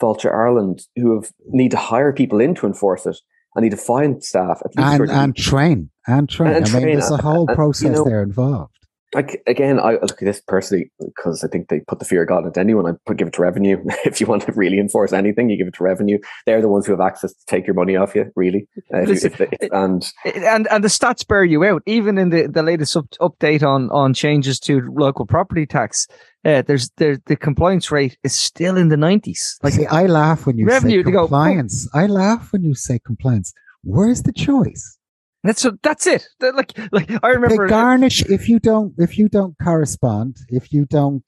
Fáilte 0.00 0.32
Ireland, 0.32 0.82
who 0.94 1.14
have 1.14 1.32
need 1.46 1.72
to 1.72 1.76
hire 1.76 2.12
people 2.12 2.40
in 2.40 2.54
to 2.56 2.66
enforce 2.66 3.06
it 3.06 3.16
and 3.56 3.64
need 3.64 3.70
to 3.70 3.76
find 3.76 4.22
staff 4.22 4.60
at 4.64 4.76
least 4.76 5.00
and 5.00 5.10
and 5.10 5.36
train 5.36 5.90
and 6.06 6.28
train. 6.28 6.52
And 6.54 6.64
I 6.64 6.68
mean, 6.72 6.82
train, 6.82 6.98
there's 6.98 7.10
a 7.10 7.16
whole 7.18 7.46
you 7.48 7.54
process 7.54 7.90
know- 7.96 8.04
there 8.04 8.22
involved. 8.22 8.72
like 9.14 9.40
again, 9.46 9.78
I 9.78 9.92
look 9.92 10.20
at 10.20 10.26
this 10.30 10.42
personally 10.46 10.90
because 10.98 11.42
I 11.44 11.48
think 11.48 11.68
they 11.68 11.80
put 11.80 12.00
the 12.00 12.04
fear 12.04 12.22
of 12.22 12.28
God 12.28 12.44
into 12.44 12.58
anyone. 12.60 12.86
I 12.86 12.92
put 13.06 13.16
give 13.16 13.28
it 13.28 13.34
to 13.34 13.42
revenue. 13.42 13.78
if 14.04 14.20
you 14.20 14.26
want 14.26 14.42
to 14.42 14.52
really 14.52 14.78
enforce 14.78 15.12
anything, 15.12 15.48
you 15.48 15.56
give 15.56 15.68
it 15.68 15.74
to 15.74 15.84
revenue. 15.84 16.18
They're 16.44 16.60
the 16.60 16.68
ones 16.68 16.86
who 16.86 16.92
have 16.92 17.00
access 17.00 17.32
to 17.32 17.46
take 17.46 17.66
your 17.66 17.74
money 17.74 17.94
off 17.96 18.14
you. 18.16 18.30
Really, 18.34 18.66
uh, 18.92 19.02
Listen, 19.02 19.32
if 19.32 19.38
they- 19.38 19.56
if- 19.60 19.72
and 19.72 20.04
and 20.24 20.66
and 20.70 20.82
the 20.84 20.88
stats 20.88 21.26
bear 21.26 21.44
you 21.44 21.64
out. 21.64 21.82
Even 21.86 22.18
in 22.18 22.30
the, 22.30 22.46
the 22.48 22.62
latest 22.64 22.96
up, 22.96 23.08
update 23.20 23.62
on 23.62 23.90
on 23.90 24.12
changes 24.12 24.58
to 24.60 24.80
local 24.92 25.24
property 25.24 25.66
tax, 25.66 26.08
uh, 26.44 26.62
there's 26.66 26.90
there 26.96 27.16
the 27.26 27.36
compliance 27.36 27.90
rate 27.92 28.18
is 28.24 28.34
still 28.34 28.76
in 28.76 28.88
the 28.88 28.96
nineties. 28.96 29.56
Like, 29.62 29.74
Like 29.74 29.80
See, 29.82 29.86
I 29.86 30.06
laugh 30.06 30.46
when 30.46 30.58
you 30.58 30.66
revenue 30.66 30.98
say 31.00 31.04
to 31.04 31.10
go, 31.12 31.18
oh. 31.20 31.26
compliance. 31.28 31.88
I 31.94 32.06
laugh 32.06 32.52
when 32.52 32.64
you 32.64 32.74
say 32.74 32.98
compliance. 32.98 33.54
Where's 33.84 34.24
the 34.24 34.32
choice? 34.32 34.98
That's 35.46 35.66
that's 35.82 36.06
it. 36.06 36.26
That, 36.40 36.54
like 36.56 36.72
like 36.92 37.10
I 37.22 37.28
remember 37.28 37.48
They 37.48 37.58
remember. 37.58 37.68
garnish 37.68 38.22
if 38.26 38.48
you 38.48 38.58
don't 38.60 38.92
if 38.98 39.16
you 39.18 39.28
don't 39.28 39.54
correspond, 39.62 40.36
if 40.48 40.72
you 40.72 40.84
don't 40.86 41.24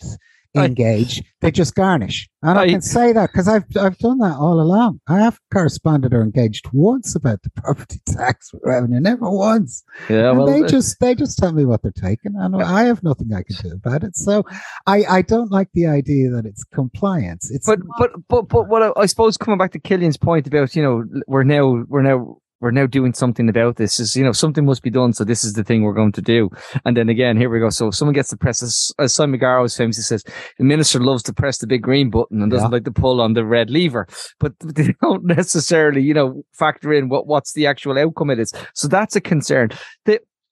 I- 0.57 0.65
engage, 0.65 1.23
they 1.43 1.51
just 1.51 1.75
garnish. 1.75 2.27
And 2.43 2.59
I, 2.59 2.63
I- 2.63 2.69
can 2.71 2.81
say 2.81 3.13
that 3.13 3.31
because 3.31 3.47
I've 3.49 3.65
I've 3.79 3.99
done 3.99 4.19
that 4.19 4.37
all 4.39 4.61
along. 4.61 5.01
I 5.07 5.19
have 5.21 5.39
corresponded 5.53 6.15
or 6.15 6.23
engaged 6.23 6.67
once 6.73 7.15
about 7.15 7.43
the 7.43 7.51
property 7.63 8.01
tax 8.07 8.51
revenue, 8.65 8.99
never 8.99 9.31
once. 9.31 9.85
yeah, 10.09 10.31
and 10.31 10.39
well, 10.39 10.47
they 10.47 10.63
uh, 10.65 10.69
just 10.69 10.99
they 11.01 11.15
just 11.15 11.39
tell 11.39 11.53
me 11.53 11.65
what 11.67 11.83
they're 11.83 11.93
taking, 11.93 12.35
and 12.37 12.57
I 12.63 12.85
have 12.85 13.03
nothing 13.03 13.33
I 13.35 13.43
can 13.43 13.57
do 13.63 13.75
about 13.75 14.03
it. 14.05 14.17
So 14.17 14.43
I 14.87 15.05
I 15.09 15.23
don't 15.23 15.53
like 15.53 15.69
the 15.75 15.87
idea 15.87 16.31
that 16.31 16.47
it's 16.47 16.65
compliance. 16.75 17.51
It's 17.51 17.67
but 17.67 17.81
but 17.99 18.11
but 18.29 18.49
but 18.49 18.69
what 18.69 18.83
I, 18.83 18.91
I 18.97 19.07
suppose 19.07 19.37
coming 19.37 19.59
back 19.59 19.73
to 19.73 19.79
Killian's 19.79 20.17
point 20.17 20.47
about 20.47 20.75
you 20.75 20.83
know 20.83 21.05
we're 21.27 21.45
now 21.45 21.85
we're 21.89 22.03
now 22.03 22.39
we're 22.61 22.71
now 22.73 22.87
doing 22.87 23.15
something 23.15 23.49
about 23.49 23.77
this. 23.77 24.01
Is 24.01 24.17
you 24.17 24.25
know 24.25 24.33
something 24.33 24.65
must 24.65 24.83
be 24.83 24.91
done 24.91 25.13
so 25.13 25.25
this 25.25 25.45
is 25.45 25.53
the 25.53 25.65
thing 25.65 25.83
we're 25.83 25.93
going 25.93 26.13
to 26.13 26.23
do. 26.23 26.51
And 26.85 26.97
then 26.97 27.09
again 27.09 27.37
here 27.37 27.51
we 27.51 27.59
go. 27.61 27.71
So 27.71 27.89
if 27.89 27.95
someone 27.95 28.15
gets 28.15 28.31
to 28.31 28.37
press 28.37 28.63
as, 28.63 28.93
Simon 29.13 29.39
Garrow 29.39 29.69
famously 29.75 30.03
says 30.03 30.25
the 30.59 30.65
minister 30.65 31.01
loves 31.01 31.23
to 31.25 31.33
press 31.33 31.59
the 31.59 31.67
big 31.67 31.83
green 31.83 32.11
button 32.11 32.43
and 32.43 32.51
doesn't 32.51 32.71
Yeah. 32.71 32.75
like 32.75 32.85
to 32.85 32.91
pull 32.93 33.21
on 33.21 33.35
the 33.35 33.45
red 33.45 33.71
lever. 33.71 34.07
But 34.41 34.55
they 34.61 34.95
don't 35.01 35.25
necessarily 35.25 36.03
you 36.03 36.15
know 36.15 36.43
factor 36.53 36.93
in 36.93 37.09
what 37.09 37.27
what's 37.27 37.53
the 37.53 37.67
actual 37.67 37.99
outcome 37.99 38.31
it 38.31 38.39
is 38.39 38.53
so 38.75 38.89
that's 38.89 39.17
a 39.17 39.21
concern. 39.21 39.71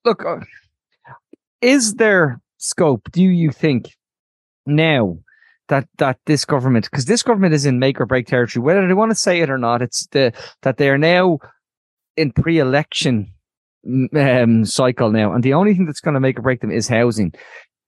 Look 0.04 0.24
uh, 0.24 0.36
is 1.60 1.94
there 1.94 2.40
scope 2.58 3.10
do 3.12 3.22
you 3.22 3.50
think 3.50 3.90
now 4.66 5.18
that 5.68 5.88
that 5.98 6.18
this 6.26 6.44
government 6.44 6.88
because 6.90 7.06
this 7.06 7.22
government 7.22 7.52
is 7.54 7.66
in 7.66 7.78
make 7.78 8.00
or 8.00 8.06
break 8.06 8.26
territory 8.26 8.62
whether 8.62 8.86
they 8.86 8.94
want 8.94 9.10
to 9.10 9.14
say 9.16 9.40
it 9.40 9.50
or 9.50 9.58
not 9.58 9.82
it's 9.82 10.06
the 10.08 10.32
that 10.62 10.76
they 10.76 10.88
are 10.88 10.98
now 10.98 11.38
in 12.16 12.32
pre-election 12.32 13.32
um, 14.16 14.64
cycle 14.64 15.10
now 15.10 15.32
and 15.32 15.44
the 15.44 15.54
only 15.54 15.74
thing 15.74 15.86
that's 15.86 16.00
going 16.00 16.14
to 16.14 16.20
make 16.20 16.38
or 16.38 16.42
break 16.42 16.60
them 16.60 16.70
is 16.70 16.88
housing. 16.88 17.32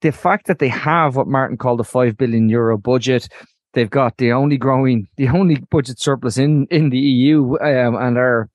The 0.01 0.13
fact 0.13 0.47
that 0.47 0.61
they 0.61 0.69
have 0.69 1.17
what 1.17 1.27
martin 1.27 1.57
called 1.57 1.81
a 1.81 1.85
5 1.85 2.17
billion 2.17 2.49
euro 2.49 2.79
budget 2.79 3.29
they've 3.73 3.91
got 3.91 4.17
the 4.17 4.33
only 4.33 4.57
growing 4.57 5.09
the 5.17 5.29
only 5.29 5.57
budget 5.71 6.01
surplus 6.01 6.39
in 6.39 6.67
in 6.71 6.91
the 6.91 6.99
eu 6.99 7.57
um, 7.61 7.97
and 7.97 8.17
our 8.17 8.49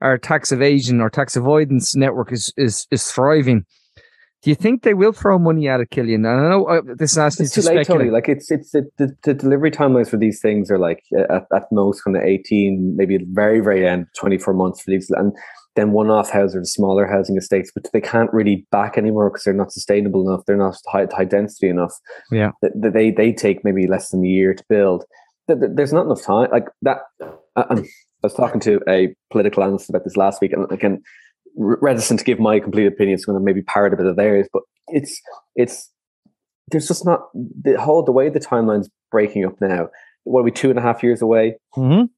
our 0.00 0.18
tax 0.18 0.52
evasion 0.52 1.00
or 1.00 1.10
tax 1.10 1.36
avoidance 1.36 1.96
network 1.96 2.32
is 2.32 2.52
is 2.56 2.86
is 2.90 3.10
thriving 3.10 3.64
do 4.44 4.50
you 4.50 4.54
think 4.54 4.82
they 4.82 4.92
will 4.94 5.12
throw 5.12 5.38
money 5.38 5.68
at 5.68 5.80
it, 5.80 5.90
Killian? 5.90 6.26
And 6.26 6.46
I 6.46 6.50
know 6.50 6.66
uh, 6.66 6.82
this 6.96 7.12
is 7.12 7.18
asking 7.18 7.44
you 7.44 7.48
to 7.50 7.54
too 7.62 7.66
late, 7.66 7.74
speculate. 7.86 8.00
Tony. 8.02 8.10
Like 8.10 8.28
it's 8.28 8.50
it's 8.50 8.74
it, 8.74 8.84
the, 8.98 9.16
the 9.24 9.32
delivery 9.34 9.70
timelines 9.70 10.10
for 10.10 10.18
these 10.18 10.40
things 10.40 10.70
are 10.70 10.78
like 10.78 11.02
uh, 11.18 11.36
at, 11.36 11.46
at 11.54 11.62
most 11.72 12.02
kind 12.04 12.16
of 12.16 12.22
eighteen, 12.22 12.94
maybe 12.96 13.14
at 13.14 13.22
the 13.22 13.32
very 13.32 13.60
very 13.60 13.88
end, 13.88 14.06
twenty 14.16 14.36
four 14.38 14.52
months 14.54 14.82
for 14.82 14.90
these, 14.90 15.08
and 15.10 15.32
then 15.76 15.92
one 15.92 16.10
off 16.10 16.30
houses, 16.30 16.54
or 16.56 16.64
smaller 16.64 17.06
housing 17.06 17.36
estates, 17.36 17.72
but 17.74 17.84
they 17.92 18.00
can't 18.00 18.32
really 18.32 18.66
back 18.70 18.96
anymore 18.98 19.30
because 19.30 19.44
they're 19.44 19.54
not 19.54 19.72
sustainable 19.72 20.28
enough. 20.28 20.44
They're 20.46 20.56
not 20.56 20.76
high 20.86 21.06
high 21.10 21.24
density 21.24 21.68
enough. 21.68 21.94
Yeah. 22.30 22.50
Th- 22.60 22.92
they 22.92 23.10
they 23.10 23.32
take 23.32 23.64
maybe 23.64 23.86
less 23.86 24.10
than 24.10 24.22
a 24.24 24.28
year 24.28 24.52
to 24.54 24.64
build. 24.68 25.04
Th- 25.48 25.58
th- 25.58 25.72
There's 25.74 25.92
not 25.92 26.04
enough 26.04 26.22
time. 26.22 26.48
Like 26.52 26.68
that. 26.82 26.98
I, 27.56 27.62
I'm- 27.62 27.84
I 28.22 28.28
was 28.28 28.34
talking 28.34 28.60
to 28.60 28.80
a 28.88 29.14
political 29.30 29.62
analyst 29.62 29.90
about 29.90 30.04
this 30.04 30.16
last 30.16 30.40
week, 30.40 30.54
and 30.54 30.64
again, 30.72 31.02
reticent 31.56 32.20
to 32.20 32.24
give 32.24 32.38
my 32.38 32.60
complete 32.60 32.86
opinion, 32.86 33.18
so 33.18 33.24
I'm 33.30 33.34
going 33.34 33.42
to 33.42 33.44
maybe 33.44 33.62
parrot 33.62 33.92
a 33.92 33.96
bit 33.96 34.06
of 34.06 34.16
theirs. 34.16 34.48
But 34.52 34.62
it's 34.88 35.20
it's 35.56 35.90
there's 36.70 36.88
just 36.88 37.04
not 37.04 37.20
the 37.34 37.80
whole 37.80 38.02
the 38.02 38.12
way 38.12 38.28
the 38.28 38.40
timeline's 38.40 38.88
breaking 39.10 39.44
up 39.44 39.60
now. 39.60 39.88
What 40.24 40.40
are 40.40 40.44
we 40.44 40.50
two 40.50 40.70
and 40.70 40.78
a 40.78 40.82
half 40.82 41.02
years 41.02 41.22
away? 41.22 41.56
Mhm. 41.76 42.08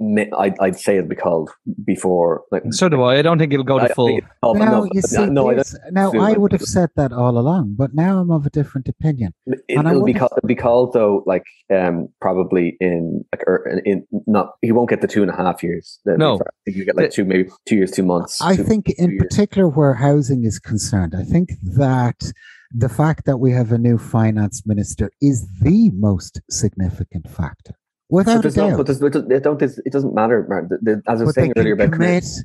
Mi- 0.00 0.30
I'd, 0.38 0.54
I'd 0.60 0.78
say 0.78 0.96
it'll 0.96 1.08
be 1.08 1.16
called 1.16 1.50
before. 1.84 2.42
Like 2.52 2.62
So 2.70 2.88
do 2.88 3.02
I. 3.02 3.18
I 3.18 3.22
don't 3.22 3.38
think 3.38 3.52
it'll 3.52 3.64
go 3.64 3.78
I 3.80 3.88
to 3.88 3.94
full. 3.94 4.06
think 4.08 4.22
it's 4.24 4.28
called- 4.42 4.58
now 4.58 4.70
no, 4.70 4.84
you 4.84 5.00
but- 5.00 5.10
see, 5.10 5.26
no, 5.26 5.50
I 5.50 5.62
now 5.90 6.12
I 6.12 6.32
would 6.34 6.52
have 6.52 6.62
said 6.62 6.90
that 6.96 7.12
all 7.12 7.36
along, 7.38 7.74
but 7.76 7.94
now 7.94 8.18
I'm 8.20 8.30
of 8.30 8.46
a 8.46 8.50
different 8.50 8.88
opinion. 8.88 9.34
It, 9.46 9.60
And 9.68 9.88
I 9.88 9.92
will 9.94 10.04
be 10.04 10.12
would've- 10.12 10.18
called, 10.20 10.32
it'll 10.36 10.46
be 10.46 10.54
called 10.54 10.92
though, 10.92 11.22
like 11.26 11.44
um, 11.74 12.08
probably 12.20 12.76
in 12.80 13.24
like 13.32 13.42
or 13.46 13.66
in, 13.68 13.78
in 13.84 14.06
not. 14.26 14.52
He 14.62 14.72
won't 14.72 14.88
get 14.88 15.00
the 15.00 15.08
two 15.08 15.22
and 15.22 15.30
a 15.30 15.36
half 15.36 15.62
years. 15.62 15.98
The- 16.04 16.16
No. 16.16 16.34
I 16.36 16.38
think 16.64 16.76
you 16.76 16.84
get 16.84 16.96
like 16.96 17.10
two, 17.10 17.24
maybe 17.24 17.48
two 17.66 17.76
years, 17.76 17.90
two 17.90 18.04
months. 18.04 18.40
I 18.40 18.56
two- 18.56 18.64
think, 18.64 18.90
in 18.90 19.10
years. 19.10 19.22
particular, 19.28 19.68
where 19.68 19.94
housing 19.94 20.44
is 20.44 20.58
concerned, 20.58 21.14
I 21.16 21.24
think 21.24 21.50
that 21.76 22.32
the 22.72 22.88
fact 22.88 23.24
that 23.26 23.38
we 23.38 23.50
have 23.52 23.72
a 23.72 23.78
new 23.78 23.98
finance 23.98 24.62
minister 24.66 25.10
is 25.22 25.46
the 25.62 25.90
most 25.94 26.40
significant 26.50 27.28
factor, 27.28 27.72
But 27.72 27.87
without 28.10 28.38
a 28.38 28.42
there's 28.42 28.56
no, 28.56 28.76
but 28.76 28.86
there's, 28.86 29.00
it 29.02 29.12
don't- 29.12 29.30
it 29.32 29.42
don't. 29.42 29.60
It 29.62 29.92
doesn't 29.92 30.14
matter, 30.14 30.46
Martin. 30.48 30.68
The- 30.82 30.94
the- 30.96 31.02
as 31.10 31.20
I 31.20 31.24
was 31.24 31.34
But 31.34 31.40
saying 31.40 31.52
earlier 31.56 31.76
can 31.76 31.86
about 31.86 31.94
commit, 31.94 32.22
commit. 32.22 32.44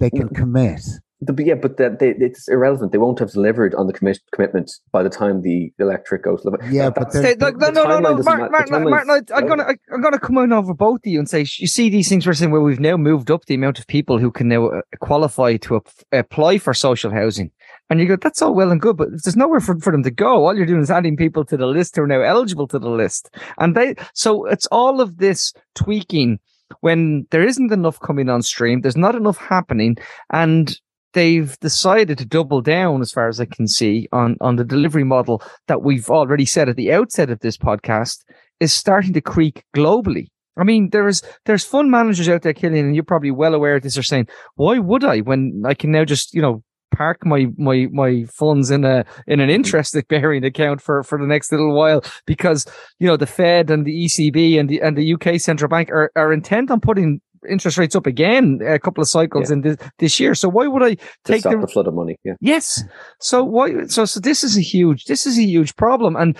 They 0.00 0.10
can 0.10 0.20
No. 0.26 0.28
commit. 0.40 0.80
the, 1.20 1.32
but 1.32 1.46
yeah, 1.46 1.54
but 1.54 1.76
that 1.78 2.00
they, 2.00 2.10
it's 2.10 2.48
irrelevant. 2.48 2.92
They 2.92 2.98
won't 2.98 3.18
have 3.20 3.30
delivered 3.30 3.74
on 3.76 3.86
the 3.86 3.92
commit, 3.94 4.18
commitment 4.32 4.70
by 4.92 5.02
the 5.02 5.08
time 5.08 5.40
the 5.42 5.72
electric 5.78 6.24
goes. 6.24 6.44
live. 6.44 6.56
Yeah, 6.70 6.86
That- 6.90 6.94
but 6.96 7.00
that's- 7.12 7.12
they're- 7.14 7.22
Hey, 7.22 7.36
look, 7.40 7.56
no, 7.58 7.66
the 7.68 7.72
no, 7.72 7.82
no, 7.84 7.88
timeline 7.88 8.02
no, 8.02 8.16
doesn't 8.16 8.24
Martin, 8.24 8.50
Martin, 8.52 8.90
Martin, 8.90 9.08
timeline's 9.08 9.30
I- 9.32 9.36
I'm 9.36 9.46
gonna, 9.46 9.62
I- 9.62 9.94
I'm 9.94 10.02
gonna 10.02 10.18
come 10.18 10.36
in 10.38 10.52
over 10.52 10.74
both 10.74 11.00
of 11.06 11.06
you 11.06 11.18
and 11.20 11.28
say, 11.28 11.40
you 11.58 11.66
see 11.68 11.88
these 11.88 12.08
things 12.08 12.26
we're 12.26 12.34
saying 12.34 12.50
where 12.50 12.60
we've 12.60 12.80
now 12.80 12.96
moved 12.96 13.30
up 13.30 13.44
the 13.46 13.54
amount 13.54 13.78
of 13.78 13.86
people 13.86 14.18
who 14.18 14.30
can 14.30 14.48
now 14.48 14.66
uh, 14.66 14.80
qualify 15.00 15.56
to 15.58 15.76
ap- 15.76 15.88
apply 16.12 16.58
for 16.58 16.74
social 16.74 17.10
housing, 17.12 17.50
and 17.90 18.00
you 18.00 18.06
go, 18.06 18.16
that's 18.16 18.42
all 18.42 18.54
well 18.54 18.70
and 18.70 18.80
good, 18.80 18.96
but 18.96 19.08
there's 19.10 19.36
nowhere 19.36 19.60
for, 19.60 19.78
for 19.78 19.92
them 19.92 20.02
to 20.02 20.10
go. 20.10 20.46
All 20.46 20.56
you're 20.56 20.66
doing 20.66 20.82
is 20.82 20.90
adding 20.90 21.16
people 21.16 21.44
to 21.44 21.56
the 21.56 21.66
list 21.66 21.96
who 21.96 22.02
are 22.02 22.06
now 22.06 22.22
eligible 22.22 22.66
to 22.68 22.78
the 22.78 22.90
list, 22.90 23.34
and 23.58 23.76
they, 23.76 23.94
so 24.14 24.46
it's 24.46 24.66
all 24.66 25.00
of 25.00 25.18
this 25.18 25.52
tweaking 25.74 26.38
when 26.80 27.26
there 27.30 27.46
isn't 27.46 27.72
enough 27.72 28.00
coming 28.00 28.28
on 28.28 28.42
stream, 28.42 28.80
there's 28.80 28.96
not 28.96 29.14
enough 29.14 29.36
happening, 29.36 29.96
and 30.32 30.78
they've 31.12 31.58
decided 31.60 32.18
to 32.18 32.24
double 32.24 32.60
down, 32.60 33.00
as 33.00 33.12
far 33.12 33.28
as 33.28 33.40
I 33.40 33.46
can 33.46 33.66
see, 33.66 34.08
on 34.12 34.36
on 34.40 34.56
the 34.56 34.64
delivery 34.64 35.04
model 35.04 35.42
that 35.68 35.82
we've 35.82 36.10
already 36.10 36.44
said 36.44 36.68
at 36.68 36.76
the 36.76 36.92
outset 36.92 37.30
of 37.30 37.40
this 37.40 37.56
podcast 37.56 38.24
is 38.60 38.72
starting 38.72 39.12
to 39.14 39.20
creak 39.20 39.64
globally. 39.74 40.28
I 40.56 40.64
mean, 40.64 40.90
there's 40.90 41.22
there's 41.46 41.64
fund 41.64 41.90
managers 41.90 42.28
out 42.28 42.42
there, 42.42 42.52
Killian, 42.52 42.86
and 42.86 42.94
you're 42.94 43.04
probably 43.04 43.30
well 43.30 43.54
aware 43.54 43.76
of 43.76 43.82
this. 43.82 43.98
Are 43.98 44.02
saying, 44.02 44.28
why 44.56 44.78
would 44.78 45.04
I 45.04 45.20
when 45.20 45.62
I 45.66 45.74
can 45.74 45.90
now 45.90 46.04
just 46.04 46.34
you 46.34 46.42
know 46.42 46.62
park 46.94 47.24
my 47.26 47.46
my 47.56 47.88
my 47.92 48.24
funds 48.24 48.70
in 48.70 48.84
a 48.84 49.04
in 49.26 49.40
an 49.40 49.50
interest 49.50 49.96
bearing 50.08 50.44
account 50.44 50.80
for 50.80 51.02
for 51.02 51.18
the 51.18 51.26
next 51.26 51.50
little 51.52 51.74
while 51.74 52.02
because 52.26 52.66
you 53.00 53.06
know 53.06 53.16
the 53.16 53.26
Fed 53.26 53.70
and 53.70 53.84
the 53.84 54.04
ECB 54.04 54.58
and 54.58 54.68
the 54.68 54.80
and 54.80 54.96
the 54.96 55.14
UK 55.14 55.40
central 55.40 55.68
bank 55.68 55.90
are 55.90 56.10
are 56.16 56.32
intent 56.32 56.70
on 56.70 56.80
putting 56.80 57.20
interest 57.48 57.76
rates 57.78 57.94
up 57.94 58.06
again 58.06 58.60
a 58.66 58.78
couple 58.78 59.02
of 59.02 59.08
cycles 59.08 59.50
Yeah. 59.50 59.54
in 59.54 59.60
this, 59.62 59.76
this 59.98 60.20
year. 60.20 60.34
So 60.34 60.48
why 60.48 60.66
would 60.66 60.82
I 60.82 60.96
take 61.24 61.42
the, 61.42 61.58
the 61.58 61.66
flood 61.66 61.86
of 61.86 61.94
money. 61.94 62.16
Yeah. 62.24 62.34
Yes. 62.40 62.82
So 63.20 63.44
why? 63.44 63.84
So 63.86 64.04
so 64.04 64.20
this 64.20 64.42
is 64.44 64.56
a 64.56 64.60
huge. 64.62 65.04
This 65.04 65.26
is 65.26 65.38
a 65.38 65.42
huge 65.42 65.76
problem, 65.76 66.16
and 66.16 66.36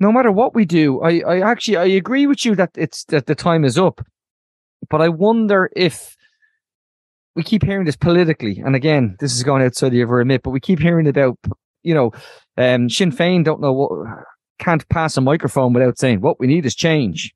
no 0.00 0.12
matter 0.12 0.32
what 0.32 0.54
we 0.54 0.64
do, 0.64 1.00
I 1.02 1.20
I 1.20 1.40
actually 1.50 1.76
I 1.76 1.84
agree 1.86 2.26
with 2.26 2.44
you 2.44 2.54
that 2.56 2.70
it's 2.76 3.04
that 3.06 3.26
the 3.26 3.34
time 3.34 3.64
is 3.64 3.78
up, 3.78 4.04
but 4.90 5.00
I 5.00 5.08
wonder 5.08 5.70
if 5.76 6.16
we 7.36 7.42
keep 7.42 7.64
hearing 7.64 7.84
this 7.84 7.96
politically, 7.96 8.62
and 8.64 8.76
again, 8.76 9.16
this 9.20 9.34
is 9.34 9.42
going 9.42 9.62
outside 9.62 9.88
of 9.88 9.94
your 9.94 10.06
remit, 10.06 10.42
but 10.42 10.50
we 10.50 10.60
keep 10.60 10.78
hearing 10.78 11.06
about 11.06 11.38
you 11.84 11.94
know, 11.94 12.10
um, 12.56 12.90
Sinn 12.90 13.12
Féin 13.12 13.44
don't 13.44 13.60
know 13.60 13.72
what 13.72 14.08
can't 14.58 14.88
pass 14.88 15.16
a 15.16 15.20
microphone 15.20 15.72
without 15.72 15.98
saying 15.98 16.20
what 16.20 16.40
we 16.40 16.46
need 16.46 16.66
is 16.66 16.74
change. 16.74 17.34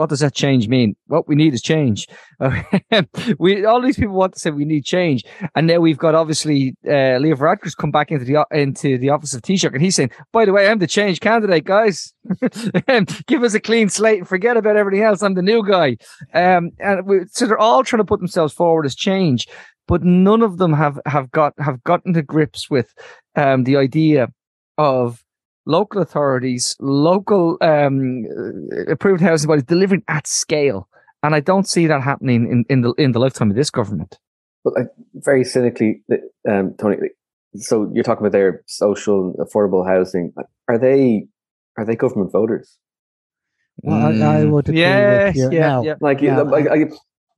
What 0.00 0.08
does 0.08 0.20
that 0.20 0.32
change 0.32 0.66
mean? 0.66 0.96
What 1.08 1.28
we 1.28 1.34
need 1.34 1.52
is 1.52 1.60
change. 1.60 2.08
we 3.38 3.66
all 3.66 3.82
these 3.82 3.98
people 3.98 4.14
want 4.14 4.32
to 4.32 4.40
say 4.40 4.50
we 4.50 4.64
need 4.64 4.86
change, 4.86 5.26
and 5.54 5.66
now 5.66 5.78
we've 5.78 5.98
got 5.98 6.14
obviously 6.14 6.74
uh, 6.86 7.18
Leo 7.18 7.36
Varadkar's 7.36 7.74
come 7.74 7.90
back 7.90 8.10
into 8.10 8.24
the 8.24 8.46
into 8.50 8.96
the 8.96 9.10
office 9.10 9.34
of 9.34 9.42
Taoiseach, 9.42 9.74
and 9.74 9.82
he's 9.82 9.96
saying, 9.96 10.10
"By 10.32 10.46
the 10.46 10.54
way, 10.54 10.68
I'm 10.68 10.78
the 10.78 10.86
change 10.86 11.20
candidate, 11.20 11.64
guys. 11.64 12.14
Give 13.26 13.42
us 13.42 13.52
a 13.52 13.60
clean 13.60 13.90
slate 13.90 14.20
and 14.20 14.26
forget 14.26 14.56
about 14.56 14.78
everything 14.78 15.04
else. 15.04 15.22
I'm 15.22 15.34
the 15.34 15.42
new 15.42 15.62
guy." 15.62 15.98
Um, 16.32 16.70
and 16.78 17.04
we, 17.04 17.26
so 17.30 17.46
they're 17.46 17.58
all 17.58 17.84
trying 17.84 18.00
to 18.00 18.06
put 18.06 18.20
themselves 18.20 18.54
forward 18.54 18.86
as 18.86 18.94
change, 18.94 19.48
but 19.86 20.02
none 20.02 20.40
of 20.40 20.56
them 20.56 20.72
have 20.72 20.98
have 21.04 21.30
got 21.30 21.52
have 21.58 21.84
gotten 21.84 22.14
to 22.14 22.22
grips 22.22 22.70
with 22.70 22.94
um, 23.36 23.64
the 23.64 23.76
idea 23.76 24.28
of 24.78 25.22
local 25.66 26.02
authorities, 26.02 26.76
local 26.80 27.56
um, 27.60 28.24
uh, 28.26 28.90
approved 28.92 29.20
housing 29.20 29.48
bodies 29.48 29.64
delivering 29.64 30.02
at 30.08 30.26
scale. 30.26 30.88
And 31.22 31.34
I 31.34 31.40
don't 31.40 31.68
see 31.68 31.86
that 31.86 32.02
happening 32.02 32.50
in, 32.50 32.64
in 32.70 32.80
the 32.80 32.92
in 32.94 33.12
the 33.12 33.18
lifetime 33.18 33.50
of 33.50 33.56
this 33.56 33.70
government. 33.70 34.18
But 34.64 34.74
like, 34.74 34.88
very 35.14 35.44
cynically, 35.44 36.02
um, 36.48 36.74
Tony. 36.78 36.96
So 37.56 37.90
you're 37.92 38.04
talking 38.04 38.24
about 38.24 38.32
their 38.32 38.62
social 38.66 39.34
affordable 39.38 39.86
housing. 39.86 40.32
Are 40.68 40.78
they 40.78 41.26
are 41.76 41.84
they 41.84 41.96
government 41.96 42.32
voters? 42.32 42.78
Well, 43.82 44.22
I, 44.22 44.40
I 44.40 44.44
would 44.44 44.68
agree 44.68 44.80
yes, 44.80 45.34
with 45.34 45.36
you. 45.36 45.58
yeah, 45.58 45.66
Now, 45.66 45.82
yeah. 45.82 45.94
Like, 46.00 46.20
you 46.20 46.28
Yeah, 46.28 46.42
like, 46.42 46.66
I, 46.68 46.86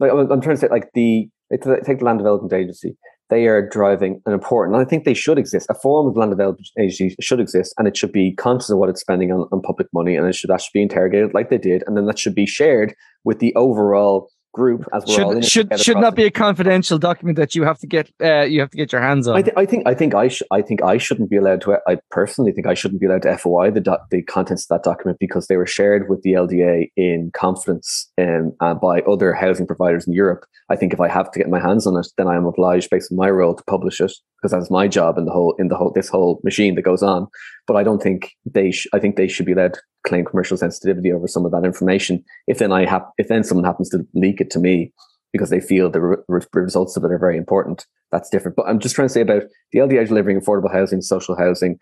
like 0.01 0.11
I'm 0.11 0.31
I'm 0.31 0.41
trying 0.41 0.57
to 0.57 0.61
say, 0.61 0.69
like 0.69 0.91
the 0.95 1.29
like, 1.51 1.85
take 1.85 1.99
the 2.01 2.05
Land 2.05 2.19
Development 2.19 2.53
Agency. 2.53 2.97
They 3.33 3.47
are 3.47 3.67
driving 3.67 4.21
an 4.27 4.35
important. 4.35 4.77
And 4.77 4.85
I 4.85 4.87
think 4.87 5.05
they 5.05 5.15
should 5.15 5.39
exist. 5.39 5.67
A 5.71 5.75
form 5.75 6.07
of 6.07 6.19
land 6.19 6.33
development 6.33 6.69
agency 6.79 7.17
should 7.19 7.41
exist, 7.41 7.73
and 7.79 7.89
it 7.89 7.97
should 7.97 8.13
be 8.13 8.35
conscious 8.35 8.69
of 8.69 8.77
what 8.77 8.91
it's 8.91 9.01
spending 9.01 9.33
on, 9.33 9.49
on 9.51 9.63
public 9.63 9.87
money, 9.95 10.17
and 10.17 10.27
it 10.27 10.35
should 10.35 10.51
should 10.51 10.73
be 10.75 10.83
interrogated 10.83 11.33
like 11.33 11.49
they 11.49 11.57
did, 11.57 11.83
and 11.87 11.97
then 11.97 12.05
that 12.05 12.19
should 12.19 12.35
be 12.35 12.45
shared 12.45 12.95
with 13.25 13.39
the 13.39 13.55
overall 13.55 14.29
group 14.53 14.85
as 14.93 15.05
we're 15.07 15.25
all 15.25 15.33
in 15.33 15.43
Should 15.43 15.69
should 15.71 15.81
should 15.81 15.97
not 15.99 16.15
be 16.15 16.25
a 16.25 16.31
confidential 16.31 16.99
document 16.99 17.37
that 17.37 17.55
you 17.55 17.65
have 17.65 17.79
to 17.79 17.87
get 17.87 18.11
uh, 18.23 18.43
you 18.43 18.61
have 18.61 18.71
to 18.71 18.77
get 18.77 18.93
your 18.93 19.01
hands 19.01 19.27
on. 19.27 19.37
I, 19.37 19.43
th- 19.43 19.55
I 19.57 19.67
think 19.67 19.87
I 19.87 19.95
think 19.95 20.15
I 20.15 20.29
sh- 20.29 20.43
I 20.51 20.63
think 20.63 20.83
I 20.83 20.99
shouldn't 20.99 21.31
be 21.31 21.37
allowed 21.37 21.63
to. 21.63 21.79
I 21.87 21.99
personally 22.11 22.53
think 22.53 22.67
I 22.67 22.75
shouldn't 22.75 23.01
be 23.01 23.07
allowed 23.07 23.23
to 23.23 23.37
FOI 23.37 23.71
the 23.71 23.81
doc- 23.81 24.11
the 24.11 24.23
contents 24.23 24.65
of 24.65 24.69
that 24.69 24.85
document 24.85 25.19
because 25.19 25.47
they 25.47 25.57
were 25.57 25.67
shared 25.67 26.09
with 26.09 26.23
the 26.23 26.33
LDA 26.33 26.91
in 26.97 27.31
confidence 27.35 28.11
um, 28.19 28.53
uh, 28.61 28.75
by 28.75 29.01
other 29.01 29.33
housing 29.33 29.67
providers 29.67 30.07
in 30.07 30.13
Europe. 30.13 30.45
I 30.69 30.77
think 30.77 30.93
if 30.93 31.01
I 31.01 31.09
have 31.09 31.31
to 31.33 31.39
get 31.39 31.49
my 31.49 31.61
hands 31.61 31.87
on 31.87 31.99
it, 31.99 32.07
then 32.17 32.29
I 32.29 32.37
am 32.37 32.47
obliged, 32.47 32.89
based 32.91 33.13
on 33.13 33.17
my 33.17 33.31
role, 33.31 33.55
to 33.55 33.65
publish 33.65 34.01
it 34.01 34.13
because 34.41 34.53
that's 34.53 34.71
my 34.71 34.89
job 34.89 35.19
in 35.19 35.25
the 35.25 35.33
whole 35.33 35.55
in 35.59 35.69
the 35.69 35.77
whole 35.77 35.93
this 35.95 36.09
whole 36.09 36.41
machine 36.45 36.75
that 36.75 36.83
goes 36.83 37.03
on. 37.03 37.27
But 37.67 37.77
I 37.77 37.83
don't 37.83 38.03
think 38.03 38.31
they. 38.45 38.71
Sh- 38.71 38.89
I 38.93 38.99
think 38.99 39.17
they 39.17 39.29
should 39.29 39.47
be 39.47 39.53
allowed 39.53 39.79
claim 40.07 40.25
commercial 40.25 40.57
sensitivity 40.57 41.13
over 41.13 41.27
some 41.27 41.45
of 41.45 41.53
that 41.53 41.65
information. 41.65 42.25
If 42.47 42.59
then 42.59 42.73
I 42.73 42.87
have, 42.87 43.03
if 43.19 43.29
then 43.29 43.45
someone 43.45 43.65
happens 43.65 43.89
to 43.91 44.07
leak 44.15 44.41
it 44.41 44.51
to 44.51 44.59
me 44.59 44.93
because 45.33 45.51
they 45.51 45.61
feel 45.61 45.91
the 45.91 46.01
re- 46.01 46.17
re- 46.29 46.43
results 46.55 46.97
of 46.97 47.05
it 47.05 47.13
are 47.13 47.19
very 47.19 47.37
important, 47.37 47.87
that's 48.11 48.29
different. 48.29 48.57
But 48.57 48.67
I'm 48.67 48.79
just 48.79 48.95
trying 48.95 49.09
to 49.09 49.15
say 49.15 49.23
about 49.23 49.45
the 49.73 49.81
LDA 49.81 50.09
delivering 50.09 50.41
affordable 50.41 50.73
housing, 50.73 51.01
social 51.01 51.37
housing. 51.37 51.79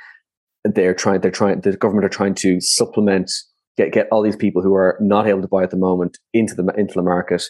They're 0.64 0.94
trying. 0.94 1.20
They're 1.20 1.30
trying. 1.30 1.60
The 1.60 1.76
government 1.76 2.04
are 2.04 2.10
trying 2.10 2.34
to 2.36 2.60
supplement 2.60 3.30
get 3.76 3.92
get 3.92 4.08
all 4.12 4.22
these 4.22 4.36
people 4.36 4.62
who 4.62 4.74
are 4.74 4.98
not 5.00 5.26
able 5.26 5.42
to 5.42 5.48
buy 5.48 5.62
at 5.62 5.70
the 5.70 5.76
moment 5.76 6.18
into 6.32 6.54
the 6.54 6.66
into 6.76 6.94
the 6.94 7.02
market. 7.02 7.42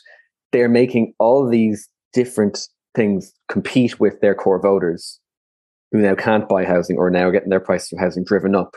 They're 0.53 0.69
making 0.69 1.15
all 1.19 1.49
these 1.49 1.89
different 2.13 2.67
things 2.95 3.33
compete 3.49 4.01
with 4.01 4.21
their 4.21 4.35
core 4.35 4.61
voters, 4.61 5.21
who 5.93 5.99
now 5.99 6.15
can't 6.15 6.49
buy 6.49 6.65
housing 6.65 6.97
or 6.97 7.11
now 7.11 7.31
getting 7.31 7.51
their 7.51 7.61
prices 7.61 7.93
of 7.93 7.99
housing 7.99 8.25
driven 8.25 8.55
up. 8.55 8.77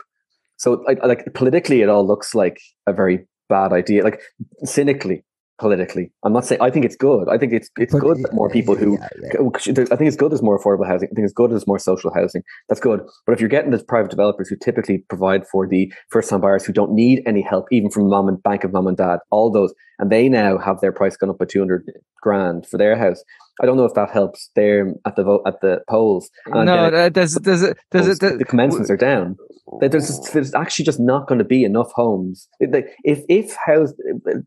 So, 0.56 0.82
like, 0.86 1.02
like 1.04 1.34
politically, 1.34 1.82
it 1.82 1.88
all 1.88 2.06
looks 2.06 2.34
like 2.34 2.60
a 2.86 2.92
very 2.92 3.26
bad 3.48 3.72
idea. 3.72 4.02
Like 4.02 4.20
cynically, 4.62 5.24
politically, 5.58 6.10
I'm 6.24 6.32
not 6.32 6.44
saying. 6.44 6.60
I 6.60 6.70
think 6.70 6.84
it's 6.84 6.96
good. 6.96 7.28
I 7.28 7.38
think 7.38 7.52
it's 7.52 7.70
it's 7.78 7.92
but- 7.92 8.00
good 8.00 8.22
that 8.22 8.32
more 8.32 8.48
people 8.48 8.74
who 8.74 8.98
yeah, 8.98 9.08
yeah. 9.34 9.84
I 9.92 9.96
think 9.96 10.08
it's 10.08 10.16
good 10.16 10.30
there's 10.30 10.42
more 10.42 10.58
affordable 10.58 10.86
housing. 10.86 11.08
I 11.12 11.14
think 11.14 11.24
it's 11.24 11.32
good 11.32 11.50
there's 11.50 11.66
more 11.66 11.78
social 11.78 12.12
housing. 12.12 12.42
That's 12.68 12.80
good. 12.80 13.00
But 13.26 13.32
if 13.32 13.40
you're 13.40 13.48
getting 13.48 13.70
the 13.70 13.82
private 13.84 14.10
developers 14.10 14.48
who 14.48 14.56
typically 14.56 14.98
provide 15.08 15.46
for 15.48 15.66
the 15.66 15.92
first 16.10 16.30
time 16.30 16.40
buyers 16.40 16.64
who 16.64 16.72
don't 16.72 16.92
need 16.92 17.22
any 17.26 17.42
help, 17.42 17.66
even 17.70 17.90
from 17.90 18.08
mom 18.08 18.28
and 18.28 18.42
bank 18.42 18.64
of 18.64 18.72
mom 18.72 18.86
and 18.86 18.96
dad, 18.96 19.18
all 19.30 19.50
those, 19.50 19.74
and 19.98 20.10
they 20.10 20.28
now 20.28 20.58
have 20.58 20.80
their 20.80 20.92
price 20.92 21.16
gone 21.16 21.30
up 21.30 21.38
by 21.38 21.44
200 21.44 21.90
grand 22.20 22.66
for 22.66 22.78
their 22.78 22.96
house. 22.96 23.22
I 23.60 23.66
don't 23.66 23.76
know 23.76 23.84
if 23.84 23.94
that 23.94 24.10
helps 24.10 24.50
them 24.56 24.96
at 25.06 25.16
the 25.16 25.22
vote 25.22 25.42
at 25.46 25.60
the 25.60 25.82
polls. 25.88 26.30
And 26.46 26.66
no, 26.66 26.86
uh, 26.86 27.08
does 27.08 27.34
does 27.34 27.62
it 27.62 27.78
does 27.90 28.08
it 28.08 28.20
polls, 28.20 28.38
the 28.38 28.44
commencements 28.44 28.90
are 28.90 28.96
down. 28.96 29.36
There's 29.80 30.06
just, 30.06 30.32
there's 30.32 30.54
actually 30.54 30.84
just 30.84 31.00
not 31.00 31.26
going 31.26 31.38
to 31.38 31.44
be 31.44 31.64
enough 31.64 31.90
homes. 31.92 32.48
Like, 32.60 32.94
If 33.04 33.24
if 33.28 33.54
house 33.64 33.92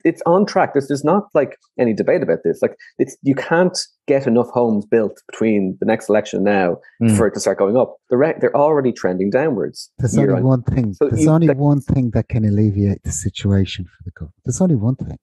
it's 0.04 0.22
on 0.26 0.46
track. 0.46 0.74
There's 0.74 0.88
there's 0.88 1.04
not 1.04 1.24
like 1.34 1.58
any 1.80 1.94
debate 1.94 2.22
about 2.22 2.40
this. 2.44 2.62
Like 2.62 2.76
it's 2.98 3.18
you 3.24 3.36
can't 3.36 3.78
get 4.08 4.26
enough 4.26 4.48
homes 4.50 4.86
built 4.86 5.22
between 5.30 5.78
the 5.80 5.86
next 5.86 6.10
election 6.10 6.38
and 6.38 6.46
now 6.46 6.78
Hmm. 7.00 7.16
for 7.16 7.28
it 7.28 7.34
to 7.34 7.40
start 7.40 7.58
going 7.60 7.76
up. 7.78 7.98
The 8.10 8.18
re- 8.18 8.38
they're 8.40 8.56
already 8.56 8.92
trending 8.94 9.30
downwards. 9.30 9.92
There's 10.00 10.18
only 10.18 10.34
on- 10.34 10.44
one 10.44 10.64
thing. 10.64 10.94
So 10.94 11.10
There's 11.10 11.24
you- 11.24 11.30
only 11.30 11.48
that- 11.48 11.58
one 11.58 11.82
thing 11.82 12.12
that 12.12 12.30
can 12.30 12.46
alleviate 12.46 13.04
the 13.04 13.12
situation 13.12 13.86
for 13.86 14.04
the 14.06 14.12
government. 14.12 14.36
There's 14.46 14.62
only 14.62 14.76
one 14.76 14.96
thing, 14.96 15.18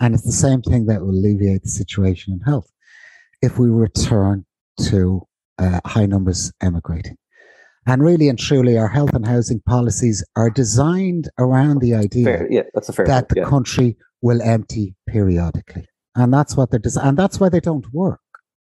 and 0.00 0.14
it's 0.14 0.24
the 0.24 0.32
same 0.32 0.62
thing 0.62 0.86
that 0.86 1.02
will 1.02 1.10
alleviate 1.10 1.62
the 1.62 1.68
situation 1.68 2.32
in 2.32 2.40
health. 2.40 2.70
If 3.42 3.58
we 3.58 3.68
return 3.68 4.44
to 4.88 5.26
uh, 5.58 5.80
high 5.84 6.06
numbers 6.06 6.52
emigrating, 6.62 7.18
and 7.86 8.02
really 8.02 8.30
and 8.30 8.38
truly, 8.38 8.78
our 8.78 8.88
health 8.88 9.12
and 9.12 9.26
housing 9.26 9.60
policies 9.66 10.24
are 10.34 10.48
designed 10.48 11.28
around 11.38 11.80
the 11.82 11.92
idea 11.94 12.24
Fair, 12.24 12.48
yeah, 12.50 12.62
that's 12.72 12.88
a 12.88 12.94
fair. 12.94 13.04
that 13.06 13.24
point, 13.24 13.28
the 13.28 13.40
yeah. 13.40 13.44
country 13.44 13.98
will 14.22 14.40
empty 14.40 14.94
periodically, 15.06 15.86
and 16.14 16.32
that's 16.32 16.56
what 16.56 16.70
they're 16.70 16.80
and 17.02 17.16
that's 17.16 17.40
why 17.40 17.48
they 17.48 17.60
don't 17.60 17.92
work. 17.92 18.20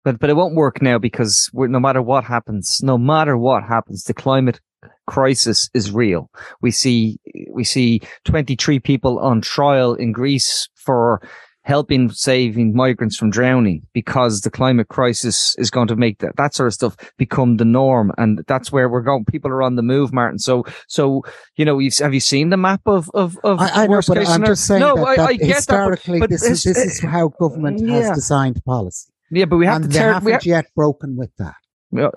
but 0.04 0.18
but 0.18 0.30
it 0.30 0.36
won't 0.36 0.54
work 0.54 0.82
now 0.82 0.98
because 0.98 1.50
no 1.54 1.80
matter 1.80 2.02
what 2.02 2.24
happens, 2.24 2.80
no 2.82 2.98
matter 2.98 3.36
what 3.36 3.64
happens, 3.64 4.04
the 4.04 4.14
climate 4.14 4.60
crisis 5.06 5.70
is 5.74 5.92
real. 5.92 6.30
We 6.60 6.70
see 6.70 7.18
we 7.50 7.64
see 7.64 8.00
23 8.24 8.80
people 8.80 9.18
on 9.18 9.40
trial 9.40 9.94
in 9.94 10.12
Greece 10.12 10.68
for 10.74 11.20
helping 11.64 12.10
saving 12.10 12.74
migrants 12.74 13.16
from 13.16 13.30
drowning 13.30 13.86
because 13.92 14.42
the 14.42 14.50
climate 14.50 14.88
crisis 14.88 15.54
is 15.58 15.70
going 15.70 15.88
to 15.88 15.96
make 15.96 16.18
that 16.18 16.36
that 16.36 16.54
sort 16.54 16.66
of 16.66 16.74
stuff 16.74 16.96
become 17.16 17.56
the 17.56 17.64
norm 17.64 18.12
and 18.18 18.44
that's 18.46 18.70
where 18.70 18.88
we're 18.88 19.02
going 19.02 19.24
people 19.24 19.50
are 19.50 19.62
on 19.62 19.76
the 19.76 19.82
move 19.82 20.12
martin 20.12 20.38
so 20.38 20.64
so 20.88 21.22
you 21.56 21.64
know 21.64 21.80
have 22.00 22.14
you 22.14 22.20
seen 22.20 22.50
the 22.50 22.56
map 22.56 22.82
of 22.86 23.10
of, 23.14 23.38
of 23.44 23.58
I, 23.58 23.68
I 23.68 23.86
know, 23.86 23.92
worst 23.92 24.08
but 24.08 24.18
case 24.18 24.28
I'm 24.28 24.44
just 24.44 24.66
saying 24.66 24.80
no 24.80 24.96
that, 24.96 25.04
I, 25.04 25.16
that 25.16 25.28
I 25.28 25.32
get 25.34 25.56
historically, 25.56 26.20
that 26.20 26.28
but, 26.28 26.30
but 26.30 26.40
this, 26.40 26.42
is, 26.42 26.62
this 26.62 26.78
is 26.78 27.04
eh, 27.04 27.08
how 27.08 27.28
government 27.28 27.80
yeah. 27.80 27.94
has 27.94 28.10
designed 28.10 28.62
policy. 28.64 29.10
yeah 29.30 29.46
but 29.46 29.56
we 29.56 29.66
have 29.66 29.76
and 29.76 29.84
to 29.84 29.88
they 29.88 29.98
tear 29.98 30.12
haven't 30.12 30.26
we 30.26 30.32
have, 30.32 30.46
yet 30.46 30.66
broken 30.76 31.16
with 31.16 31.30
that. 31.38 31.54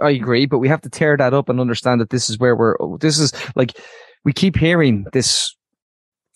I 0.01 0.09
agree, 0.09 0.47
but 0.47 0.57
we 0.57 0.67
have 0.69 0.81
to 0.81 0.89
tear 0.89 1.15
that 1.17 1.35
up 1.35 1.49
and 1.49 1.59
understand 1.59 2.01
that 2.01 2.09
this 2.09 2.29
is 2.29 2.39
where 2.39 2.55
we're. 2.55 2.75
Oh, 2.79 2.97
this 2.97 3.19
is 3.19 3.31
like 3.55 3.79
we 4.25 4.33
keep 4.33 4.57
hearing 4.57 5.05
this, 5.13 5.55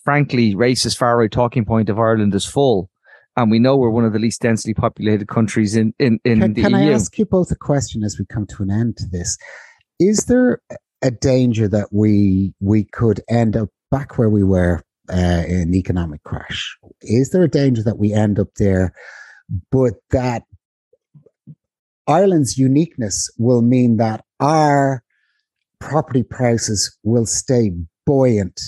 frankly, 0.04 0.54
racist 0.54 0.98
far 0.98 1.18
right 1.18 1.32
talking 1.32 1.66
point 1.66 1.90
of 1.90 1.98
Ireland 1.98 2.36
is 2.36 2.46
full, 2.46 2.90
and 3.38 3.52
we 3.52 3.60
know 3.60 3.78
we're 3.78 3.90
one 3.90 4.06
of 4.06 4.14
the 4.14 4.20
least 4.20 4.42
densely 4.42 4.74
populated 4.74 5.28
countries 5.28 5.76
in 5.76 5.94
in 6.00 6.20
in 6.26 6.40
Can, 6.40 6.54
the 6.54 6.62
can 6.62 6.72
EU. 6.72 6.78
I 6.78 6.94
ask 6.94 7.18
you 7.18 7.26
both 7.26 7.52
a 7.52 7.56
question 7.56 8.04
as 8.04 8.18
we 8.20 8.26
come 8.26 8.46
to 8.48 8.64
an 8.64 8.72
end 8.72 8.98
to 8.98 9.08
this? 9.08 9.38
Is 10.00 10.26
there 10.26 10.62
a 11.02 11.12
danger 11.12 11.68
that 11.68 11.90
we 11.92 12.54
we 12.60 12.84
could 12.86 13.22
end 13.30 13.56
up 13.56 13.70
back 13.90 14.18
where 14.18 14.30
we 14.30 14.44
were 14.44 14.84
uh, 15.10 15.44
in 15.48 15.74
economic 15.74 16.24
crash? 16.24 16.78
Is 17.02 17.30
there 17.32 17.44
a 17.44 17.50
danger 17.50 17.84
that 17.84 17.98
we 17.98 18.14
end 18.14 18.40
up 18.40 18.50
there, 18.58 18.94
but 19.72 19.94
that 20.12 20.44
Ireland's 22.08 22.58
uniqueness 22.58 23.30
will 23.38 23.62
mean 23.62 23.98
that 23.98 24.24
our 24.40 25.04
property 25.80 26.24
prices 26.24 26.98
will 27.04 27.26
stay 27.26 27.72
buoyant 28.06 28.60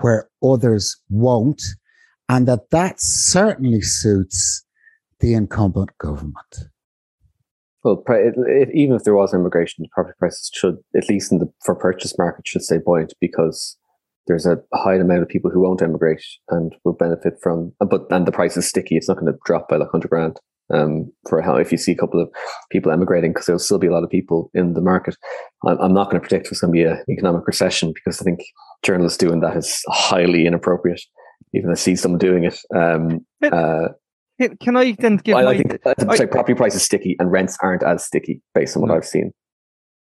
where 0.00 0.28
others 0.42 0.96
won't, 1.08 1.62
and 2.28 2.48
that 2.48 2.70
that 2.70 3.00
certainly 3.00 3.80
suits 3.80 4.64
the 5.20 5.34
incumbent 5.34 5.90
government? 5.98 6.68
Well, 7.82 8.02
even 8.72 8.96
if 8.96 9.04
there 9.04 9.14
was 9.14 9.34
immigration, 9.34 9.82
the 9.82 9.88
property 9.92 10.14
prices 10.18 10.50
should, 10.54 10.78
at 10.96 11.08
least 11.08 11.30
in 11.30 11.38
the 11.38 11.52
for 11.64 11.74
purchase 11.74 12.16
market, 12.16 12.48
should 12.48 12.62
stay 12.62 12.78
buoyant 12.78 13.12
because 13.20 13.76
there's 14.26 14.46
a 14.46 14.56
high 14.72 14.94
amount 14.94 15.22
of 15.22 15.28
people 15.28 15.50
who 15.50 15.60
won't 15.60 15.82
emigrate 15.82 16.24
and 16.48 16.74
will 16.84 16.94
benefit 16.94 17.34
from, 17.42 17.72
but 17.80 18.06
and 18.10 18.26
the 18.26 18.32
price 18.32 18.56
is 18.56 18.66
sticky. 18.66 18.96
It's 18.96 19.08
not 19.08 19.18
going 19.18 19.30
to 19.30 19.38
drop 19.44 19.68
by 19.68 19.76
like 19.76 19.90
hundred 19.90 20.08
grand 20.08 20.40
um, 20.72 21.12
for 21.28 21.42
how 21.42 21.56
if 21.56 21.72
you 21.72 21.78
see 21.78 21.92
a 21.92 21.96
couple 21.96 22.20
of 22.22 22.30
people 22.70 22.90
emigrating 22.90 23.32
because 23.32 23.46
there'll 23.46 23.58
still 23.58 23.78
be 23.78 23.86
a 23.86 23.92
lot 23.92 24.04
of 24.04 24.10
people 24.10 24.50
in 24.54 24.72
the 24.74 24.80
market. 24.80 25.16
I'm, 25.66 25.78
I'm 25.78 25.94
not 25.94 26.10
going 26.10 26.22
to 26.22 26.26
predict 26.26 26.46
there's 26.46 26.60
going 26.60 26.72
to 26.72 26.78
be 26.78 26.84
an 26.84 27.04
economic 27.10 27.46
recession 27.46 27.92
because 27.92 28.20
I 28.20 28.24
think 28.24 28.40
journalists 28.82 29.18
doing 29.18 29.40
that 29.40 29.56
is 29.56 29.82
highly 29.88 30.46
inappropriate. 30.46 31.02
Even 31.52 31.70
I 31.70 31.74
see 31.74 31.96
someone 31.96 32.18
doing 32.18 32.44
it. 32.44 32.58
Um, 32.74 33.24
uh, 33.42 33.88
can 34.60 34.76
I 34.76 34.92
then 34.98 35.18
give? 35.18 35.36
I, 35.36 35.42
my, 35.42 35.50
I 35.50 35.58
think 35.58 36.20
I, 36.20 36.26
property 36.26 36.54
prices 36.54 36.82
sticky 36.82 37.16
and 37.18 37.30
rents 37.30 37.56
aren't 37.62 37.82
as 37.82 38.04
sticky 38.04 38.42
based 38.54 38.76
on 38.76 38.82
what 38.82 38.90
I've 38.90 39.04
seen. 39.04 39.32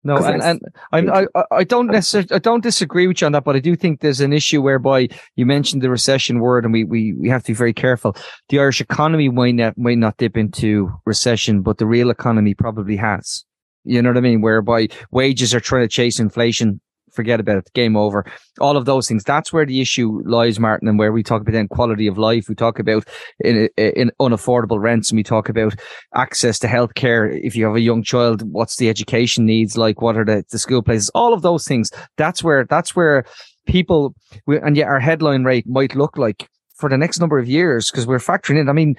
No, 0.03 0.15
and, 0.17 0.41
and 0.41 0.61
I, 0.93 1.25
I, 1.35 1.43
I 1.51 1.63
don't 1.65 1.87
necessarily 1.87 2.29
I 2.31 2.39
don't 2.39 2.63
disagree 2.63 3.05
with 3.05 3.19
you 3.19 3.25
on 3.25 3.33
that, 3.33 3.43
but 3.43 3.57
I 3.57 3.59
do 3.59 3.75
think 3.75 3.99
there's 3.99 4.21
an 4.21 4.31
issue 4.31 4.61
whereby 4.61 5.09
you 5.35 5.45
mentioned 5.45 5.81
the 5.81 5.89
recession 5.89 6.39
word, 6.39 6.63
and 6.63 6.71
we 6.71 6.85
we, 6.85 7.13
we 7.13 7.27
have 7.27 7.43
to 7.43 7.51
be 7.51 7.55
very 7.55 7.73
careful. 7.73 8.15
The 8.47 8.59
Irish 8.59 8.79
economy 8.79 9.27
might 9.27 9.55
not 9.55 9.77
might 9.77 9.97
not 9.97 10.15
dip 10.17 10.37
into 10.37 10.89
recession, 11.05 11.61
but 11.61 11.79
the 11.79 11.85
real 11.85 12.09
economy 12.09 12.53
probably 12.53 12.95
has. 12.95 13.43
You 13.83 14.01
know 14.01 14.09
what 14.09 14.17
I 14.17 14.21
mean? 14.21 14.41
Whereby 14.41 14.87
wages 15.11 15.53
are 15.53 15.59
trying 15.59 15.83
to 15.83 15.89
chase 15.89 16.19
inflation 16.19 16.79
forget 17.11 17.39
about 17.39 17.57
it. 17.57 17.69
Game 17.73 17.95
over. 17.95 18.25
All 18.59 18.77
of 18.77 18.85
those 18.85 19.07
things. 19.07 19.23
That's 19.23 19.53
where 19.53 19.65
the 19.65 19.81
issue 19.81 20.21
lies, 20.25 20.59
Martin, 20.59 20.87
and 20.87 20.99
where 20.99 21.11
we 21.11 21.23
talk 21.23 21.41
about 21.41 21.51
then 21.51 21.67
quality 21.67 22.07
of 22.07 22.17
life. 22.17 22.49
We 22.49 22.55
talk 22.55 22.79
about 22.79 23.05
in, 23.39 23.69
in 23.77 24.11
unaffordable 24.19 24.79
rents, 24.79 25.11
and 25.11 25.17
we 25.17 25.23
talk 25.23 25.49
about 25.49 25.75
access 26.15 26.59
to 26.59 26.67
healthcare. 26.67 27.39
If 27.43 27.55
you 27.55 27.65
have 27.65 27.75
a 27.75 27.81
young 27.81 28.03
child, 28.03 28.43
what's 28.51 28.77
the 28.77 28.89
education 28.89 29.45
needs 29.45 29.77
like? 29.77 30.01
What 30.01 30.17
are 30.17 30.25
the, 30.25 30.43
the 30.49 30.59
school 30.59 30.81
places? 30.81 31.09
All 31.15 31.33
of 31.33 31.41
those 31.41 31.67
things. 31.67 31.91
That's 32.17 32.43
where 32.43 32.65
that's 32.65 32.95
where 32.95 33.25
people 33.67 34.15
and 34.47 34.75
yet 34.75 34.87
our 34.87 34.99
headline 34.99 35.43
rate 35.43 35.67
might 35.67 35.95
look 35.95 36.17
like 36.17 36.49
for 36.75 36.89
the 36.89 36.97
next 36.97 37.19
number 37.19 37.37
of 37.37 37.47
years 37.47 37.91
because 37.91 38.07
we're 38.07 38.17
factoring 38.17 38.59
in. 38.59 38.69
I 38.69 38.73
mean, 38.73 38.95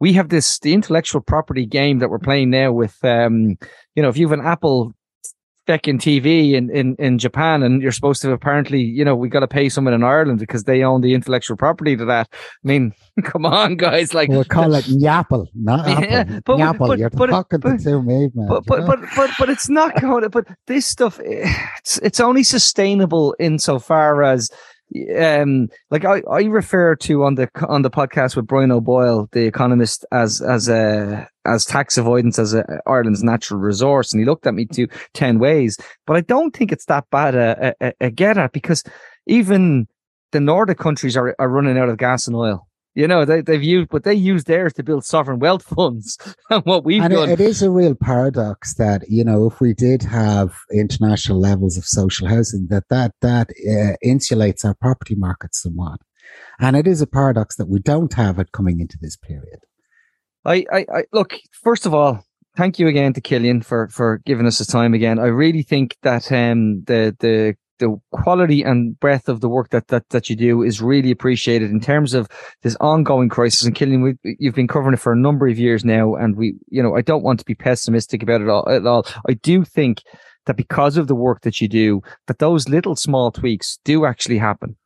we 0.00 0.12
have 0.14 0.28
this 0.28 0.58
the 0.58 0.74
intellectual 0.74 1.20
property 1.20 1.66
game 1.66 1.98
that 2.00 2.10
we're 2.10 2.18
playing 2.18 2.50
now 2.50 2.72
with 2.72 2.96
um 3.04 3.56
you 3.94 4.02
know 4.02 4.08
if 4.08 4.16
you 4.16 4.28
have 4.28 4.38
an 4.38 4.44
apple 4.44 4.92
fucking 5.66 5.98
TV 5.98 6.52
in, 6.52 6.70
in, 6.70 6.94
in 6.98 7.18
Japan 7.18 7.62
and 7.62 7.80
you're 7.80 7.92
supposed 7.92 8.20
to 8.22 8.32
apparently, 8.32 8.80
you 8.80 9.04
know, 9.04 9.14
we 9.16 9.28
got 9.28 9.40
to 9.40 9.48
pay 9.48 9.68
someone 9.68 9.94
in 9.94 10.02
Ireland 10.04 10.38
because 10.38 10.64
they 10.64 10.82
own 10.82 11.00
the 11.00 11.14
intellectual 11.14 11.56
property 11.56 11.96
to 11.96 12.04
that. 12.04 12.28
I 12.32 12.66
mean, 12.66 12.92
come 13.22 13.46
on, 13.46 13.76
guys. 13.76 14.14
Like, 14.14 14.28
we'll 14.28 14.44
call 14.44 14.74
it 14.74 14.84
Yapple, 14.88 15.46
not 15.54 15.88
Apple. 15.88 16.04
Yeah, 16.04 16.40
but, 16.44 16.58
Yapple, 16.58 16.88
but, 16.88 16.98
you're 16.98 17.10
but, 17.10 17.26
talking 17.26 17.60
but, 17.60 17.78
to 17.78 17.84
two 17.84 18.02
man. 18.02 18.30
But, 18.34 18.64
but, 18.66 18.86
but, 18.86 19.00
but, 19.16 19.30
but 19.38 19.48
it's 19.48 19.68
not 19.68 20.00
going 20.00 20.22
to, 20.22 20.30
but 20.30 20.46
this 20.66 20.86
stuff, 20.86 21.20
it's, 21.24 21.98
it's 21.98 22.20
only 22.20 22.42
sustainable 22.42 23.34
insofar 23.38 24.22
as 24.22 24.50
um 25.16 25.68
like 25.90 26.04
I, 26.04 26.22
I 26.30 26.42
refer 26.44 26.94
to 26.96 27.24
on 27.24 27.34
the 27.34 27.48
on 27.66 27.82
the 27.82 27.90
podcast 27.90 28.36
with 28.36 28.46
Brian 28.46 28.70
O'Boyle, 28.70 29.28
the 29.32 29.46
economist, 29.46 30.04
as 30.12 30.40
as 30.40 30.68
a 30.68 31.28
as 31.44 31.64
tax 31.64 31.98
avoidance 31.98 32.38
as 32.38 32.54
a, 32.54 32.64
Ireland's 32.86 33.22
natural 33.22 33.60
resource, 33.60 34.12
and 34.12 34.20
he 34.20 34.26
looked 34.26 34.46
at 34.46 34.54
me 34.54 34.66
to 34.66 34.86
ten 35.12 35.38
ways. 35.38 35.78
But 36.06 36.16
I 36.16 36.20
don't 36.20 36.54
think 36.54 36.70
it's 36.70 36.86
that 36.86 37.04
bad 37.10 37.34
a, 37.34 37.74
a, 37.80 37.92
a 38.00 38.10
get 38.10 38.38
at 38.38 38.52
because 38.52 38.84
even 39.26 39.88
the 40.32 40.40
Nordic 40.40 40.78
countries 40.78 41.16
are 41.16 41.34
are 41.38 41.48
running 41.48 41.78
out 41.78 41.88
of 41.88 41.98
gas 41.98 42.26
and 42.26 42.36
oil. 42.36 42.66
You 42.94 43.08
know, 43.08 43.24
they, 43.24 43.40
they've 43.40 43.62
used, 43.62 43.88
but 43.90 44.04
they 44.04 44.14
use 44.14 44.44
theirs 44.44 44.72
to 44.74 44.84
build 44.84 45.04
sovereign 45.04 45.40
wealth 45.40 45.64
funds. 45.64 46.16
and 46.50 46.64
what 46.64 46.84
we've 46.84 47.02
and 47.02 47.12
done. 47.12 47.28
It, 47.28 47.40
it 47.40 47.44
is 47.44 47.62
a 47.62 47.70
real 47.70 47.94
paradox 47.94 48.74
that, 48.74 49.02
you 49.08 49.24
know, 49.24 49.46
if 49.46 49.60
we 49.60 49.74
did 49.74 50.02
have 50.02 50.54
international 50.72 51.40
levels 51.40 51.76
of 51.76 51.84
social 51.84 52.28
housing, 52.28 52.68
that 52.70 52.84
that, 52.90 53.12
that 53.20 53.50
uh, 53.50 53.96
insulates 54.06 54.64
our 54.64 54.74
property 54.74 55.16
markets 55.16 55.60
somewhat. 55.62 56.00
And 56.60 56.76
it 56.76 56.86
is 56.86 57.00
a 57.00 57.06
paradox 57.06 57.56
that 57.56 57.68
we 57.68 57.80
don't 57.80 58.14
have 58.14 58.38
it 58.38 58.52
coming 58.52 58.80
into 58.80 58.96
this 59.00 59.16
period. 59.16 59.58
I, 60.44 60.64
I, 60.72 60.86
I 60.92 61.04
look, 61.12 61.34
first 61.52 61.86
of 61.86 61.94
all, 61.94 62.24
thank 62.56 62.78
you 62.78 62.86
again 62.86 63.12
to 63.14 63.20
Killian 63.20 63.62
for, 63.62 63.88
for 63.88 64.20
giving 64.24 64.46
us 64.46 64.58
his 64.58 64.68
time 64.68 64.94
again. 64.94 65.18
I 65.18 65.26
really 65.26 65.62
think 65.62 65.96
that, 66.02 66.30
um, 66.30 66.84
the, 66.84 67.16
the 67.18 67.56
the 67.84 68.00
quality 68.12 68.62
and 68.62 68.98
breadth 68.98 69.28
of 69.28 69.40
the 69.40 69.48
work 69.48 69.70
that, 69.70 69.88
that 69.88 70.08
that 70.10 70.30
you 70.30 70.36
do 70.36 70.62
is 70.62 70.80
really 70.80 71.10
appreciated 71.10 71.70
in 71.70 71.80
terms 71.80 72.14
of 72.14 72.28
this 72.62 72.76
ongoing 72.80 73.28
crisis. 73.28 73.64
And 73.64 73.74
Killian, 73.74 74.02
we, 74.02 74.14
you've 74.38 74.54
been 74.54 74.68
covering 74.68 74.94
it 74.94 75.00
for 75.00 75.12
a 75.12 75.18
number 75.18 75.46
of 75.46 75.58
years 75.58 75.84
now, 75.84 76.14
and 76.14 76.36
we, 76.36 76.54
you 76.68 76.82
know, 76.82 76.96
I 76.96 77.02
don't 77.02 77.22
want 77.22 77.38
to 77.40 77.44
be 77.44 77.54
pessimistic 77.54 78.22
about 78.22 78.40
it 78.40 78.48
all. 78.48 78.68
At 78.68 78.86
all. 78.86 79.06
I 79.28 79.34
do 79.34 79.64
think 79.64 80.02
that 80.46 80.56
because 80.56 80.96
of 80.96 81.08
the 81.08 81.14
work 81.14 81.42
that 81.42 81.60
you 81.60 81.68
do, 81.68 82.00
that 82.26 82.38
those 82.38 82.68
little 82.68 82.96
small 82.96 83.30
tweaks 83.30 83.78
do 83.84 84.04
actually 84.04 84.38
happen. 84.38 84.76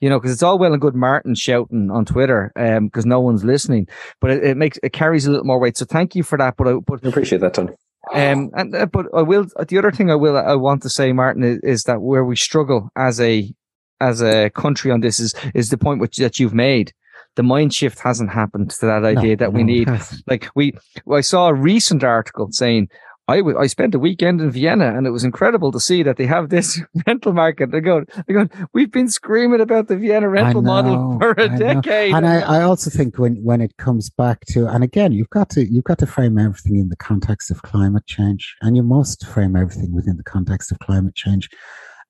You 0.00 0.08
know, 0.08 0.18
because 0.18 0.32
it's 0.32 0.44
all 0.44 0.60
well 0.60 0.72
and 0.72 0.80
good 0.80 0.94
Martin 0.94 1.34
shouting 1.34 1.90
on 1.90 2.04
Twitter, 2.04 2.52
um, 2.54 2.86
because 2.86 3.04
no 3.04 3.18
one's 3.18 3.44
listening, 3.44 3.88
but 4.20 4.30
it, 4.30 4.44
it, 4.44 4.56
makes 4.56 4.78
it 4.84 4.92
carries 4.92 5.26
a 5.26 5.30
little 5.30 5.44
more 5.44 5.58
weight. 5.58 5.76
So 5.76 5.84
thank 5.84 6.14
you 6.14 6.22
for 6.22 6.38
that. 6.38 6.54
But 6.56 6.68
I, 6.68 6.74
but 6.86 7.04
I 7.04 7.08
appreciate 7.08 7.40
that, 7.40 7.54
Tony. 7.54 7.72
Um, 8.14 8.50
and 8.54 8.74
uh, 8.74 8.86
but 8.86 9.06
I 9.14 9.22
will. 9.22 9.46
The 9.68 9.78
other 9.78 9.90
thing 9.90 10.10
I 10.10 10.14
will 10.14 10.36
I 10.36 10.54
want 10.54 10.82
to 10.82 10.88
say, 10.88 11.12
Martin, 11.12 11.44
is, 11.44 11.58
is, 11.62 11.82
that 11.84 12.00
where 12.00 12.24
we 12.24 12.36
struggle 12.36 12.90
as 12.96 13.20
a 13.20 13.52
as 14.00 14.22
a 14.22 14.50
country 14.50 14.90
on 14.90 15.00
this 15.00 15.20
is 15.20 15.34
is 15.54 15.70
the 15.70 15.78
point 15.78 16.00
which 16.00 16.16
that 16.16 16.38
you've 16.38 16.54
made. 16.54 16.92
The 17.36 17.42
mind 17.42 17.72
shift 17.72 18.00
hasn't 18.00 18.30
happened 18.30 18.70
to 18.70 18.86
that 18.86 19.04
idea 19.04 19.36
no, 19.36 19.36
that 19.36 19.52
we 19.52 19.62
no, 19.62 19.72
need. 19.72 19.88
Like 20.26 20.48
we, 20.56 20.72
I 21.12 21.20
saw 21.20 21.48
a 21.48 21.54
recent 21.54 22.02
article 22.02 22.48
saying 22.50 22.88
I, 23.28 23.38
w- 23.38 23.58
I 23.58 23.66
spent 23.66 23.94
a 23.94 23.98
weekend 23.98 24.40
in 24.40 24.50
Vienna 24.50 24.96
and 24.96 25.06
it 25.06 25.10
was 25.10 25.22
incredible 25.22 25.70
to 25.72 25.80
see 25.80 26.02
that 26.02 26.16
they 26.16 26.24
have 26.24 26.48
this 26.48 26.80
rental 27.06 27.34
market. 27.34 27.70
They're 27.70 27.82
going, 27.82 28.06
they're 28.26 28.34
going, 28.34 28.50
we've 28.72 28.90
been 28.90 29.10
screaming 29.10 29.60
about 29.60 29.88
the 29.88 29.96
Vienna 29.96 30.30
rental 30.30 30.62
know, 30.62 30.82
model 30.82 31.18
for 31.20 31.32
a 31.32 31.44
I 31.44 31.58
decade. 31.58 32.12
Know. 32.12 32.16
And 32.16 32.26
I, 32.26 32.40
I 32.40 32.62
also 32.62 32.88
think 32.88 33.18
when, 33.18 33.36
when 33.44 33.60
it 33.60 33.76
comes 33.76 34.08
back 34.08 34.46
to, 34.46 34.66
and 34.66 34.82
again, 34.82 35.12
you've 35.12 35.28
got 35.28 35.50
to, 35.50 35.70
you've 35.70 35.84
got 35.84 35.98
to 35.98 36.06
frame 36.06 36.38
everything 36.38 36.76
in 36.76 36.88
the 36.88 36.96
context 36.96 37.50
of 37.50 37.60
climate 37.60 38.06
change 38.06 38.56
and 38.62 38.76
you 38.76 38.82
must 38.82 39.26
frame 39.26 39.56
everything 39.56 39.94
within 39.94 40.16
the 40.16 40.24
context 40.24 40.72
of 40.72 40.78
climate 40.78 41.14
change. 41.14 41.50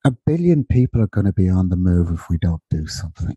A 0.04 0.12
billion 0.24 0.64
people 0.64 1.02
are 1.02 1.08
going 1.08 1.26
to 1.26 1.32
be 1.32 1.48
on 1.48 1.68
the 1.68 1.76
move 1.76 2.10
if 2.14 2.30
we 2.30 2.38
don't 2.38 2.62
do 2.70 2.86
something. 2.86 3.36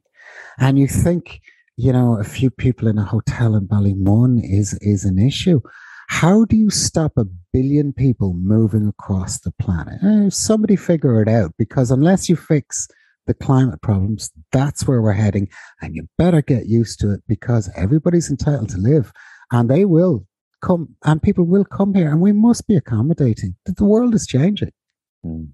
And 0.59 0.77
you 0.77 0.87
think, 0.87 1.41
you 1.77 1.91
know, 1.91 2.19
a 2.19 2.23
few 2.23 2.51
people 2.51 2.87
in 2.87 2.99
a 2.99 3.03
hotel 3.03 3.55
in 3.55 3.67
Ballymun 3.67 4.39
is, 4.43 4.77
is 4.81 5.03
an 5.03 5.17
issue 5.17 5.61
how 6.11 6.43
do 6.43 6.57
you 6.57 6.69
stop 6.69 7.13
a 7.15 7.25
billion 7.53 7.93
people 7.93 8.33
moving 8.33 8.85
across 8.85 9.39
the 9.39 9.51
planet? 9.53 9.97
Eh, 10.03 10.29
somebody 10.29 10.75
figure 10.75 11.21
it 11.21 11.29
out 11.29 11.53
because 11.57 11.89
unless 11.89 12.27
you 12.27 12.35
fix 12.35 12.89
the 13.27 13.33
climate 13.33 13.81
problems, 13.81 14.29
that's 14.51 14.85
where 14.85 15.01
we're 15.01 15.13
heading. 15.13 15.47
And 15.81 15.95
you 15.95 16.07
better 16.17 16.41
get 16.41 16.67
used 16.67 16.99
to 16.99 17.13
it 17.13 17.21
because 17.29 17.71
everybody's 17.77 18.29
entitled 18.29 18.69
to 18.69 18.77
live 18.77 19.13
and 19.53 19.69
they 19.69 19.85
will 19.85 20.27
come 20.61 20.95
and 21.05 21.23
people 21.23 21.45
will 21.45 21.65
come 21.65 21.93
here 21.93 22.11
and 22.11 22.19
we 22.19 22.33
must 22.33 22.67
be 22.67 22.75
accommodating. 22.75 23.55
The 23.65 23.85
world 23.85 24.13
is 24.13 24.27
changing. 24.27 24.73
Mm. 25.25 25.51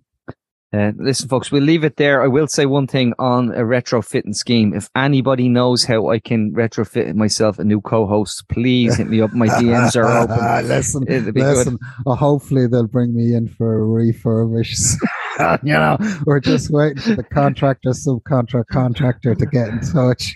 Uh, 0.73 0.91
listen, 0.97 1.29
folks, 1.29 1.49
we'll 1.49 1.63
leave 1.63 1.85
it 1.85 1.95
there. 1.95 2.21
I 2.21 2.27
will 2.27 2.47
say 2.47 2.65
one 2.65 2.87
thing 2.87 3.13
on 3.19 3.51
a 3.51 3.61
retrofitting 3.61 4.35
scheme. 4.35 4.73
If 4.73 4.89
anybody 4.97 5.47
knows 5.47 5.85
how 5.85 6.09
I 6.09 6.19
can 6.19 6.53
retrofit 6.53 7.15
myself 7.15 7.57
a 7.57 7.63
new 7.63 7.79
co-host, 7.79 8.49
please 8.49 8.97
hit 8.97 9.07
me 9.07 9.21
up. 9.21 9.31
My 9.31 9.47
DMs 9.47 9.95
are 9.95 10.05
open. 10.05 10.67
listen, 10.67 11.05
listen. 11.05 11.79
Well, 12.05 12.17
hopefully 12.17 12.67
they'll 12.67 12.87
bring 12.87 13.15
me 13.15 13.33
in 13.33 13.47
for 13.47 13.81
a 13.81 13.85
refurbish. 13.85 14.93
you 15.63 15.73
know, 15.73 15.97
we're 16.25 16.41
just 16.41 16.69
waiting 16.69 17.01
for 17.01 17.15
the 17.15 17.23
contractor, 17.23 17.91
subcontract 17.91 18.67
contractor 18.67 19.35
to 19.35 19.45
get 19.45 19.69
in 19.69 19.79
touch. 19.79 20.35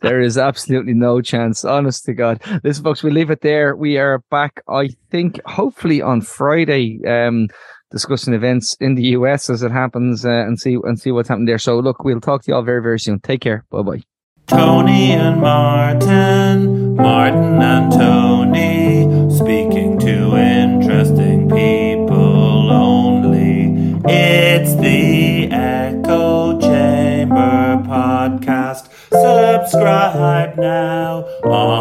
there 0.00 0.22
is 0.22 0.38
absolutely 0.38 0.94
no 0.94 1.20
chance, 1.20 1.66
honest 1.66 2.06
to 2.06 2.14
God. 2.14 2.40
Listen, 2.62 2.84
folks, 2.84 3.02
we 3.02 3.10
leave 3.10 3.30
it 3.30 3.42
there. 3.42 3.76
We 3.76 3.98
are 3.98 4.20
back, 4.30 4.62
I 4.70 4.88
think, 5.10 5.38
hopefully 5.44 6.00
on 6.00 6.22
Friday. 6.22 7.04
Um, 7.06 7.48
discussing 7.94 8.34
events 8.34 8.76
in 8.80 8.96
the 8.96 9.04
US 9.18 9.48
as 9.48 9.62
it 9.62 9.70
happens 9.70 10.26
uh, 10.26 10.28
and 10.28 10.60
see 10.60 10.76
and 10.82 11.00
see 11.00 11.12
what's 11.12 11.28
happening 11.28 11.46
there. 11.46 11.58
So 11.58 11.78
look, 11.78 12.04
we'll 12.04 12.20
talk 12.20 12.42
to 12.42 12.50
you 12.50 12.56
all 12.56 12.62
very 12.62 12.82
very 12.82 13.00
soon. 13.00 13.20
Take 13.20 13.40
care. 13.40 13.64
Bye 13.70 13.82
bye. 13.82 14.02
Tony 14.46 15.12
and 15.12 15.40
Martin, 15.40 16.96
Martin 16.96 17.62
and 17.62 17.90
Tony, 17.92 19.30
speaking 19.34 19.98
to 20.00 20.36
interesting 20.36 21.48
people 21.48 22.70
only. 22.70 24.00
It's 24.06 24.74
the 24.74 25.48
Echo 25.50 26.60
Chamber 26.60 27.82
podcast. 27.88 28.90
Subscribe 29.08 30.58
now 30.58 31.22
on 31.44 31.74